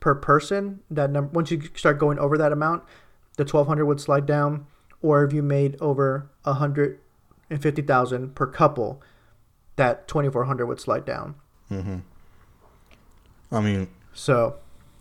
per 0.00 0.14
person, 0.14 0.80
that 0.90 1.10
number 1.10 1.30
once 1.32 1.50
you 1.50 1.62
start 1.74 1.98
going 1.98 2.18
over 2.18 2.36
that 2.38 2.52
amount, 2.52 2.82
the 3.36 3.44
twelve 3.44 3.66
hundred 3.66 3.86
would 3.86 4.00
slide 4.00 4.26
down. 4.26 4.66
Or 5.02 5.24
if 5.24 5.32
you 5.32 5.42
made 5.42 5.80
over 5.80 6.30
a 6.44 6.54
hundred 6.54 6.98
and 7.48 7.62
fifty 7.62 7.82
thousand 7.82 8.34
per 8.34 8.46
couple, 8.46 9.02
that 9.76 10.06
twenty 10.08 10.28
four 10.30 10.44
hundred 10.44 10.66
would 10.66 10.80
slide 10.80 11.04
down. 11.04 11.34
Mhm. 11.70 12.02
I 13.52 13.60
mean, 13.60 13.88
So 14.12 14.56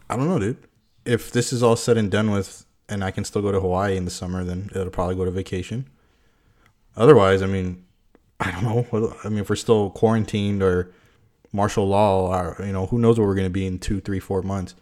I 0.09 0.15
don't 0.15 0.27
know, 0.27 0.39
dude. 0.39 0.57
If 1.05 1.31
this 1.31 1.51
is 1.53 1.61
all 1.63 1.75
said 1.75 1.97
and 1.97 2.09
done 2.11 2.31
with, 2.31 2.65
and 2.87 3.03
I 3.03 3.11
can 3.11 3.23
still 3.23 3.41
go 3.41 3.51
to 3.51 3.59
Hawaii 3.59 3.95
in 3.97 4.05
the 4.05 4.11
summer, 4.11 4.43
then 4.43 4.69
it'll 4.75 4.89
probably 4.89 5.15
go 5.15 5.25
to 5.25 5.31
vacation. 5.31 5.87
Otherwise, 6.95 7.41
I 7.41 7.45
mean, 7.47 7.83
I 8.39 8.51
don't 8.51 8.63
know. 8.63 9.15
I 9.23 9.29
mean, 9.29 9.39
if 9.39 9.49
we're 9.49 9.55
still 9.55 9.89
quarantined 9.89 10.63
or 10.63 10.91
martial 11.51 11.87
law, 11.87 12.33
or 12.33 12.65
you 12.65 12.71
know, 12.71 12.85
who 12.85 12.99
knows 12.99 13.17
where 13.19 13.27
we're 13.27 13.35
going 13.35 13.47
to 13.47 13.51
be 13.51 13.65
in 13.65 13.79
two, 13.79 13.99
three, 13.99 14.19
four 14.19 14.41
months. 14.41 14.75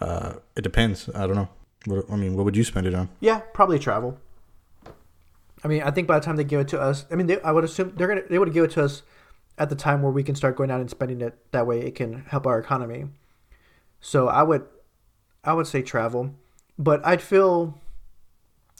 Uh, 0.00 0.34
it 0.54 0.62
depends. 0.62 1.08
I 1.14 1.26
don't 1.26 1.36
know. 1.36 1.48
What, 1.86 2.04
I 2.10 2.16
mean, 2.16 2.36
what 2.36 2.44
would 2.44 2.56
you 2.56 2.64
spend 2.64 2.86
it 2.86 2.94
on? 2.94 3.08
Yeah, 3.20 3.40
probably 3.54 3.78
travel. 3.78 4.18
I 5.64 5.68
mean, 5.68 5.82
I 5.82 5.90
think 5.90 6.06
by 6.06 6.18
the 6.18 6.24
time 6.24 6.36
they 6.36 6.44
give 6.44 6.60
it 6.60 6.68
to 6.68 6.80
us, 6.80 7.06
I 7.10 7.14
mean, 7.14 7.26
they, 7.26 7.40
I 7.40 7.50
would 7.50 7.64
assume 7.64 7.94
they're 7.96 8.08
gonna 8.08 8.22
they 8.28 8.38
would 8.38 8.52
give 8.52 8.64
it 8.64 8.72
to 8.72 8.84
us 8.84 9.02
at 9.58 9.70
the 9.70 9.74
time 9.74 10.02
where 10.02 10.12
we 10.12 10.22
can 10.22 10.34
start 10.34 10.56
going 10.56 10.70
out 10.70 10.80
and 10.80 10.90
spending 10.90 11.20
it. 11.20 11.38
That 11.52 11.66
way, 11.66 11.80
it 11.80 11.94
can 11.94 12.24
help 12.28 12.46
our 12.46 12.58
economy. 12.58 13.06
So 14.00 14.28
I 14.28 14.42
would, 14.42 14.66
I 15.42 15.54
would 15.54 15.66
say 15.66 15.82
travel, 15.82 16.34
but 16.78 17.04
I'd 17.06 17.22
feel. 17.22 17.80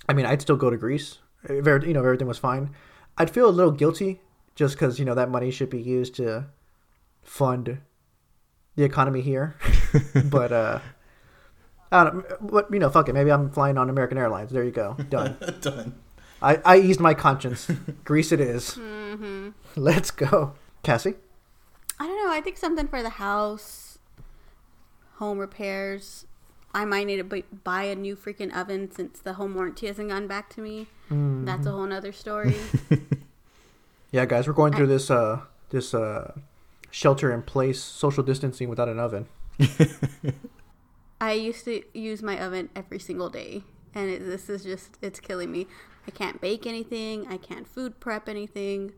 I 0.08 0.12
mean, 0.12 0.26
I'd 0.26 0.42
still 0.42 0.56
go 0.56 0.68
to 0.68 0.76
Greece. 0.76 1.18
If 1.44 1.66
you 1.66 1.94
know 1.94 2.00
if 2.00 2.04
everything 2.04 2.28
was 2.28 2.38
fine, 2.38 2.70
I'd 3.18 3.30
feel 3.30 3.48
a 3.48 3.50
little 3.50 3.72
guilty 3.72 4.20
just 4.54 4.74
because 4.74 4.98
you 4.98 5.04
know 5.04 5.14
that 5.14 5.30
money 5.30 5.50
should 5.50 5.70
be 5.70 5.80
used 5.80 6.14
to 6.16 6.46
fund 7.22 7.78
the 8.76 8.84
economy 8.84 9.20
here. 9.20 9.56
but 10.30 10.52
uh, 10.52 10.78
I 11.92 12.04
don't. 12.04 12.16
know, 12.16 12.36
But 12.40 12.72
you 12.72 12.78
know, 12.78 12.90
fuck 12.90 13.08
it. 13.08 13.12
Maybe 13.14 13.30
I'm 13.32 13.50
flying 13.50 13.78
on 13.78 13.90
American 13.90 14.18
Airlines. 14.18 14.50
There 14.50 14.64
you 14.64 14.70
go. 14.70 14.94
Done. 15.08 15.36
Done. 15.60 15.94
I, 16.42 16.56
I 16.64 16.78
eased 16.78 17.00
my 17.00 17.14
conscience. 17.14 17.70
Greece 18.04 18.32
it 18.32 18.40
is. 18.40 18.78
Let's 19.74 20.10
go. 20.10 20.52
Cassie? 20.82 21.14
I 21.98 22.06
don't 22.06 22.24
know. 22.24 22.30
I 22.30 22.42
think 22.42 22.58
something 22.58 22.88
for 22.88 23.02
the 23.02 23.08
house, 23.08 23.98
home 25.14 25.38
repairs. 25.38 26.26
I 26.76 26.84
might 26.84 27.06
need 27.08 27.28
to 27.28 27.42
buy 27.64 27.84
a 27.84 27.94
new 27.96 28.14
freaking 28.14 28.54
oven 28.56 28.92
since 28.92 29.18
the 29.18 29.32
home 29.32 29.54
warranty 29.54 29.88
hasn't 29.88 30.10
gone 30.10 30.28
back 30.28 30.48
to 30.50 30.60
me. 30.60 30.86
That's 31.10 31.66
a 31.66 31.72
whole 31.72 31.86
nother 31.86 32.12
story. 32.12 32.54
Yeah, 34.12 34.24
guys, 34.24 34.46
we're 34.46 34.54
going 34.54 34.72
through 34.72 34.86
this 34.86 35.10
uh 35.10 35.40
this 35.70 35.92
uh 35.92 36.32
shelter 36.90 37.32
in 37.34 37.42
place 37.42 37.82
social 37.82 38.22
distancing 38.22 38.68
without 38.68 38.88
an 38.88 38.98
oven. 38.98 39.26
I 41.20 41.32
used 41.32 41.64
to 41.64 41.82
use 41.92 42.22
my 42.22 42.40
oven 42.42 42.70
every 42.74 42.98
single 42.98 43.28
day, 43.28 43.64
and 43.94 44.08
it, 44.08 44.20
this 44.20 44.48
is 44.48 44.62
just 44.62 44.96
it's 45.02 45.20
killing 45.20 45.50
me. 45.50 45.66
I 46.06 46.12
can't 46.12 46.40
bake 46.40 46.66
anything. 46.66 47.26
I 47.28 47.36
can't 47.36 47.68
food 47.68 48.00
prep 48.00 48.28
anything. 48.28 48.92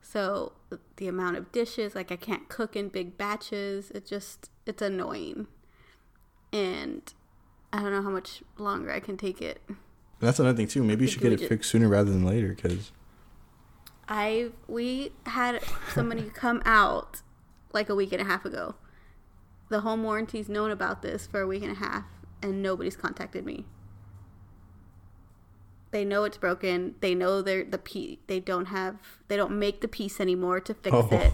So 0.00 0.52
the 0.96 1.08
amount 1.08 1.36
of 1.36 1.50
dishes, 1.50 1.94
like 1.94 2.12
I 2.12 2.16
can't 2.16 2.48
cook 2.48 2.76
in 2.76 2.88
big 2.88 3.18
batches. 3.18 3.90
It 3.90 4.06
just 4.06 4.48
it's 4.64 4.80
annoying, 4.80 5.48
and 6.56 7.12
I 7.72 7.80
don't 7.82 7.92
know 7.92 8.02
how 8.02 8.10
much 8.10 8.42
longer 8.58 8.90
I 8.90 9.00
can 9.00 9.16
take 9.16 9.42
it. 9.42 9.60
That's 10.20 10.38
another 10.38 10.56
thing 10.56 10.68
too. 10.68 10.82
Maybe 10.82 11.04
you 11.04 11.10
should 11.10 11.20
get 11.22 11.32
it 11.32 11.40
Legit. 11.40 11.48
fixed 11.48 11.70
sooner 11.70 11.88
rather 11.88 12.10
than 12.10 12.24
later, 12.24 12.54
because 12.54 12.92
I 14.08 14.50
we 14.66 15.12
had 15.26 15.62
somebody 15.92 16.30
come 16.34 16.62
out 16.64 17.22
like 17.72 17.88
a 17.88 17.94
week 17.94 18.12
and 18.12 18.22
a 18.22 18.24
half 18.24 18.44
ago. 18.44 18.76
The 19.68 19.80
home 19.80 20.02
warranty's 20.04 20.48
known 20.48 20.70
about 20.70 21.02
this 21.02 21.26
for 21.26 21.40
a 21.40 21.46
week 21.46 21.62
and 21.62 21.72
a 21.72 21.74
half, 21.74 22.04
and 22.42 22.62
nobody's 22.62 22.96
contacted 22.96 23.44
me. 23.44 23.66
They 25.90 26.04
know 26.04 26.24
it's 26.24 26.36
broken. 26.38 26.94
They 27.00 27.14
know 27.14 27.42
they're 27.42 27.64
the 27.64 27.78
piece. 27.78 28.18
They 28.26 28.40
don't 28.40 28.66
have. 28.66 28.96
They 29.28 29.36
don't 29.36 29.58
make 29.58 29.80
the 29.80 29.88
piece 29.88 30.20
anymore 30.20 30.60
to 30.60 30.74
fix 30.74 30.94
Oh. 30.96 31.08
it, 31.10 31.32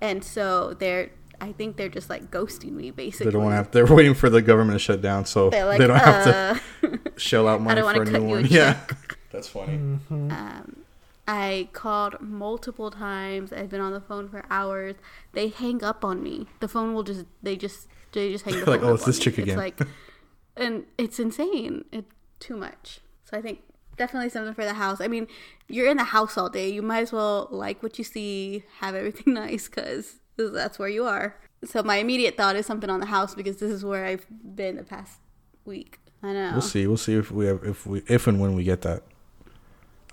and 0.00 0.24
so 0.24 0.74
they're. 0.74 1.10
I 1.40 1.52
think 1.52 1.76
they're 1.76 1.88
just 1.88 2.10
like 2.10 2.30
ghosting 2.30 2.72
me, 2.72 2.90
basically. 2.90 3.26
they 3.26 3.32
don't 3.32 3.42
want 3.44 3.52
to 3.52 3.56
have. 3.56 3.70
They're 3.70 3.86
waiting 3.86 4.14
for 4.14 4.30
the 4.30 4.42
government 4.42 4.74
to 4.74 4.78
shut 4.78 5.00
down, 5.02 5.24
so 5.26 5.50
They're 5.50 5.64
like, 5.66 5.78
they 5.78 5.86
don't 5.86 5.98
have 5.98 6.26
uh, 6.26 6.58
to 6.82 7.00
shell 7.16 7.48
out 7.48 7.60
money 7.60 7.80
don't 7.80 7.92
for 7.94 7.98
wanna 7.98 8.10
a 8.10 8.12
cut 8.12 8.22
new 8.22 8.28
you 8.28 8.34
a 8.34 8.40
one. 8.42 8.46
Yeah, 8.50 8.80
that's 9.32 9.48
funny. 9.48 9.74
Um, 10.10 10.76
I 11.26 11.68
called 11.72 12.20
multiple 12.20 12.90
times. 12.90 13.52
I've 13.52 13.70
been 13.70 13.80
on 13.80 13.92
the 13.92 14.00
phone 14.00 14.28
for 14.28 14.44
hours. 14.50 14.96
They 15.32 15.48
hang 15.48 15.82
up 15.82 16.04
on 16.04 16.22
me. 16.22 16.46
The 16.60 16.68
phone 16.68 16.94
will 16.94 17.02
just 17.02 17.24
they 17.42 17.56
just 17.56 17.88
they 18.12 18.30
just 18.30 18.44
hang 18.44 18.60
the 18.60 18.70
Like, 18.70 18.82
oh, 18.82 18.90
up 18.90 18.94
it's 18.96 19.04
this 19.06 19.18
me. 19.18 19.24
chick 19.24 19.38
again. 19.38 19.48
It's 19.48 19.56
like, 19.58 19.80
and 20.56 20.84
it's 20.98 21.18
insane. 21.18 21.84
It's 21.92 22.12
too 22.40 22.56
much. 22.56 23.00
So 23.24 23.36
I 23.38 23.40
think 23.42 23.60
definitely 23.96 24.28
something 24.28 24.54
for 24.54 24.64
the 24.64 24.74
house. 24.74 25.00
I 25.00 25.08
mean, 25.08 25.26
you're 25.68 25.88
in 25.90 25.96
the 25.96 26.04
house 26.04 26.36
all 26.36 26.48
day. 26.50 26.68
You 26.68 26.82
might 26.82 27.00
as 27.00 27.12
well 27.12 27.48
like 27.50 27.82
what 27.82 27.96
you 27.98 28.04
see, 28.04 28.64
have 28.80 28.94
everything 28.94 29.32
nice, 29.42 29.66
because 29.68 30.16
that's 30.36 30.78
where 30.78 30.88
you 30.88 31.04
are. 31.04 31.36
So 31.64 31.82
my 31.82 31.96
immediate 31.96 32.36
thought 32.36 32.56
is 32.56 32.66
something 32.66 32.90
on 32.90 33.00
the 33.00 33.06
house 33.06 33.34
because 33.34 33.56
this 33.56 33.70
is 33.70 33.84
where 33.84 34.04
I've 34.04 34.26
been 34.28 34.76
the 34.76 34.82
past 34.82 35.20
week. 35.64 35.98
I 36.22 36.32
know. 36.32 36.52
We'll 36.52 36.60
see. 36.62 36.86
We'll 36.86 36.96
see 36.96 37.14
if 37.14 37.30
we 37.30 37.46
have, 37.46 37.64
if 37.64 37.86
we 37.86 38.02
if 38.08 38.26
and 38.26 38.40
when 38.40 38.54
we 38.54 38.64
get 38.64 38.82
that. 38.82 39.02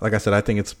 Like 0.00 0.14
I 0.14 0.18
said, 0.18 0.32
I 0.32 0.40
think 0.40 0.58
it's 0.60 0.74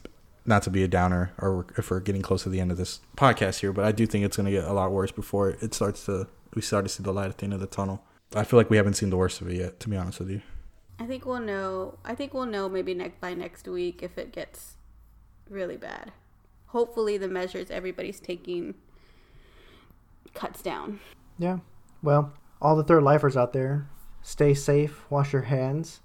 not 0.44 0.62
to 0.64 0.70
be 0.70 0.82
a 0.82 0.88
downer, 0.88 1.32
or 1.38 1.66
if 1.78 1.90
we're 1.90 2.00
getting 2.00 2.22
close 2.22 2.42
to 2.42 2.48
the 2.48 2.60
end 2.60 2.70
of 2.70 2.76
this 2.76 3.00
podcast 3.16 3.60
here, 3.60 3.72
but 3.72 3.84
I 3.84 3.92
do 3.92 4.06
think 4.06 4.24
it's 4.24 4.36
going 4.36 4.46
to 4.46 4.52
get 4.52 4.64
a 4.64 4.72
lot 4.72 4.90
worse 4.90 5.12
before 5.12 5.50
it 5.50 5.72
starts 5.74 6.06
to 6.06 6.26
we 6.54 6.62
start 6.62 6.84
to 6.84 6.88
see 6.88 7.02
the 7.02 7.12
light 7.12 7.28
at 7.28 7.38
the 7.38 7.44
end 7.44 7.54
of 7.54 7.60
the 7.60 7.66
tunnel. 7.66 8.02
I 8.34 8.44
feel 8.44 8.58
like 8.58 8.70
we 8.70 8.76
haven't 8.76 8.94
seen 8.94 9.10
the 9.10 9.16
worst 9.16 9.40
of 9.40 9.48
it 9.48 9.56
yet, 9.56 9.80
to 9.80 9.88
be 9.88 9.96
honest 9.96 10.20
with 10.20 10.30
you. 10.30 10.42
I 10.98 11.06
think 11.06 11.24
we'll 11.24 11.40
know. 11.40 11.98
I 12.04 12.14
think 12.14 12.34
we'll 12.34 12.46
know 12.46 12.68
maybe 12.68 12.94
next 12.94 13.20
by 13.20 13.34
next 13.34 13.66
week 13.66 14.02
if 14.02 14.18
it 14.18 14.32
gets 14.32 14.76
really 15.48 15.76
bad. 15.76 16.12
Hopefully, 16.66 17.18
the 17.18 17.28
measures 17.28 17.70
everybody's 17.70 18.20
taking 18.20 18.74
cuts 20.34 20.62
down. 20.62 21.00
Yeah. 21.38 21.58
Well, 22.02 22.32
all 22.60 22.76
the 22.76 22.84
third 22.84 23.02
lifers 23.02 23.36
out 23.36 23.52
there, 23.52 23.88
stay 24.22 24.54
safe, 24.54 25.04
wash 25.10 25.32
your 25.32 25.42
hands. 25.42 26.00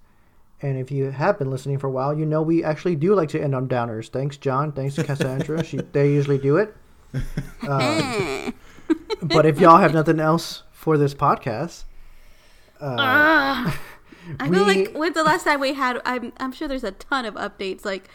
And 0.62 0.78
if 0.78 0.90
you 0.90 1.12
have 1.12 1.38
been 1.38 1.52
listening 1.52 1.78
for 1.78 1.88
a 1.88 1.92
while, 1.92 2.18
you 2.18 2.26
know 2.26 2.42
we 2.42 2.64
actually 2.64 2.96
do 2.96 3.14
like 3.14 3.30
to 3.30 3.42
end 3.42 3.54
on 3.54 3.68
downers. 3.68 4.10
Thanks, 4.10 4.38
John. 4.38 4.72
Thanks, 4.72 4.96
to 4.96 5.04
Cassandra. 5.04 5.64
she, 5.64 5.78
they 5.92 6.12
usually 6.12 6.38
do 6.38 6.58
it. 6.58 6.76
Um, 7.68 8.54
but 9.22 9.46
if 9.46 9.60
y'all 9.60 9.78
have 9.78 9.94
nothing 9.94 10.20
else 10.20 10.64
for 10.72 10.98
this 10.98 11.14
podcast, 11.14 11.84
I 12.80 13.74
feel 14.50 14.64
like 14.64 14.94
when's 14.94 15.16
the 15.16 15.24
last 15.24 15.44
time 15.44 15.60
we 15.60 15.74
had? 15.74 16.02
I'm 16.06 16.32
I'm 16.38 16.52
sure 16.52 16.68
there's 16.68 16.84
a 16.84 16.92
ton 16.92 17.26
of 17.26 17.36
updates 17.36 17.86
like 17.86 18.10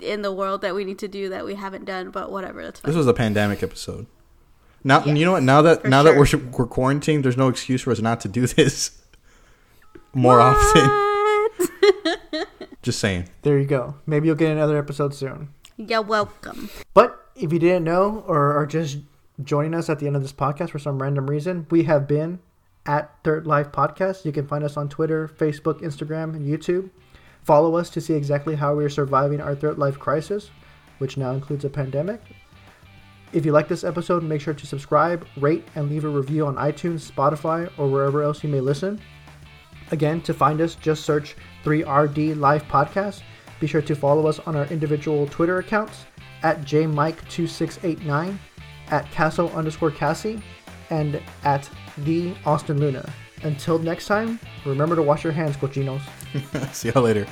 in 0.00 0.22
the 0.22 0.32
world 0.32 0.62
that 0.62 0.74
we 0.74 0.84
need 0.84 0.98
to 1.00 1.08
do 1.08 1.28
that 1.30 1.44
we 1.44 1.54
haven't 1.54 1.84
done, 1.84 2.10
but 2.10 2.30
whatever. 2.30 2.62
That's 2.62 2.80
This 2.80 2.96
was 2.96 3.06
a 3.06 3.14
pandemic 3.14 3.62
episode. 3.62 4.06
Now 4.84 5.04
you 5.04 5.24
know 5.24 5.32
what? 5.32 5.42
Now 5.42 5.62
that 5.62 5.82
for 5.82 5.88
now 5.88 6.02
that 6.02 6.16
we're 6.16 6.26
we're 6.58 6.66
quarantined, 6.66 7.24
there's 7.24 7.36
no 7.36 7.48
excuse 7.48 7.82
for 7.82 7.90
us 7.90 8.00
not 8.00 8.20
to 8.20 8.28
do 8.28 8.46
this 8.46 9.02
more 10.14 10.40
often. 10.40 10.90
Just 12.82 12.98
saying. 12.98 13.28
there 13.42 13.58
you 13.58 13.66
go. 13.66 13.94
Maybe 14.06 14.26
you'll 14.26 14.34
get 14.36 14.50
another 14.50 14.76
episode 14.76 15.14
soon. 15.14 15.50
You're 15.76 16.02
welcome. 16.02 16.68
But 16.94 17.28
if 17.36 17.52
you 17.52 17.60
didn't 17.60 17.84
know 17.84 18.24
or 18.26 18.56
are 18.56 18.66
just 18.66 18.98
joining 19.42 19.72
us 19.74 19.88
at 19.88 20.00
the 20.00 20.08
end 20.08 20.16
of 20.16 20.22
this 20.22 20.32
podcast 20.32 20.70
for 20.70 20.80
some 20.80 21.00
random 21.00 21.30
reason, 21.30 21.66
we 21.70 21.84
have 21.84 22.08
been 22.08 22.40
at 22.84 23.12
Third 23.22 23.46
Life 23.46 23.70
Podcast. 23.70 24.24
You 24.24 24.32
can 24.32 24.48
find 24.48 24.64
us 24.64 24.76
on 24.76 24.88
Twitter, 24.88 25.28
Facebook, 25.28 25.80
Instagram, 25.80 26.34
and 26.34 26.44
YouTube. 26.44 26.90
Follow 27.42 27.76
us 27.76 27.88
to 27.90 28.00
see 28.00 28.14
exactly 28.14 28.56
how 28.56 28.74
we 28.74 28.84
are 28.84 28.90
surviving 28.90 29.40
our 29.40 29.54
third 29.54 29.78
life 29.78 29.98
crisis, 29.98 30.50
which 30.98 31.16
now 31.16 31.30
includes 31.30 31.64
a 31.64 31.70
pandemic. 31.70 32.20
If 33.32 33.46
you 33.46 33.52
like 33.52 33.66
this 33.66 33.82
episode, 33.82 34.22
make 34.22 34.42
sure 34.42 34.52
to 34.52 34.66
subscribe, 34.66 35.26
rate, 35.38 35.66
and 35.74 35.88
leave 35.88 36.04
a 36.04 36.08
review 36.08 36.46
on 36.46 36.56
iTunes, 36.56 37.10
Spotify, 37.10 37.70
or 37.78 37.88
wherever 37.88 38.22
else 38.22 38.42
you 38.44 38.50
may 38.50 38.60
listen. 38.60 39.00
Again, 39.90 40.20
to 40.22 40.34
find 40.34 40.60
us, 40.60 40.74
just 40.74 41.04
search 41.04 41.34
3RD 41.64 42.38
Life 42.38 42.64
Podcast. 42.68 43.22
Be 43.58 43.66
sure 43.66 43.82
to 43.82 43.94
follow 43.94 44.26
us 44.26 44.38
on 44.40 44.54
our 44.54 44.66
individual 44.66 45.26
Twitter 45.26 45.58
accounts 45.58 46.04
at 46.42 46.60
jmike2689, 46.62 48.36
at 48.88 49.10
castle 49.10 49.50
underscore 49.54 49.90
cassie, 49.90 50.42
and 50.90 51.22
at 51.44 51.70
the 51.98 52.34
Austin 52.44 52.78
Luna. 52.78 53.10
Until 53.44 53.78
next 53.78 54.06
time, 54.06 54.38
remember 54.66 54.94
to 54.94 55.02
wash 55.02 55.24
your 55.24 55.32
hands, 55.32 55.56
cochinos. 55.56 56.02
See 56.74 56.90
y'all 56.90 57.02
later. 57.02 57.26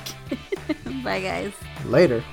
Bye, 1.03 1.21
guys. 1.21 1.53
Later. 1.85 2.23